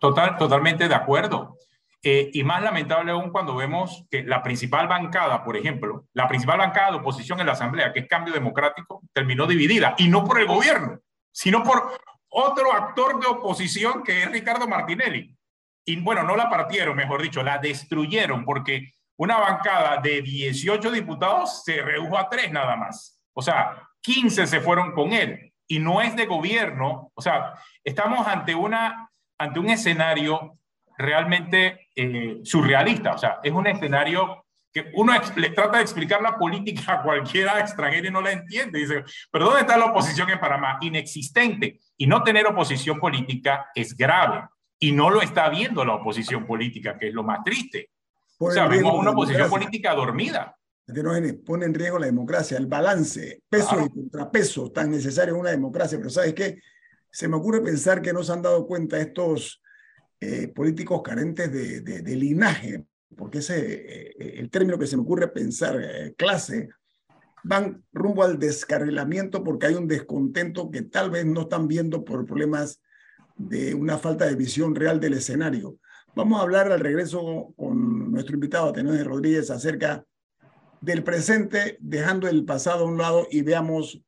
Total, 0.00 0.36
totalmente 0.36 0.88
de 0.88 0.94
acuerdo. 0.94 1.56
Eh, 2.04 2.30
y 2.32 2.42
más 2.42 2.62
lamentable 2.62 3.12
aún 3.12 3.30
cuando 3.30 3.54
vemos 3.54 4.04
que 4.10 4.24
la 4.24 4.42
principal 4.42 4.88
bancada, 4.88 5.44
por 5.44 5.56
ejemplo, 5.56 6.06
la 6.14 6.26
principal 6.26 6.58
bancada 6.58 6.90
de 6.90 6.96
oposición 6.96 7.38
en 7.38 7.46
la 7.46 7.52
Asamblea, 7.52 7.92
que 7.92 8.00
es 8.00 8.08
Cambio 8.08 8.34
Democrático, 8.34 9.02
terminó 9.12 9.46
dividida 9.46 9.94
y 9.98 10.08
no 10.08 10.24
por 10.24 10.40
el 10.40 10.48
gobierno, 10.48 10.98
sino 11.32 11.62
por 11.62 11.98
otro 12.28 12.72
actor 12.72 13.20
de 13.20 13.26
oposición 13.26 14.02
que 14.02 14.22
es 14.22 14.30
Ricardo 14.30 14.68
Martinelli. 14.68 15.34
Y 15.84 15.96
bueno, 16.00 16.22
no 16.22 16.36
la 16.36 16.48
partieron, 16.48 16.96
mejor 16.96 17.22
dicho, 17.22 17.42
la 17.42 17.58
destruyeron 17.58 18.44
porque 18.44 18.92
una 19.16 19.38
bancada 19.38 20.00
de 20.00 20.22
18 20.22 20.90
diputados 20.90 21.64
se 21.64 21.82
redujo 21.82 22.16
a 22.18 22.28
tres 22.28 22.52
nada 22.52 22.76
más. 22.76 23.20
O 23.34 23.42
sea, 23.42 23.88
15 24.02 24.46
se 24.46 24.60
fueron 24.60 24.92
con 24.92 25.12
él 25.12 25.52
y 25.66 25.78
no 25.78 26.00
es 26.00 26.14
de 26.16 26.26
gobierno. 26.26 27.10
O 27.14 27.22
sea, 27.22 27.54
estamos 27.84 28.26
ante, 28.26 28.54
una, 28.54 29.10
ante 29.38 29.58
un 29.58 29.70
escenario 29.70 30.58
realmente 30.96 31.88
eh, 31.94 32.40
surrealista. 32.44 33.14
O 33.14 33.18
sea, 33.18 33.40
es 33.42 33.52
un 33.52 33.66
escenario 33.66 34.41
que 34.72 34.90
uno 34.94 35.12
le 35.36 35.50
trata 35.50 35.76
de 35.76 35.82
explicar 35.82 36.22
la 36.22 36.38
política 36.38 36.94
a 36.94 37.02
cualquiera 37.02 37.60
extranjero 37.60 38.08
y 38.08 38.10
no 38.10 38.22
la 38.22 38.32
entiende. 38.32 38.78
Dice, 38.78 39.04
pero 39.30 39.46
¿dónde 39.46 39.60
está 39.60 39.76
la 39.76 39.86
oposición 39.86 40.30
en 40.30 40.40
Panamá? 40.40 40.78
Inexistente. 40.80 41.78
Y 41.98 42.06
no 42.06 42.22
tener 42.22 42.46
oposición 42.46 42.98
política 42.98 43.66
es 43.74 43.94
grave. 43.94 44.48
Y 44.78 44.92
no 44.92 45.10
lo 45.10 45.20
está 45.20 45.48
viendo 45.50 45.84
la 45.84 45.96
oposición 45.96 46.46
política, 46.46 46.98
que 46.98 47.08
es 47.08 47.14
lo 47.14 47.22
más 47.22 47.44
triste. 47.44 47.90
o 48.38 48.50
sea, 48.50 48.66
vemos 48.66 48.94
una 48.94 49.10
oposición 49.10 49.48
política 49.50 49.94
dormida. 49.94 50.56
Pone 51.44 51.66
en 51.66 51.74
riesgo 51.74 51.98
la 51.98 52.06
democracia, 52.06 52.56
el 52.56 52.66
balance, 52.66 53.42
peso 53.48 53.78
y 53.84 53.88
contrapeso 53.90 54.72
tan 54.72 54.90
necesario 54.90 55.34
en 55.34 55.40
una 55.40 55.50
democracia. 55.50 55.98
Pero 55.98 56.10
¿sabes 56.10 56.32
qué? 56.34 56.58
Se 57.10 57.28
me 57.28 57.36
ocurre 57.36 57.60
pensar 57.60 58.00
que 58.00 58.12
no 58.12 58.24
se 58.24 58.32
han 58.32 58.42
dado 58.42 58.66
cuenta 58.66 58.98
estos 58.98 59.62
eh, 60.18 60.48
políticos 60.48 61.02
carentes 61.02 61.52
de, 61.52 61.80
de 61.80 62.16
linaje 62.16 62.84
porque 63.16 63.38
ese 63.38 63.58
eh, 63.58 64.14
eh, 64.18 64.34
el 64.38 64.50
término 64.50 64.78
que 64.78 64.86
se 64.86 64.96
me 64.96 65.02
ocurre 65.02 65.28
pensar, 65.28 65.80
eh, 65.80 66.14
clase, 66.16 66.68
van 67.44 67.84
rumbo 67.92 68.22
al 68.22 68.38
descarrilamiento 68.38 69.42
porque 69.42 69.66
hay 69.66 69.74
un 69.74 69.88
descontento 69.88 70.70
que 70.70 70.82
tal 70.82 71.10
vez 71.10 71.26
no 71.26 71.42
están 71.42 71.66
viendo 71.68 72.04
por 72.04 72.24
problemas 72.24 72.80
de 73.36 73.74
una 73.74 73.98
falta 73.98 74.26
de 74.26 74.36
visión 74.36 74.74
real 74.74 75.00
del 75.00 75.14
escenario. 75.14 75.78
Vamos 76.14 76.38
a 76.38 76.42
hablar 76.42 76.70
al 76.70 76.80
regreso 76.80 77.54
con 77.56 78.12
nuestro 78.12 78.34
invitado, 78.34 78.68
Ateneo 78.68 79.02
Rodríguez, 79.02 79.50
acerca 79.50 80.04
del 80.80 81.02
presente, 81.02 81.78
dejando 81.80 82.28
el 82.28 82.44
pasado 82.44 82.84
a 82.84 82.88
un 82.88 82.98
lado 82.98 83.26
y 83.30 83.42
veamos 83.42 84.02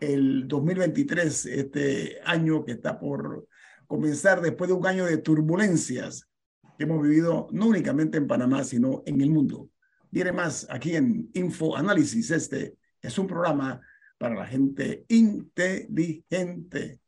el 0.00 0.48
2023, 0.48 1.46
este 1.46 2.18
año 2.24 2.64
que 2.64 2.72
está 2.72 2.98
por 2.98 3.46
comenzar 3.86 4.40
después 4.40 4.68
de 4.68 4.74
un 4.74 4.86
año 4.86 5.04
de 5.04 5.18
turbulencias 5.18 6.28
que 6.76 6.84
hemos 6.84 7.02
vivido 7.02 7.48
no 7.52 7.66
únicamente 7.66 8.18
en 8.18 8.26
Panamá, 8.26 8.64
sino 8.64 9.02
en 9.06 9.20
el 9.20 9.30
mundo. 9.30 9.70
Viene 10.10 10.32
más 10.32 10.66
aquí 10.70 10.96
en 10.96 11.30
Info 11.34 11.76
Análisis, 11.76 12.30
este 12.30 12.76
Es 13.00 13.18
un 13.18 13.26
programa 13.26 13.80
para 14.18 14.34
la 14.34 14.46
gente 14.46 15.04
inteligente. 15.08 17.00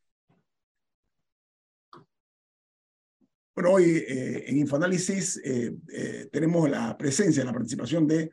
Bueno, 3.57 3.71
hoy 3.71 4.05
eh, 4.07 4.45
en 4.49 4.59
Infoanálisis 4.59 5.41
eh, 5.43 5.75
eh, 5.91 6.29
tenemos 6.31 6.69
la 6.69 6.95
presencia, 6.99 7.43
la 7.43 7.55
participación 7.55 8.07
de 8.07 8.31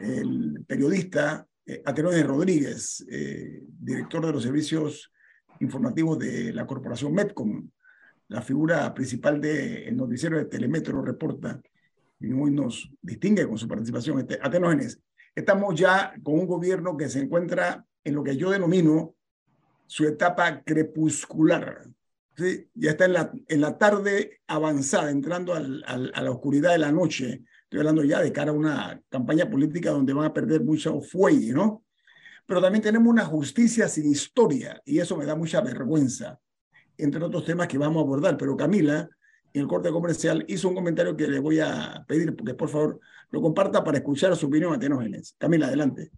el 0.00 0.64
periodista 0.66 1.46
Atenóide 1.84 2.22
Rodríguez, 2.24 3.04
director 3.06 4.26
de 4.26 4.32
los 4.32 4.42
servicios 4.42 5.12
informativos 5.60 6.18
de 6.18 6.52
la 6.52 6.66
corporación 6.66 7.14
Metcom, 7.14 7.70
la 8.30 8.40
figura 8.40 8.94
principal 8.94 9.40
del 9.40 9.96
noticiero 9.96 10.38
de 10.38 10.44
Telemetro 10.44 11.02
reporta 11.02 11.60
y 12.20 12.32
hoy 12.32 12.52
nos 12.52 12.88
distingue 13.02 13.46
con 13.46 13.58
su 13.58 13.66
participación. 13.66 14.20
Este, 14.20 14.38
Atenógenes, 14.40 15.00
estamos 15.34 15.74
ya 15.74 16.14
con 16.22 16.34
un 16.38 16.46
gobierno 16.46 16.96
que 16.96 17.08
se 17.08 17.18
encuentra 17.18 17.84
en 18.04 18.14
lo 18.14 18.22
que 18.22 18.36
yo 18.36 18.50
denomino 18.50 19.16
su 19.86 20.06
etapa 20.06 20.62
crepuscular. 20.62 21.88
Ya 22.74 22.90
está 22.90 23.06
en 23.06 23.12
la, 23.14 23.32
en 23.48 23.60
la 23.60 23.76
tarde 23.76 24.40
avanzada, 24.46 25.10
entrando 25.10 25.52
al, 25.52 25.82
a 25.86 26.22
la 26.22 26.30
oscuridad 26.30 26.70
de 26.70 26.78
la 26.78 26.92
noche. 26.92 27.42
Estoy 27.64 27.80
hablando 27.80 28.04
ya 28.04 28.20
de 28.20 28.32
cara 28.32 28.52
a 28.52 28.54
una 28.54 29.02
campaña 29.08 29.50
política 29.50 29.90
donde 29.90 30.12
van 30.12 30.26
a 30.26 30.32
perder 30.32 30.62
mucho 30.62 31.00
fuelle, 31.00 31.52
¿no? 31.52 31.84
Pero 32.46 32.62
también 32.62 32.82
tenemos 32.82 33.08
una 33.08 33.24
justicia 33.24 33.88
sin 33.88 34.08
historia 34.08 34.80
y 34.84 35.00
eso 35.00 35.16
me 35.16 35.26
da 35.26 35.34
mucha 35.34 35.60
vergüenza, 35.60 36.38
entre 37.02 37.24
otros 37.24 37.44
temas 37.44 37.68
que 37.68 37.78
vamos 37.78 37.98
a 37.98 38.04
abordar. 38.04 38.36
Pero 38.36 38.56
Camila, 38.56 39.08
en 39.52 39.62
el 39.62 39.68
corte 39.68 39.90
comercial, 39.90 40.44
hizo 40.48 40.68
un 40.68 40.74
comentario 40.74 41.16
que 41.16 41.28
le 41.28 41.38
voy 41.38 41.60
a 41.60 42.04
pedir, 42.06 42.34
porque 42.36 42.54
por 42.54 42.68
favor 42.68 43.00
lo 43.30 43.40
comparta 43.40 43.82
para 43.84 43.98
escuchar 43.98 44.34
su 44.36 44.46
opinión, 44.46 44.72
Atenógenes. 44.72 45.34
Camila, 45.38 45.66
adelante. 45.66 46.10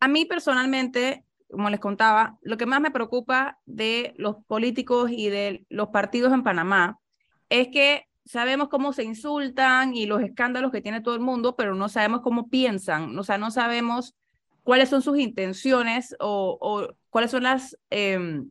A 0.00 0.08
mí 0.08 0.24
personalmente, 0.24 1.24
como 1.50 1.70
les 1.70 1.80
contaba, 1.80 2.38
lo 2.42 2.56
que 2.56 2.66
más 2.66 2.80
me 2.80 2.90
preocupa 2.90 3.58
de 3.66 4.14
los 4.16 4.36
políticos 4.46 5.10
y 5.10 5.28
de 5.28 5.64
los 5.68 5.88
partidos 5.88 6.32
en 6.32 6.42
Panamá 6.42 6.98
es 7.48 7.68
que 7.68 8.04
sabemos 8.24 8.68
cómo 8.68 8.92
se 8.92 9.04
insultan 9.04 9.94
y 9.94 10.06
los 10.06 10.22
escándalos 10.22 10.70
que 10.70 10.82
tiene 10.82 11.00
todo 11.00 11.14
el 11.14 11.20
mundo, 11.20 11.56
pero 11.56 11.74
no 11.74 11.88
sabemos 11.88 12.20
cómo 12.20 12.48
piensan, 12.48 13.18
o 13.18 13.22
sea, 13.24 13.38
no 13.38 13.50
sabemos 13.50 14.14
cuáles 14.62 14.90
son 14.90 15.00
sus 15.00 15.18
intenciones 15.18 16.14
o, 16.20 16.88
cuáles 17.08 17.30
son 17.30 17.44
las, 17.44 17.78
em, 17.88 18.50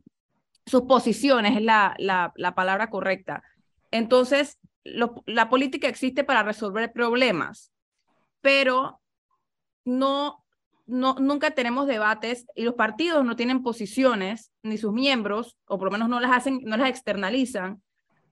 sus 0.68 0.82
posiciones, 0.82 1.56
es 1.56 1.62
la, 1.62 1.94
la, 1.98 2.32
la 2.36 2.54
palabra 2.54 2.90
correcta. 2.90 3.42
Entonces, 3.90 4.58
la 4.84 5.48
política 5.50 5.88
existe 5.88 6.24
para 6.24 6.42
resolver 6.42 6.92
problemas, 6.92 7.72
pero 8.40 9.00
no 9.84 10.44
no, 10.88 11.16
nunca 11.20 11.50
tenemos 11.52 11.86
debates 11.86 12.46
y 12.54 12.64
los 12.64 12.74
partidos 12.74 13.24
no 13.24 13.36
tienen 13.36 13.62
posiciones, 13.62 14.50
ni 14.62 14.78
sus 14.78 14.92
miembros, 14.92 15.56
o 15.66 15.78
por 15.78 15.86
lo 15.86 15.92
menos 15.92 16.08
no 16.08 16.18
las 16.18 16.32
hacen, 16.32 16.60
no 16.64 16.76
las 16.76 16.88
externalizan, 16.88 17.82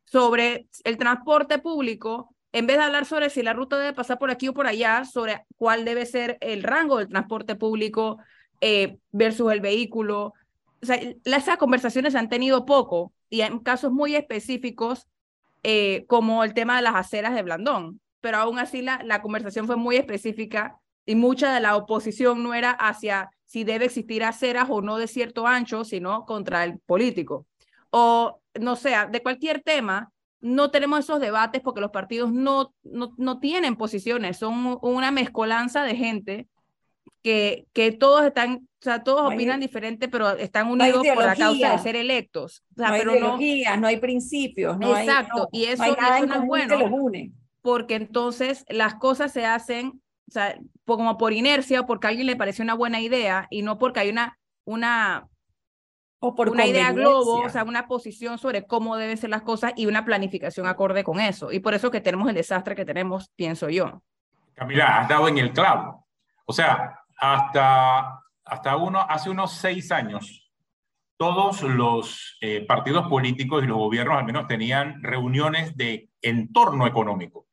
sobre 0.05 0.67
el 0.85 0.97
transporte 0.97 1.59
público, 1.59 2.35
en 2.53 2.67
vez 2.67 2.79
de 2.79 2.85
hablar 2.85 3.05
sobre 3.05 3.29
si 3.29 3.43
la 3.43 3.53
ruta 3.53 3.79
debe 3.79 3.93
pasar 3.93 4.19
por 4.19 4.31
aquí 4.31 4.49
o 4.49 4.55
por 4.55 4.67
allá, 4.67 5.05
sobre 5.05 5.45
cuál 5.57 5.85
debe 5.85 6.07
ser 6.07 6.39
el 6.41 6.63
rango 6.63 6.99
del 6.99 7.09
transporte 7.09 7.57
público 7.57 8.19
eh, 8.63 8.97
versus 9.13 9.53
el 9.53 9.61
vehículo. 9.61 10.33
O 10.83 10.93
esas 11.25 11.57
conversaciones 11.57 12.13
se 12.13 12.19
han 12.19 12.29
tenido 12.29 12.67
poco 12.67 13.13
y 13.29 13.41
en 13.41 13.59
casos 13.59 13.93
muy 13.93 14.15
específicos, 14.15 15.07
eh, 15.63 16.05
como 16.07 16.45
el 16.45 16.55
tema 16.55 16.77
de 16.77 16.83
las 16.83 16.95
aceras 16.95 17.35
de 17.35 17.43
Blandón, 17.43 18.01
pero 18.21 18.39
aún 18.39 18.59
así 18.59 18.83
la, 18.83 19.03
la 19.05 19.23
conversación 19.23 19.67
fue 19.67 19.77
muy 19.77 19.97
específica 19.97 20.79
y 21.07 21.15
mucha 21.15 21.53
de 21.55 21.61
la 21.61 21.77
oposición 21.77 22.43
no 22.43 22.55
era 22.55 22.71
hacia 22.71 23.31
si 23.47 23.65
debe 23.65 23.87
existir 23.87 24.25
aceras 24.25 24.69
o 24.69 24.83
no 24.83 24.99
de 24.99 25.07
cierto 25.07 25.47
ancho, 25.47 25.85
sino 25.85 26.25
contra 26.25 26.65
el 26.65 26.79
político. 26.81 27.47
O, 27.91 28.41
no 28.61 28.77
sea, 28.77 29.07
de 29.07 29.23
cualquier 29.23 29.63
tema, 29.63 30.13
no 30.41 30.71
tenemos 30.71 31.01
esos 31.01 31.21
debates 31.21 31.63
porque 31.63 31.81
los 31.81 31.91
partidos 31.91 32.33
no, 32.33 32.75
no, 32.83 33.15
no 33.17 33.39
tienen 33.39 33.77
posiciones, 33.77 34.37
son 34.37 34.79
una 34.83 35.11
mezcolanza 35.11 35.85
de 35.85 35.97
gente 35.97 36.49
que, 37.23 37.67
que 37.73 37.93
todos 37.93 38.25
están, 38.25 38.69
o 38.81 38.83
sea, 38.83 39.03
todos 39.03 39.33
opinan 39.33 39.61
diferente, 39.61 40.09
pero 40.09 40.31
están 40.37 40.69
unidos 40.69 41.07
por 41.15 41.25
la 41.25 41.37
causa 41.37 41.73
de 41.73 41.79
ser 41.79 41.97
electos. 41.97 42.63
O 42.73 42.79
sea, 42.79 42.89
no 42.89 42.95
hay 42.95 43.01
pero 43.01 43.13
ideología, 43.13 43.77
no, 43.77 43.87
hay 43.87 43.97
principios, 43.99 44.79
no 44.79 44.97
Exacto, 44.97 45.49
y 45.53 45.65
eso, 45.65 45.85
no, 45.85 46.27
no 46.27 46.35
es 46.35 46.47
bueno. 46.47 46.79
Porque 47.63 47.97
entonces 47.97 48.65
las 48.69 48.95
cosas 48.95 49.33
se 49.33 49.45
hacen 49.45 50.01
o 50.29 50.33
sea, 50.33 50.57
como 50.85 51.19
por 51.19 51.33
inercia 51.33 51.81
o 51.81 51.87
porque 51.87 52.07
a 52.07 52.11
alguien 52.11 52.27
le 52.27 52.37
pareció 52.37 52.65
una 52.65 52.75
buena 52.75 53.01
idea 53.01 53.47
y 53.51 53.63
no 53.63 53.79
porque 53.79 54.01
hay 54.01 54.11
una, 54.11 54.39
una, 54.65 55.29
o 56.19 56.35
por 56.35 56.49
una 56.49 56.67
idea 56.67 56.93
globo, 56.93 57.43
o 57.43 57.49
sea, 57.49 57.63
una 57.63 57.87
posición 57.87 58.39
sobre 58.39 58.67
cómo 58.67 58.97
deben 58.97 59.17
ser 59.17 59.31
las 59.31 59.43
cosas 59.43 59.73
y 59.77 59.87
una 59.87 60.05
planificación 60.05 60.67
acorde 60.67 61.05
con 61.05 61.21
eso. 61.21 61.53
Y 61.53 61.61
por 61.61 61.75
eso 61.75 61.91
que 61.91 62.01
tenemos 62.01 62.29
el 62.29 62.35
desastre 62.35 62.75
que 62.75 62.85
tenemos, 62.85 63.31
pienso 63.37 63.69
yo. 63.69 64.03
Camila, 64.55 65.01
has 65.01 65.09
dado 65.09 65.29
en 65.29 65.39
el 65.39 65.53
clavo. 65.53 66.06
O 66.47 66.53
sea, 66.53 67.01
hasta, 67.19 68.21
hasta 68.45 68.77
uno, 68.77 69.01
hace 69.01 69.31
unos 69.31 69.53
seis 69.53 69.93
años, 69.93 70.51
todos 71.19 71.63
los 71.63 72.37
eh, 72.41 72.65
partidos 72.67 73.09
políticos 73.09 73.65
y 73.65 73.67
los 73.67 73.79
gobiernos 73.79 74.19
al 74.19 74.25
menos 74.25 74.47
tenían 74.47 75.03
reuniones 75.03 75.77
de 75.77 76.11
entorno 76.21 76.87
económico 76.87 77.47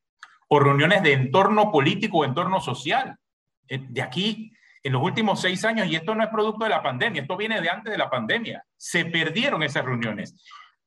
o 0.48 0.60
reuniones 0.60 1.02
de 1.02 1.12
entorno 1.12 1.72
político 1.72 2.18
o 2.18 2.24
entorno 2.24 2.60
social. 2.60 3.16
Eh, 3.68 3.80
de 3.88 4.02
aquí, 4.02 4.52
en 4.82 4.92
los 4.92 5.02
últimos 5.02 5.40
seis 5.40 5.64
años, 5.64 5.88
y 5.88 5.96
esto 5.96 6.14
no 6.14 6.22
es 6.22 6.28
producto 6.28 6.64
de 6.64 6.70
la 6.70 6.82
pandemia, 6.82 7.22
esto 7.22 7.36
viene 7.36 7.60
de 7.60 7.70
antes 7.70 7.90
de 7.90 7.98
la 7.98 8.10
pandemia, 8.10 8.64
se 8.76 9.06
perdieron 9.06 9.62
esas 9.62 9.84
reuniones. 9.84 10.44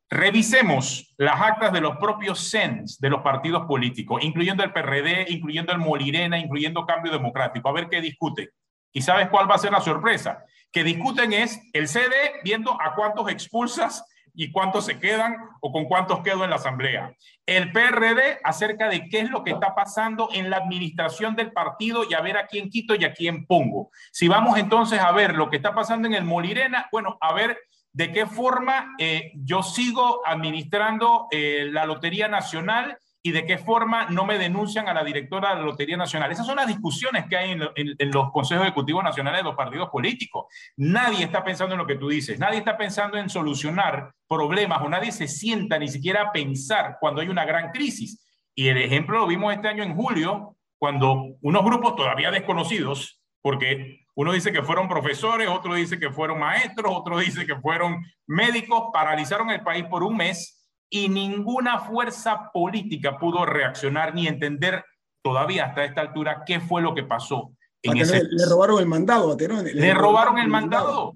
Revisemos 0.09 1.13
las 1.17 1.41
actas 1.41 1.73
de 1.73 1.81
los 1.81 1.97
propios 1.97 2.49
CENS 2.49 2.99
de 2.99 3.09
los 3.09 3.21
partidos 3.21 3.65
políticos, 3.65 4.23
incluyendo 4.23 4.63
el 4.63 4.71
PRD, 4.71 5.25
incluyendo 5.29 5.73
el 5.73 5.79
Molirena, 5.79 6.37
incluyendo 6.37 6.85
Cambio 6.85 7.11
Democrático, 7.11 7.67
a 7.67 7.73
ver 7.73 7.89
qué 7.89 7.99
discuten. 7.99 8.47
¿Y 8.93 9.01
sabes 9.01 9.27
cuál 9.29 9.49
va 9.49 9.55
a 9.55 9.59
ser 9.59 9.71
la 9.71 9.81
sorpresa? 9.81 10.45
Que 10.71 10.83
discuten 10.83 11.33
es 11.33 11.59
el 11.73 11.89
CD 11.89 12.13
viendo 12.43 12.71
a 12.81 12.95
cuántos 12.95 13.29
expulsas 13.29 14.05
y 14.33 14.51
cuántos 14.51 14.85
se 14.85 14.99
quedan 14.99 15.35
o 15.61 15.71
con 15.71 15.85
cuántos 15.85 16.21
quedo 16.21 16.43
en 16.43 16.51
la 16.51 16.57
asamblea. 16.57 17.11
El 17.45 17.71
PRD 17.71 18.39
acerca 18.43 18.87
de 18.87 19.09
qué 19.09 19.21
es 19.21 19.29
lo 19.29 19.43
que 19.43 19.51
está 19.51 19.75
pasando 19.75 20.29
en 20.31 20.49
la 20.49 20.57
administración 20.57 21.35
del 21.35 21.51
partido 21.51 22.03
y 22.09 22.13
a 22.13 22.21
ver 22.21 22.37
a 22.37 22.45
quién 22.45 22.69
quito 22.69 22.95
y 22.95 23.03
a 23.03 23.13
quién 23.13 23.45
pongo. 23.45 23.89
Si 24.11 24.27
vamos 24.27 24.57
entonces 24.57 24.99
a 24.99 25.11
ver 25.11 25.35
lo 25.35 25.49
que 25.49 25.57
está 25.57 25.73
pasando 25.73 26.07
en 26.07 26.13
el 26.13 26.23
Molirena, 26.23 26.87
bueno, 26.91 27.17
a 27.19 27.33
ver 27.33 27.57
de 27.97 28.11
qué 28.11 28.27
forma 28.27 28.93
eh, 28.99 29.31
yo 29.33 29.63
sigo 29.63 30.21
administrando 30.23 31.25
eh, 31.31 31.67
la 31.71 31.83
Lotería 31.87 32.27
Nacional 32.27 32.95
y 33.23 33.31
de 33.31 33.43
qué 33.43 33.57
forma 33.57 34.05
no 34.11 34.23
me 34.23 34.37
denuncian 34.37 34.87
a 34.87 34.93
la 34.93 35.03
directora 35.03 35.49
de 35.49 35.55
la 35.55 35.65
Lotería 35.65 35.97
Nacional. 35.97 36.31
Esas 36.31 36.45
son 36.45 36.57
las 36.57 36.67
discusiones 36.67 37.25
que 37.27 37.35
hay 37.35 37.53
en, 37.53 38.11
los 38.11 38.31
consejos 38.31 38.65
ejecutivos 38.65 39.03
nacionales 39.03 39.39
de 39.39 39.45
los 39.45 39.55
partidos 39.55 39.89
políticos. 39.89 40.45
Nadie 40.75 41.25
está 41.25 41.43
pensando 41.43 41.73
en 41.73 41.79
lo 41.79 41.87
que 41.87 41.95
tú 41.95 42.07
dices, 42.07 42.37
nadie 42.37 42.59
está 42.59 42.77
pensando 42.77 43.17
en 43.17 43.31
solucionar 43.31 44.13
problemas 44.27 44.83
o 44.83 44.89
nadie 44.89 45.11
se 45.11 45.27
sienta 45.27 45.79
ni 45.79 45.87
siquiera 45.87 46.21
a 46.21 46.31
pensar 46.31 46.97
cuando 46.99 47.21
hay 47.21 47.29
una 47.29 47.45
gran 47.45 47.71
crisis. 47.71 48.23
Y 48.53 48.67
el 48.67 48.77
ejemplo 48.77 49.17
lo 49.17 49.25
vimos 49.25 49.55
este 49.55 49.69
año 49.69 49.81
en 49.81 49.95
julio, 49.95 50.55
cuando 50.77 51.35
unos 51.41 51.65
grupos 51.65 51.95
todavía 51.95 52.29
desconocidos, 52.29 53.19
porque 53.41 54.05
uno 54.18 54.34
dice 54.34 54.51
que 54.51 54.63
fueron 54.63 54.89
profesores, 54.89 55.47
otro 55.47 55.76
dice 55.76 55.99
que 55.99 56.09
fueron 56.09 56.39
maestros, 56.39 56.91
otro 56.91 57.20
dice 57.20 57.45
que 57.45 57.55
fueron 57.55 58.03
médicos, 58.26 58.86
paralizaron 58.91 59.51
el 59.51 59.61
país 59.61 59.86
por 59.86 60.01
un 60.01 60.18
mes 60.18 60.68
y 60.89 61.07
ninguna 61.07 61.78
fuerza 61.78 62.49
política 62.51 63.20
pudo 63.20 63.45
reaccionar 63.45 64.15
ni 64.15 64.28
entender 64.28 64.84
todavía 65.22 65.65
hasta 65.65 65.86
esta 65.86 66.01
altura 66.01 66.41
qué 66.47 66.59
fue 66.59 66.82
lo 66.82 66.95
que 66.95 67.03
pasó. 67.03 67.51
En 67.84 67.95
ese... 67.97 68.24
Le 68.24 68.45
robaron 68.49 68.80
el 68.80 68.88
mandado 68.88 69.34
a 69.34 69.36
Le, 69.38 69.74
le 69.76 69.93
robaron 69.93 70.39
el 70.39 70.47
mandado. 70.47 71.15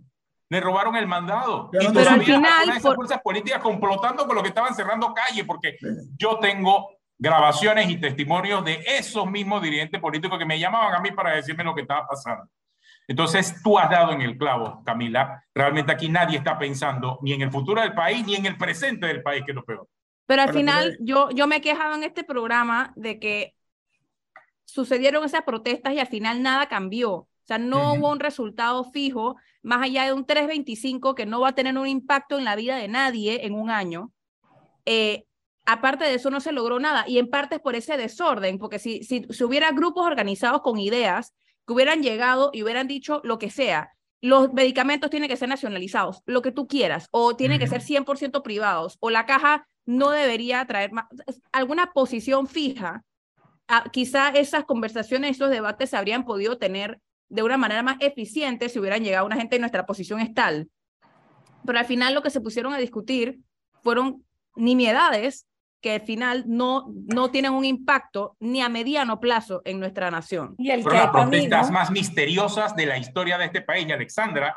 Le 0.49 0.59
robaron 0.59 0.95
el 0.95 1.07
mandado. 1.07 1.69
Pero, 1.71 1.91
y 1.91 1.97
al 2.07 2.21
final. 2.21 2.69
Esas 2.69 2.93
fuerzas 2.93 3.19
políticas 3.23 3.63
complotando 3.63 4.27
con 4.27 4.35
lo 4.35 4.43
que 4.43 4.49
estaban 4.49 4.75
cerrando 4.75 5.11
calle, 5.11 5.43
porque 5.43 5.75
yo 6.17 6.37
tengo 6.37 6.97
grabaciones 7.17 7.89
y 7.89 7.97
testimonios 7.99 8.63
de 8.63 8.83
esos 8.85 9.25
mismos 9.25 9.63
dirigentes 9.63 9.99
políticos 9.99 10.37
que 10.37 10.45
me 10.45 10.59
llamaban 10.59 10.93
a 10.93 10.99
mí 10.99 11.09
para 11.11 11.35
decirme 11.35 11.63
lo 11.63 11.73
que 11.73 11.81
estaba 11.81 12.05
pasando. 12.05 12.43
Entonces, 13.07 13.61
tú 13.63 13.77
has 13.77 13.89
dado 13.89 14.13
en 14.13 14.21
el 14.21 14.37
clavo, 14.37 14.81
Camila. 14.85 15.43
Realmente 15.53 15.91
aquí 15.91 16.07
nadie 16.07 16.37
está 16.37 16.57
pensando 16.57 17.19
ni 17.21 17.33
en 17.33 17.41
el 17.41 17.51
futuro 17.51 17.81
del 17.81 17.93
país 17.93 18.25
ni 18.25 18.35
en 18.35 18.45
el 18.45 18.57
presente 18.57 19.07
del 19.07 19.21
país, 19.21 19.43
que 19.45 19.51
es 19.51 19.55
lo 19.55 19.65
peor. 19.65 19.87
Pero 20.25 20.43
al 20.43 20.53
final, 20.53 20.97
yo, 21.01 21.29
yo 21.31 21.45
me 21.45 21.57
he 21.57 21.61
quejado 21.61 21.95
en 21.95 22.03
este 22.03 22.23
programa 22.23 22.93
de 22.95 23.19
que 23.19 23.53
sucedieron 24.63 25.25
esas 25.25 25.41
protestas 25.41 25.93
y 25.93 25.99
al 25.99 26.07
final 26.07 26.41
nada 26.41 26.67
cambió. 26.67 27.11
O 27.11 27.27
sea, 27.43 27.57
no 27.57 27.93
hubo 27.93 28.09
un 28.09 28.19
resultado 28.19 28.85
fijo, 28.85 29.35
más 29.61 29.83
allá 29.83 30.05
de 30.05 30.13
un 30.13 30.25
325 30.25 31.15
que 31.15 31.25
no 31.25 31.41
va 31.41 31.49
a 31.49 31.55
tener 31.55 31.77
un 31.77 31.87
impacto 31.87 32.37
en 32.37 32.45
la 32.45 32.55
vida 32.55 32.77
de 32.77 32.87
nadie 32.87 33.45
en 33.45 33.55
un 33.55 33.69
año. 33.69 34.13
Eh, 34.85 35.25
aparte 35.65 36.05
de 36.05 36.15
eso, 36.15 36.29
no 36.29 36.39
se 36.39 36.53
logró 36.53 36.79
nada. 36.79 37.03
Y 37.07 37.17
en 37.17 37.29
parte 37.29 37.55
es 37.55 37.61
por 37.61 37.75
ese 37.75 37.97
desorden, 37.97 38.57
porque 38.57 38.79
si, 38.79 39.03
si, 39.03 39.25
si 39.29 39.43
hubiera 39.43 39.71
grupos 39.71 40.05
organizados 40.05 40.61
con 40.61 40.79
ideas 40.79 41.33
que 41.65 41.73
hubieran 41.73 42.03
llegado 42.03 42.51
y 42.53 42.63
hubieran 42.63 42.87
dicho 42.87 43.21
lo 43.23 43.39
que 43.39 43.49
sea. 43.49 43.93
Los 44.21 44.53
medicamentos 44.53 45.09
tienen 45.09 45.29
que 45.29 45.37
ser 45.37 45.49
nacionalizados, 45.49 46.21
lo 46.25 46.41
que 46.41 46.51
tú 46.51 46.67
quieras, 46.67 47.07
o 47.11 47.35
tienen 47.35 47.59
que 47.59 47.67
ser 47.67 47.81
100% 47.81 48.43
privados, 48.43 48.97
o 48.99 49.09
la 49.09 49.25
caja 49.25 49.67
no 49.85 50.11
debería 50.11 50.65
traer 50.65 50.91
más, 50.91 51.05
alguna 51.51 51.91
posición 51.91 52.47
fija. 52.47 53.03
Ah, 53.67 53.85
quizá 53.91 54.29
esas 54.29 54.65
conversaciones, 54.65 55.31
esos 55.31 55.49
debates 55.49 55.89
se 55.89 55.97
habrían 55.97 56.25
podido 56.25 56.57
tener 56.57 56.99
de 57.29 57.43
una 57.43 57.57
manera 57.57 57.81
más 57.81 57.97
eficiente 57.99 58.69
si 58.69 58.77
hubieran 58.77 59.03
llegado 59.03 59.25
una 59.25 59.37
gente 59.37 59.55
y 59.55 59.59
nuestra 59.59 59.85
posición 59.85 60.19
es 60.19 60.33
tal. 60.33 60.69
Pero 61.65 61.79
al 61.79 61.85
final 61.85 62.13
lo 62.13 62.21
que 62.21 62.29
se 62.29 62.41
pusieron 62.41 62.73
a 62.73 62.77
discutir 62.77 63.39
fueron 63.81 64.25
nimiedades 64.55 65.47
que 65.81 65.95
al 65.95 66.01
final 66.01 66.43
no, 66.47 66.93
no 67.07 67.31
tienen 67.31 67.53
un 67.53 67.65
impacto 67.65 68.37
ni 68.39 68.61
a 68.61 68.69
mediano 68.69 69.19
plazo 69.19 69.61
en 69.65 69.79
nuestra 69.79 70.11
nación. 70.11 70.55
Y 70.57 70.69
el 70.69 70.83
Fueron 70.83 71.01
las 71.01 71.11
protestas 71.11 71.71
más 71.71 71.89
misteriosas 71.89 72.75
de 72.75 72.85
la 72.85 72.97
historia 72.97 73.37
de 73.37 73.45
este 73.45 73.61
país. 73.61 73.87
Y 73.87 73.91
Alexandra, 73.91 74.55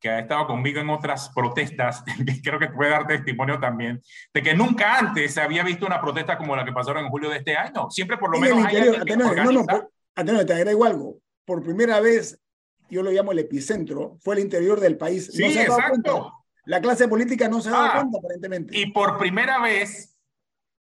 que 0.00 0.08
ha 0.10 0.18
estado 0.18 0.48
conmigo 0.48 0.80
en 0.80 0.90
otras 0.90 1.30
protestas, 1.32 2.02
creo 2.42 2.58
que 2.58 2.68
puede 2.68 2.90
dar 2.90 3.06
testimonio 3.06 3.60
también, 3.60 4.02
de 4.34 4.42
que 4.42 4.54
nunca 4.54 4.98
antes 4.98 5.32
se 5.32 5.40
había 5.40 5.62
visto 5.62 5.86
una 5.86 6.00
protesta 6.00 6.36
como 6.36 6.56
la 6.56 6.64
que 6.64 6.72
pasaron 6.72 7.04
en 7.04 7.10
julio 7.10 7.30
de 7.30 7.38
este 7.38 7.56
año. 7.56 7.88
Siempre 7.90 8.18
por 8.18 8.32
lo 8.32 8.40
menos... 8.40 8.64
Hay 8.66 8.74
no, 10.24 10.32
no, 10.32 10.46
te 10.46 10.52
agrego 10.52 10.84
algo. 10.84 11.18
Por 11.44 11.62
primera 11.62 12.00
vez, 12.00 12.40
yo 12.90 13.02
lo 13.02 13.10
llamo 13.10 13.32
el 13.32 13.38
epicentro, 13.38 14.16
fue 14.20 14.34
el 14.34 14.40
interior 14.40 14.80
del 14.80 14.96
país. 14.96 15.30
Sí, 15.32 15.44
exacto. 15.44 16.32
La 16.66 16.80
clase 16.80 17.06
política 17.08 17.48
no 17.48 17.60
se 17.60 17.68
ha 17.68 17.72
dado 17.72 17.84
ah, 17.84 17.92
cuenta, 17.96 18.18
aparentemente. 18.18 18.78
Y 18.78 18.86
por 18.90 19.18
primera 19.18 19.60
vez 19.60 20.13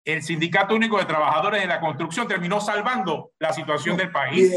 el 0.04 0.22
Sindicato 0.22 0.74
Único 0.74 0.98
de 0.98 1.04
Trabajadores 1.04 1.60
de 1.60 1.66
la 1.66 1.80
Construcción 1.80 2.26
terminó 2.26 2.60
salvando 2.60 3.32
la 3.38 3.52
situación 3.52 3.96
del 3.96 4.10
país. 4.10 4.52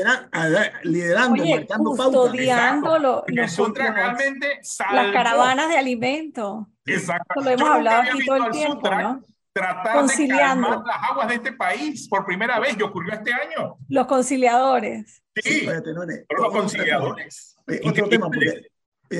liderando, 0.83 1.45
marcando 1.45 1.89
custodiando 1.89 2.99
lo, 2.99 3.25
realmente 3.25 4.61
las 4.91 5.11
caravanas 5.11 5.69
de 5.69 5.77
alimentos. 5.77 6.65
Exacto. 6.85 7.41
Lo 7.41 7.49
hemos 7.49 7.69
hablado 7.69 8.01
aquí 8.01 8.25
todo 8.25 8.45
el 8.45 8.51
tiempo, 8.51 8.89
¿no? 8.89 9.23
Tratar 9.53 9.97
Conciliando. 9.97 10.67
de 10.69 10.73
calmar 10.75 10.87
las 10.87 11.11
aguas 11.11 11.27
de 11.27 11.35
este 11.35 11.51
país 11.51 12.07
por 12.07 12.25
primera 12.25 12.57
vez 12.59 12.77
y 12.79 12.83
ocurrió 12.83 13.13
este 13.13 13.33
año. 13.33 13.75
Los 13.89 14.07
conciliadores. 14.07 15.21
Sí, 15.35 15.65
los 15.65 16.51
conciliadores. 16.51 17.57
otro 17.83 18.07
tema, 18.07 18.27
porque 18.27 18.69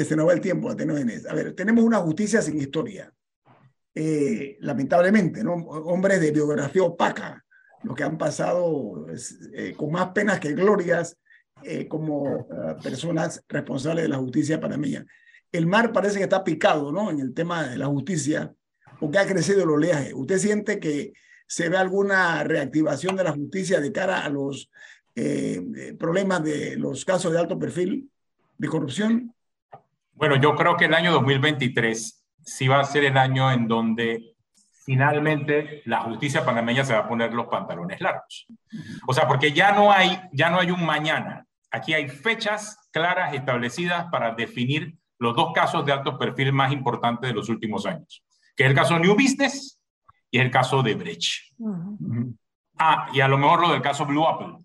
se 0.06 0.16
nos 0.16 0.30
va 0.30 0.34
el 0.34 0.40
tiempo, 0.40 0.70
A 0.70 1.34
ver, 1.34 1.54
tenemos 1.54 1.84
una 1.84 1.98
justicia 1.98 2.42
sin 2.42 2.58
historia 2.58 3.12
eh, 3.94 4.58
lamentablemente, 4.62 5.44
¿no? 5.44 5.54
hombres 5.54 6.22
de 6.22 6.32
biografía 6.32 6.84
opaca, 6.84 7.44
los 7.84 7.94
que 7.94 8.04
han 8.04 8.18
pasado 8.18 9.06
eh, 9.54 9.74
con 9.76 9.92
más 9.92 10.10
penas 10.10 10.40
que 10.40 10.54
glorias 10.54 11.18
eh, 11.64 11.88
como 11.88 12.48
personas 12.82 13.44
responsables 13.50 14.04
de 14.04 14.10
la 14.10 14.18
justicia 14.18 14.62
panameña. 14.62 15.06
El 15.52 15.68
mar 15.68 15.92
parece 15.92 16.18
que 16.18 16.24
está 16.24 16.44
picado 16.44 16.92
¿no? 16.92 17.12
en 17.12 17.20
el 17.20 17.34
tema 17.34 17.68
de 17.68 17.78
la 17.78 17.88
justicia, 17.88 18.54
porque 19.00 19.18
ha 19.18 19.28
crecido 19.28 19.64
el 19.64 19.70
oleaje. 19.70 20.14
¿Usted 20.14 20.38
siente 20.38 20.80
que 20.80 21.12
se 21.46 21.68
ve 21.68 21.76
alguna 21.76 22.46
reactivación 22.46 23.18
de 23.18 23.26
la 23.26 23.34
justicia 23.34 23.82
de 23.82 23.92
cara 23.92 24.24
a 24.24 24.30
los 24.30 24.70
problemas 26.00 26.42
de 26.44 26.78
los 26.78 27.04
casos 27.04 27.34
de 27.34 27.40
alto 27.40 27.60
perfil 27.60 28.10
de 28.58 28.68
corrupción? 28.70 29.36
Bueno, 30.14 30.40
yo 30.40 30.56
creo 30.56 30.78
que 30.78 30.86
el 30.86 30.94
año 30.94 31.12
2023 31.12 32.21
sí 32.44 32.68
va 32.68 32.80
a 32.80 32.84
ser 32.84 33.06
el 33.06 33.18
año 33.18 33.52
en 33.52 33.68
donde 33.68 34.36
finalmente 34.84 35.82
la 35.86 36.02
justicia 36.02 36.44
panameña 36.44 36.84
se 36.84 36.94
va 36.94 37.00
a 37.00 37.08
poner 37.08 37.34
los 37.34 37.48
pantalones 37.48 38.02
largos. 38.02 38.48
O 39.08 39.14
sea, 39.14 39.28
porque 39.28 39.54
ya 39.54 39.72
no 39.74 39.92
hay, 39.92 40.20
ya 40.34 40.50
no 40.50 40.60
hay 40.60 40.72
un 40.72 40.86
mañana. 40.86 41.46
Aquí 41.72 41.94
hay 41.94 42.10
fechas 42.10 42.90
claras 42.92 43.34
establecidas 43.34 44.08
para 44.12 44.34
definir 44.34 44.96
los 45.20 45.36
dos 45.36 45.54
casos 45.54 45.86
de 45.86 45.94
alto 45.94 46.18
perfil 46.18 46.52
más 46.52 46.74
importantes 46.74 47.30
de 47.30 47.36
los 47.36 47.48
últimos 47.48 47.86
años, 47.86 48.24
que 48.56 48.64
es 48.64 48.70
el 48.70 48.76
caso 48.76 48.98
New 48.98 49.14
Business 49.14 49.80
y 50.32 50.40
el 50.40 50.50
caso 50.50 50.82
de 50.82 50.96
Brecht. 50.96 51.54
Ah, 52.78 53.10
y 53.14 53.22
a 53.22 53.28
lo 53.28 53.38
mejor 53.38 53.62
lo 53.62 53.72
del 53.72 53.82
caso 53.82 54.06
Blue 54.06 54.28
Apple. 54.28 54.58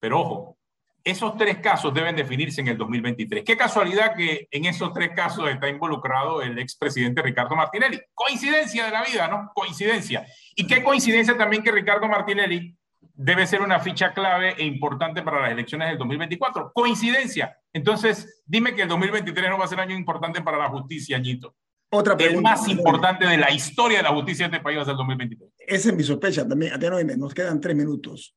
Pero 0.00 0.20
ojo, 0.20 0.58
esos 1.04 1.36
tres 1.36 1.58
casos 1.58 1.92
deben 1.92 2.14
definirse 2.16 2.60
en 2.60 2.68
el 2.68 2.78
2023. 2.78 3.44
Qué 3.44 3.56
casualidad 3.56 4.14
que 4.14 4.48
en 4.50 4.64
esos 4.66 4.92
tres 4.92 5.10
casos 5.14 5.48
está 5.48 5.68
involucrado 5.68 6.42
el 6.42 6.58
expresidente 6.58 7.22
Ricardo 7.22 7.56
Martinelli. 7.56 8.00
Coincidencia 8.14 8.84
de 8.84 8.90
la 8.90 9.02
vida, 9.02 9.28
¿no? 9.28 9.50
Coincidencia. 9.54 10.26
Y 10.54 10.66
qué 10.66 10.82
coincidencia 10.82 11.36
también 11.36 11.62
que 11.62 11.72
Ricardo 11.72 12.08
Martinelli 12.08 12.76
debe 13.14 13.46
ser 13.46 13.62
una 13.62 13.80
ficha 13.80 14.12
clave 14.12 14.54
e 14.56 14.64
importante 14.64 15.22
para 15.22 15.40
las 15.40 15.52
elecciones 15.52 15.88
del 15.88 15.98
2024. 15.98 16.72
Coincidencia. 16.72 17.58
Entonces, 17.72 18.42
dime 18.46 18.74
que 18.74 18.82
el 18.82 18.88
2023 18.88 19.50
no 19.50 19.58
va 19.58 19.64
a 19.64 19.68
ser 19.68 19.80
año 19.80 19.96
importante 19.96 20.42
para 20.42 20.58
la 20.58 20.68
justicia, 20.68 21.18
Ñito. 21.18 21.54
Otra 21.90 22.16
pregunta. 22.16 22.38
El 22.38 22.42
más 22.42 22.68
importante 22.68 23.26
de 23.26 23.36
la 23.36 23.50
historia 23.50 23.98
de 23.98 24.04
la 24.04 24.10
justicia 24.10 24.48
de 24.48 24.56
este 24.56 24.64
país 24.64 24.78
va 24.78 24.82
a 24.82 24.84
ser 24.86 24.92
el 24.92 24.98
2023. 24.98 25.50
Esa 25.58 25.88
es 25.90 25.94
mi 25.94 26.02
sospecha 26.02 26.48
también. 26.48 26.72
Nos 27.18 27.34
quedan 27.34 27.60
tres 27.60 27.76
minutos 27.76 28.34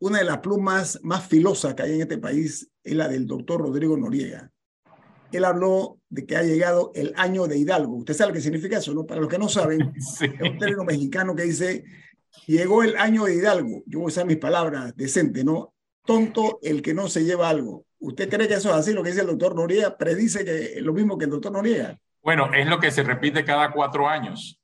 una 0.00 0.18
de 0.18 0.24
las 0.24 0.38
plumas 0.38 1.00
más 1.02 1.26
filosas 1.26 1.74
que 1.74 1.82
hay 1.82 1.94
en 1.94 2.02
este 2.02 2.18
país 2.18 2.70
es 2.82 2.94
la 2.94 3.08
del 3.08 3.26
doctor 3.26 3.60
Rodrigo 3.60 3.96
Noriega. 3.96 4.50
Él 5.32 5.44
habló 5.44 5.98
de 6.08 6.24
que 6.24 6.36
ha 6.36 6.42
llegado 6.42 6.92
el 6.94 7.12
año 7.16 7.46
de 7.46 7.58
Hidalgo. 7.58 7.96
Usted 7.96 8.14
sabe 8.14 8.32
qué 8.32 8.40
significa 8.40 8.78
eso, 8.78 8.94
¿no? 8.94 9.04
Para 9.04 9.20
los 9.20 9.28
que 9.28 9.38
no 9.38 9.48
saben, 9.48 9.92
es 9.96 10.20
un 10.20 10.58
término 10.58 10.84
mexicano 10.84 11.34
que 11.34 11.42
dice, 11.42 11.84
llegó 12.46 12.82
el 12.82 12.96
año 12.96 13.24
de 13.24 13.34
Hidalgo. 13.34 13.82
Yo 13.86 13.98
voy 13.98 14.06
a 14.06 14.08
usar 14.08 14.26
mis 14.26 14.38
palabras 14.38 14.96
decentes, 14.96 15.44
¿no? 15.44 15.74
Tonto 16.04 16.58
el 16.62 16.80
que 16.80 16.94
no 16.94 17.08
se 17.08 17.24
lleva 17.24 17.48
algo. 17.48 17.84
¿Usted 17.98 18.30
cree 18.30 18.48
que 18.48 18.54
eso 18.54 18.70
es 18.70 18.76
así? 18.76 18.92
Lo 18.92 19.02
que 19.02 19.10
dice 19.10 19.22
el 19.22 19.26
doctor 19.26 19.54
Noriega 19.54 19.98
predice 19.98 20.44
que 20.44 20.78
es 20.78 20.82
lo 20.82 20.94
mismo 20.94 21.18
que 21.18 21.24
el 21.24 21.32
doctor 21.32 21.52
Noriega. 21.52 21.98
Bueno, 22.22 22.52
es 22.54 22.66
lo 22.66 22.78
que 22.78 22.90
se 22.90 23.02
repite 23.02 23.44
cada 23.44 23.72
cuatro 23.72 24.08
años. 24.08 24.60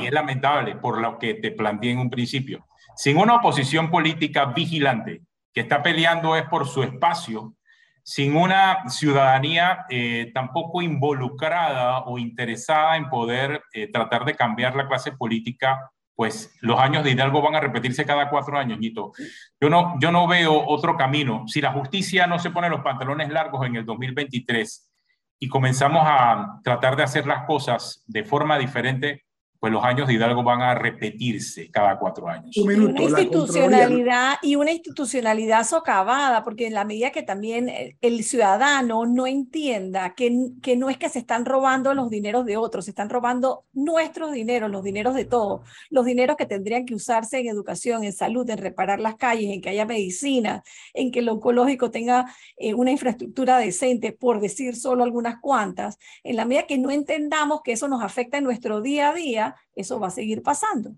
Y 0.00 0.06
es 0.06 0.12
lamentable 0.12 0.76
por 0.76 0.98
lo 0.98 1.18
que 1.18 1.34
te 1.34 1.50
planteé 1.50 1.90
en 1.90 1.98
un 1.98 2.10
principio. 2.10 2.66
Sin 2.98 3.16
una 3.16 3.36
oposición 3.36 3.92
política 3.92 4.46
vigilante 4.46 5.22
que 5.54 5.60
está 5.60 5.84
peleando 5.84 6.34
es 6.34 6.42
por 6.48 6.66
su 6.66 6.82
espacio, 6.82 7.54
sin 8.02 8.34
una 8.34 8.88
ciudadanía 8.88 9.86
eh, 9.88 10.32
tampoco 10.34 10.82
involucrada 10.82 12.00
o 12.00 12.18
interesada 12.18 12.96
en 12.96 13.08
poder 13.08 13.62
eh, 13.72 13.86
tratar 13.92 14.24
de 14.24 14.34
cambiar 14.34 14.74
la 14.74 14.88
clase 14.88 15.12
política, 15.12 15.92
pues 16.16 16.52
los 16.60 16.80
años 16.80 17.04
de 17.04 17.12
Hidalgo 17.12 17.40
van 17.40 17.54
a 17.54 17.60
repetirse 17.60 18.04
cada 18.04 18.28
cuatro 18.28 18.58
años, 18.58 18.80
Nito. 18.80 19.12
Yo 19.60 19.70
no, 19.70 19.94
yo 20.00 20.10
no 20.10 20.26
veo 20.26 20.66
otro 20.66 20.96
camino. 20.96 21.44
Si 21.46 21.60
la 21.60 21.70
justicia 21.70 22.26
no 22.26 22.40
se 22.40 22.50
pone 22.50 22.68
los 22.68 22.80
pantalones 22.80 23.28
largos 23.28 23.64
en 23.64 23.76
el 23.76 23.86
2023 23.86 24.90
y 25.38 25.46
comenzamos 25.46 26.02
a 26.04 26.58
tratar 26.64 26.96
de 26.96 27.04
hacer 27.04 27.28
las 27.28 27.44
cosas 27.44 28.02
de 28.08 28.24
forma 28.24 28.58
diferente, 28.58 29.27
pues 29.60 29.72
los 29.72 29.82
años 29.82 30.06
de 30.06 30.14
Hidalgo 30.14 30.44
van 30.44 30.62
a 30.62 30.74
repetirse 30.74 31.68
cada 31.70 31.98
cuatro 31.98 32.28
años. 32.28 32.56
Un 32.56 32.68
minuto, 32.68 33.02
una 33.02 33.20
institucionalidad 33.20 34.36
y 34.40 34.54
una 34.54 34.70
institucionalidad 34.70 35.64
socavada, 35.64 36.44
porque 36.44 36.68
en 36.68 36.74
la 36.74 36.84
medida 36.84 37.10
que 37.10 37.22
también 37.22 37.68
el, 38.00 38.22
ciudadano 38.22 39.06
no 39.06 39.26
entienda 39.26 40.14
que, 40.14 40.50
que 40.62 40.76
no 40.76 40.90
es 40.90 40.96
que 40.96 41.08
se 41.08 41.18
están 41.18 41.44
robando 41.44 41.92
los 41.94 42.10
dineros 42.10 42.44
de 42.44 42.56
otros, 42.56 42.84
se 42.84 42.92
están 42.92 43.08
robando 43.08 43.64
nuestros 43.72 44.32
dineros, 44.32 44.70
los 44.70 44.84
dineros 44.84 45.14
de 45.14 45.24
todos, 45.24 45.62
los 45.90 46.04
dineros 46.04 46.36
que 46.36 46.46
tendrían 46.46 46.84
que 46.84 46.94
usarse 46.94 47.38
en 47.38 47.48
educación, 47.48 48.04
en 48.04 48.12
salud, 48.12 48.48
en 48.50 48.58
reparar 48.58 49.00
las 49.00 49.16
calles, 49.16 49.50
en 49.50 49.60
que 49.60 49.70
haya 49.70 49.86
medicina, 49.86 50.62
en 50.94 51.10
que 51.10 51.22
lo 51.22 51.32
oncológico 51.32 51.90
tenga 51.90 52.32
eh, 52.56 52.74
una 52.74 52.92
infraestructura 52.92 53.58
decente, 53.58 54.12
por 54.12 54.40
decir 54.40 54.76
solo 54.76 55.02
algunas 55.02 55.40
cuantas, 55.40 55.98
en 56.22 56.36
la 56.36 56.44
medida 56.44 56.66
que 56.66 56.78
no 56.78 56.90
entendamos 56.90 57.62
que 57.62 57.72
eso 57.72 57.88
nos 57.88 58.02
afecta 58.02 58.38
en 58.38 58.44
nuestro 58.44 58.80
día 58.80 59.10
a 59.10 59.14
día, 59.14 59.47
eso 59.74 60.00
va 60.00 60.08
a 60.08 60.10
seguir 60.10 60.42
pasando. 60.42 60.96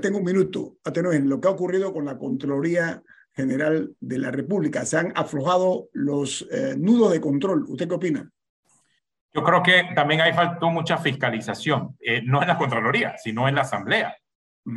Tengo 0.00 0.18
un 0.18 0.24
minuto. 0.24 0.76
En 0.84 1.28
lo 1.28 1.40
que 1.40 1.48
ha 1.48 1.50
ocurrido 1.50 1.92
con 1.92 2.04
la 2.04 2.16
Contraloría 2.16 3.02
General 3.32 3.94
de 3.98 4.18
la 4.18 4.30
República, 4.30 4.84
se 4.84 4.98
han 4.98 5.12
aflojado 5.16 5.88
los 5.92 6.46
eh, 6.50 6.74
nudos 6.78 7.12
de 7.12 7.20
control. 7.20 7.64
¿Usted 7.68 7.88
qué 7.88 7.94
opina? 7.94 8.30
Yo 9.32 9.42
creo 9.42 9.62
que 9.64 9.88
también 9.96 10.20
hay 10.20 10.32
faltó 10.32 10.70
mucha 10.70 10.98
fiscalización, 10.98 11.96
eh, 12.00 12.22
no 12.24 12.40
en 12.40 12.48
la 12.48 12.56
Contraloría, 12.56 13.16
sino 13.18 13.48
en 13.48 13.56
la 13.56 13.62
Asamblea, 13.62 14.16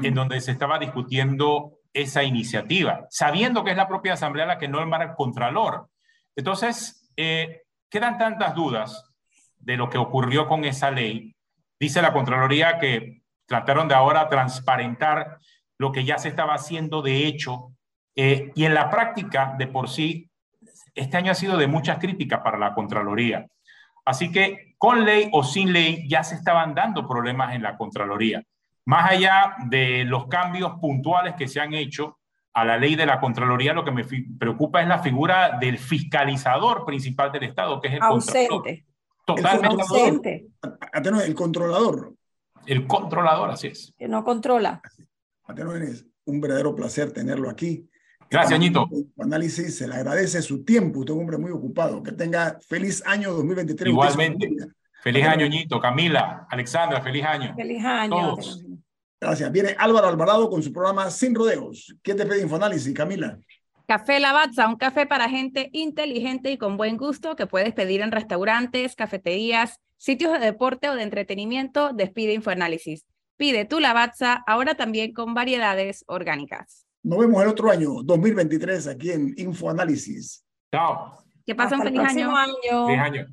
en 0.02 0.16
donde 0.16 0.42
se 0.42 0.52
estaba 0.52 0.80
discutiendo 0.80 1.78
esa 1.94 2.24
iniciativa, 2.24 3.06
sabiendo 3.10 3.64
que 3.64 3.72
es 3.72 3.78
la 3.78 3.88
propia 3.88 4.14
Asamblea 4.14 4.48
la 4.48 4.58
que 4.58 4.68
no 4.68 4.80
nombra 4.80 5.04
el 5.04 5.14
Contralor. 5.14 5.90
Entonces, 6.36 7.08
eh, 7.16 7.62
quedan 7.88 8.18
tantas 8.18 8.56
dudas 8.56 9.12
de 9.60 9.78
lo 9.78 9.90
que 9.90 10.00
ocurrió 10.00 10.48
con 10.48 10.66
esa 10.66 10.90
ley 10.90 11.37
Dice 11.80 12.02
la 12.02 12.14
Contraloría 12.14 12.80
que 12.80 13.22
trataron 13.46 13.88
de 13.88 13.96
ahora 13.96 14.30
transparentar 14.30 15.38
lo 15.78 15.92
que 15.92 16.04
ya 16.04 16.18
se 16.18 16.30
estaba 16.30 16.56
haciendo 16.56 17.02
de 17.02 17.28
hecho 17.28 17.72
eh, 18.16 18.52
y 18.56 18.66
en 18.66 18.74
la 18.74 18.90
práctica 18.90 19.56
de 19.58 19.68
por 19.68 19.90
sí, 19.90 20.30
este 20.96 21.18
año 21.18 21.32
ha 21.32 21.36
sido 21.36 21.56
de 21.56 21.68
muchas 21.68 22.00
críticas 22.00 22.42
para 22.42 22.58
la 22.58 22.74
Contraloría. 22.74 23.46
Así 24.04 24.32
que 24.32 24.74
con 24.80 25.06
ley 25.06 25.30
o 25.32 25.44
sin 25.44 25.72
ley 25.72 26.08
ya 26.10 26.24
se 26.24 26.36
estaban 26.36 26.74
dando 26.74 27.08
problemas 27.08 27.54
en 27.54 27.62
la 27.62 27.78
Contraloría. 27.78 28.44
Más 28.86 29.12
allá 29.12 29.56
de 29.68 30.04
los 30.06 30.28
cambios 30.28 30.80
puntuales 30.80 31.36
que 31.36 31.48
se 31.48 31.60
han 31.60 31.74
hecho, 31.74 32.18
a 32.54 32.66
la 32.66 32.78
ley 32.78 32.96
de 32.96 33.06
la 33.06 33.20
Contraloría, 33.20 33.74
lo 33.74 33.86
que 33.86 33.92
me 33.92 34.04
preocupa 34.40 34.82
es 34.82 34.88
la 34.88 34.98
figura 34.98 35.60
del 35.60 35.78
fiscalizador 35.78 36.86
principal 36.86 37.32
del 37.32 37.44
Estado, 37.44 37.80
que 37.80 37.90
es 37.90 37.94
el 37.94 38.02
ausente. 38.02 38.87
Totalmente. 39.28 40.48
El 41.26 41.36
controlador. 41.36 42.14
El 42.66 42.88
controlador, 42.88 43.50
así 43.50 43.68
es. 43.68 43.94
Que 43.98 44.08
no 44.08 44.24
controla. 44.24 44.82
es 45.82 46.06
un 46.26 46.42
verdadero 46.42 46.74
placer 46.74 47.12
tenerlo 47.12 47.50
aquí. 47.50 47.90
Gracias, 48.30 48.60
Ñito. 48.60 48.90
Análisis, 49.20 49.78
se 49.78 49.88
le 49.88 49.96
agradece 49.96 50.42
su 50.42 50.64
tiempo. 50.64 51.00
Usted 51.00 51.14
es 51.14 51.16
un 51.16 51.22
hombre 51.24 51.38
muy 51.38 51.52
ocupado. 51.52 52.02
Que 52.02 52.14
tenga 52.14 52.58
feliz 52.68 53.04
año 53.06 53.34
2023. 53.34 53.92
Igualmente. 53.92 54.50
Feliz 55.02 55.26
año, 55.26 55.46
Ñito. 55.48 55.80
Camila, 55.80 56.48
Alexandra, 56.50 57.02
feliz 57.02 57.26
año. 57.26 57.54
Feliz 57.56 57.84
año. 57.84 58.36
Gracias. 59.20 59.52
Viene 59.52 59.76
Álvaro 59.78 60.08
Alvarado 60.08 60.50
con 60.50 60.64
su 60.64 60.72
programa 60.72 61.10
Sin 61.10 61.36
Rodeos. 61.36 61.96
¿Qué 62.02 62.14
te 62.14 62.26
pide 62.26 62.42
Infoanálisis, 62.42 62.94
Camila? 62.94 63.38
Café 63.88 64.20
Lavazza, 64.20 64.68
un 64.68 64.76
café 64.76 65.06
para 65.06 65.30
gente 65.30 65.70
inteligente 65.72 66.52
y 66.52 66.58
con 66.58 66.76
buen 66.76 66.98
gusto 66.98 67.38
que 67.38 67.48
puedes 67.48 67.74
pedir 67.74 68.02
en 68.02 68.12
restaurantes, 68.12 68.98
cafeterías, 68.98 69.80
sitios 69.96 70.34
de 70.34 70.40
deporte 70.40 70.90
o 70.90 70.96
de 70.96 71.04
entretenimiento. 71.04 71.94
Despide 71.94 72.34
Infoanálisis. 72.34 73.06
Pide 73.38 73.64
tu 73.64 73.80
Lavazza 73.80 74.44
ahora 74.46 74.76
también 74.76 75.14
con 75.14 75.34
variedades 75.34 76.04
orgánicas. 76.08 76.86
Nos 77.02 77.20
vemos 77.20 77.42
el 77.42 77.48
otro 77.48 77.72
año, 77.72 78.04
2023, 78.04 78.88
aquí 78.88 79.12
en 79.12 79.34
Infoanálisis. 79.38 80.44
Chao. 80.70 81.24
Que 81.46 81.56
pasen 81.56 81.80
un 81.80 81.86
feliz 81.86 82.02
año. 82.02 82.36
año. 82.36 82.88
Feliz 82.88 83.02
año. 83.02 83.28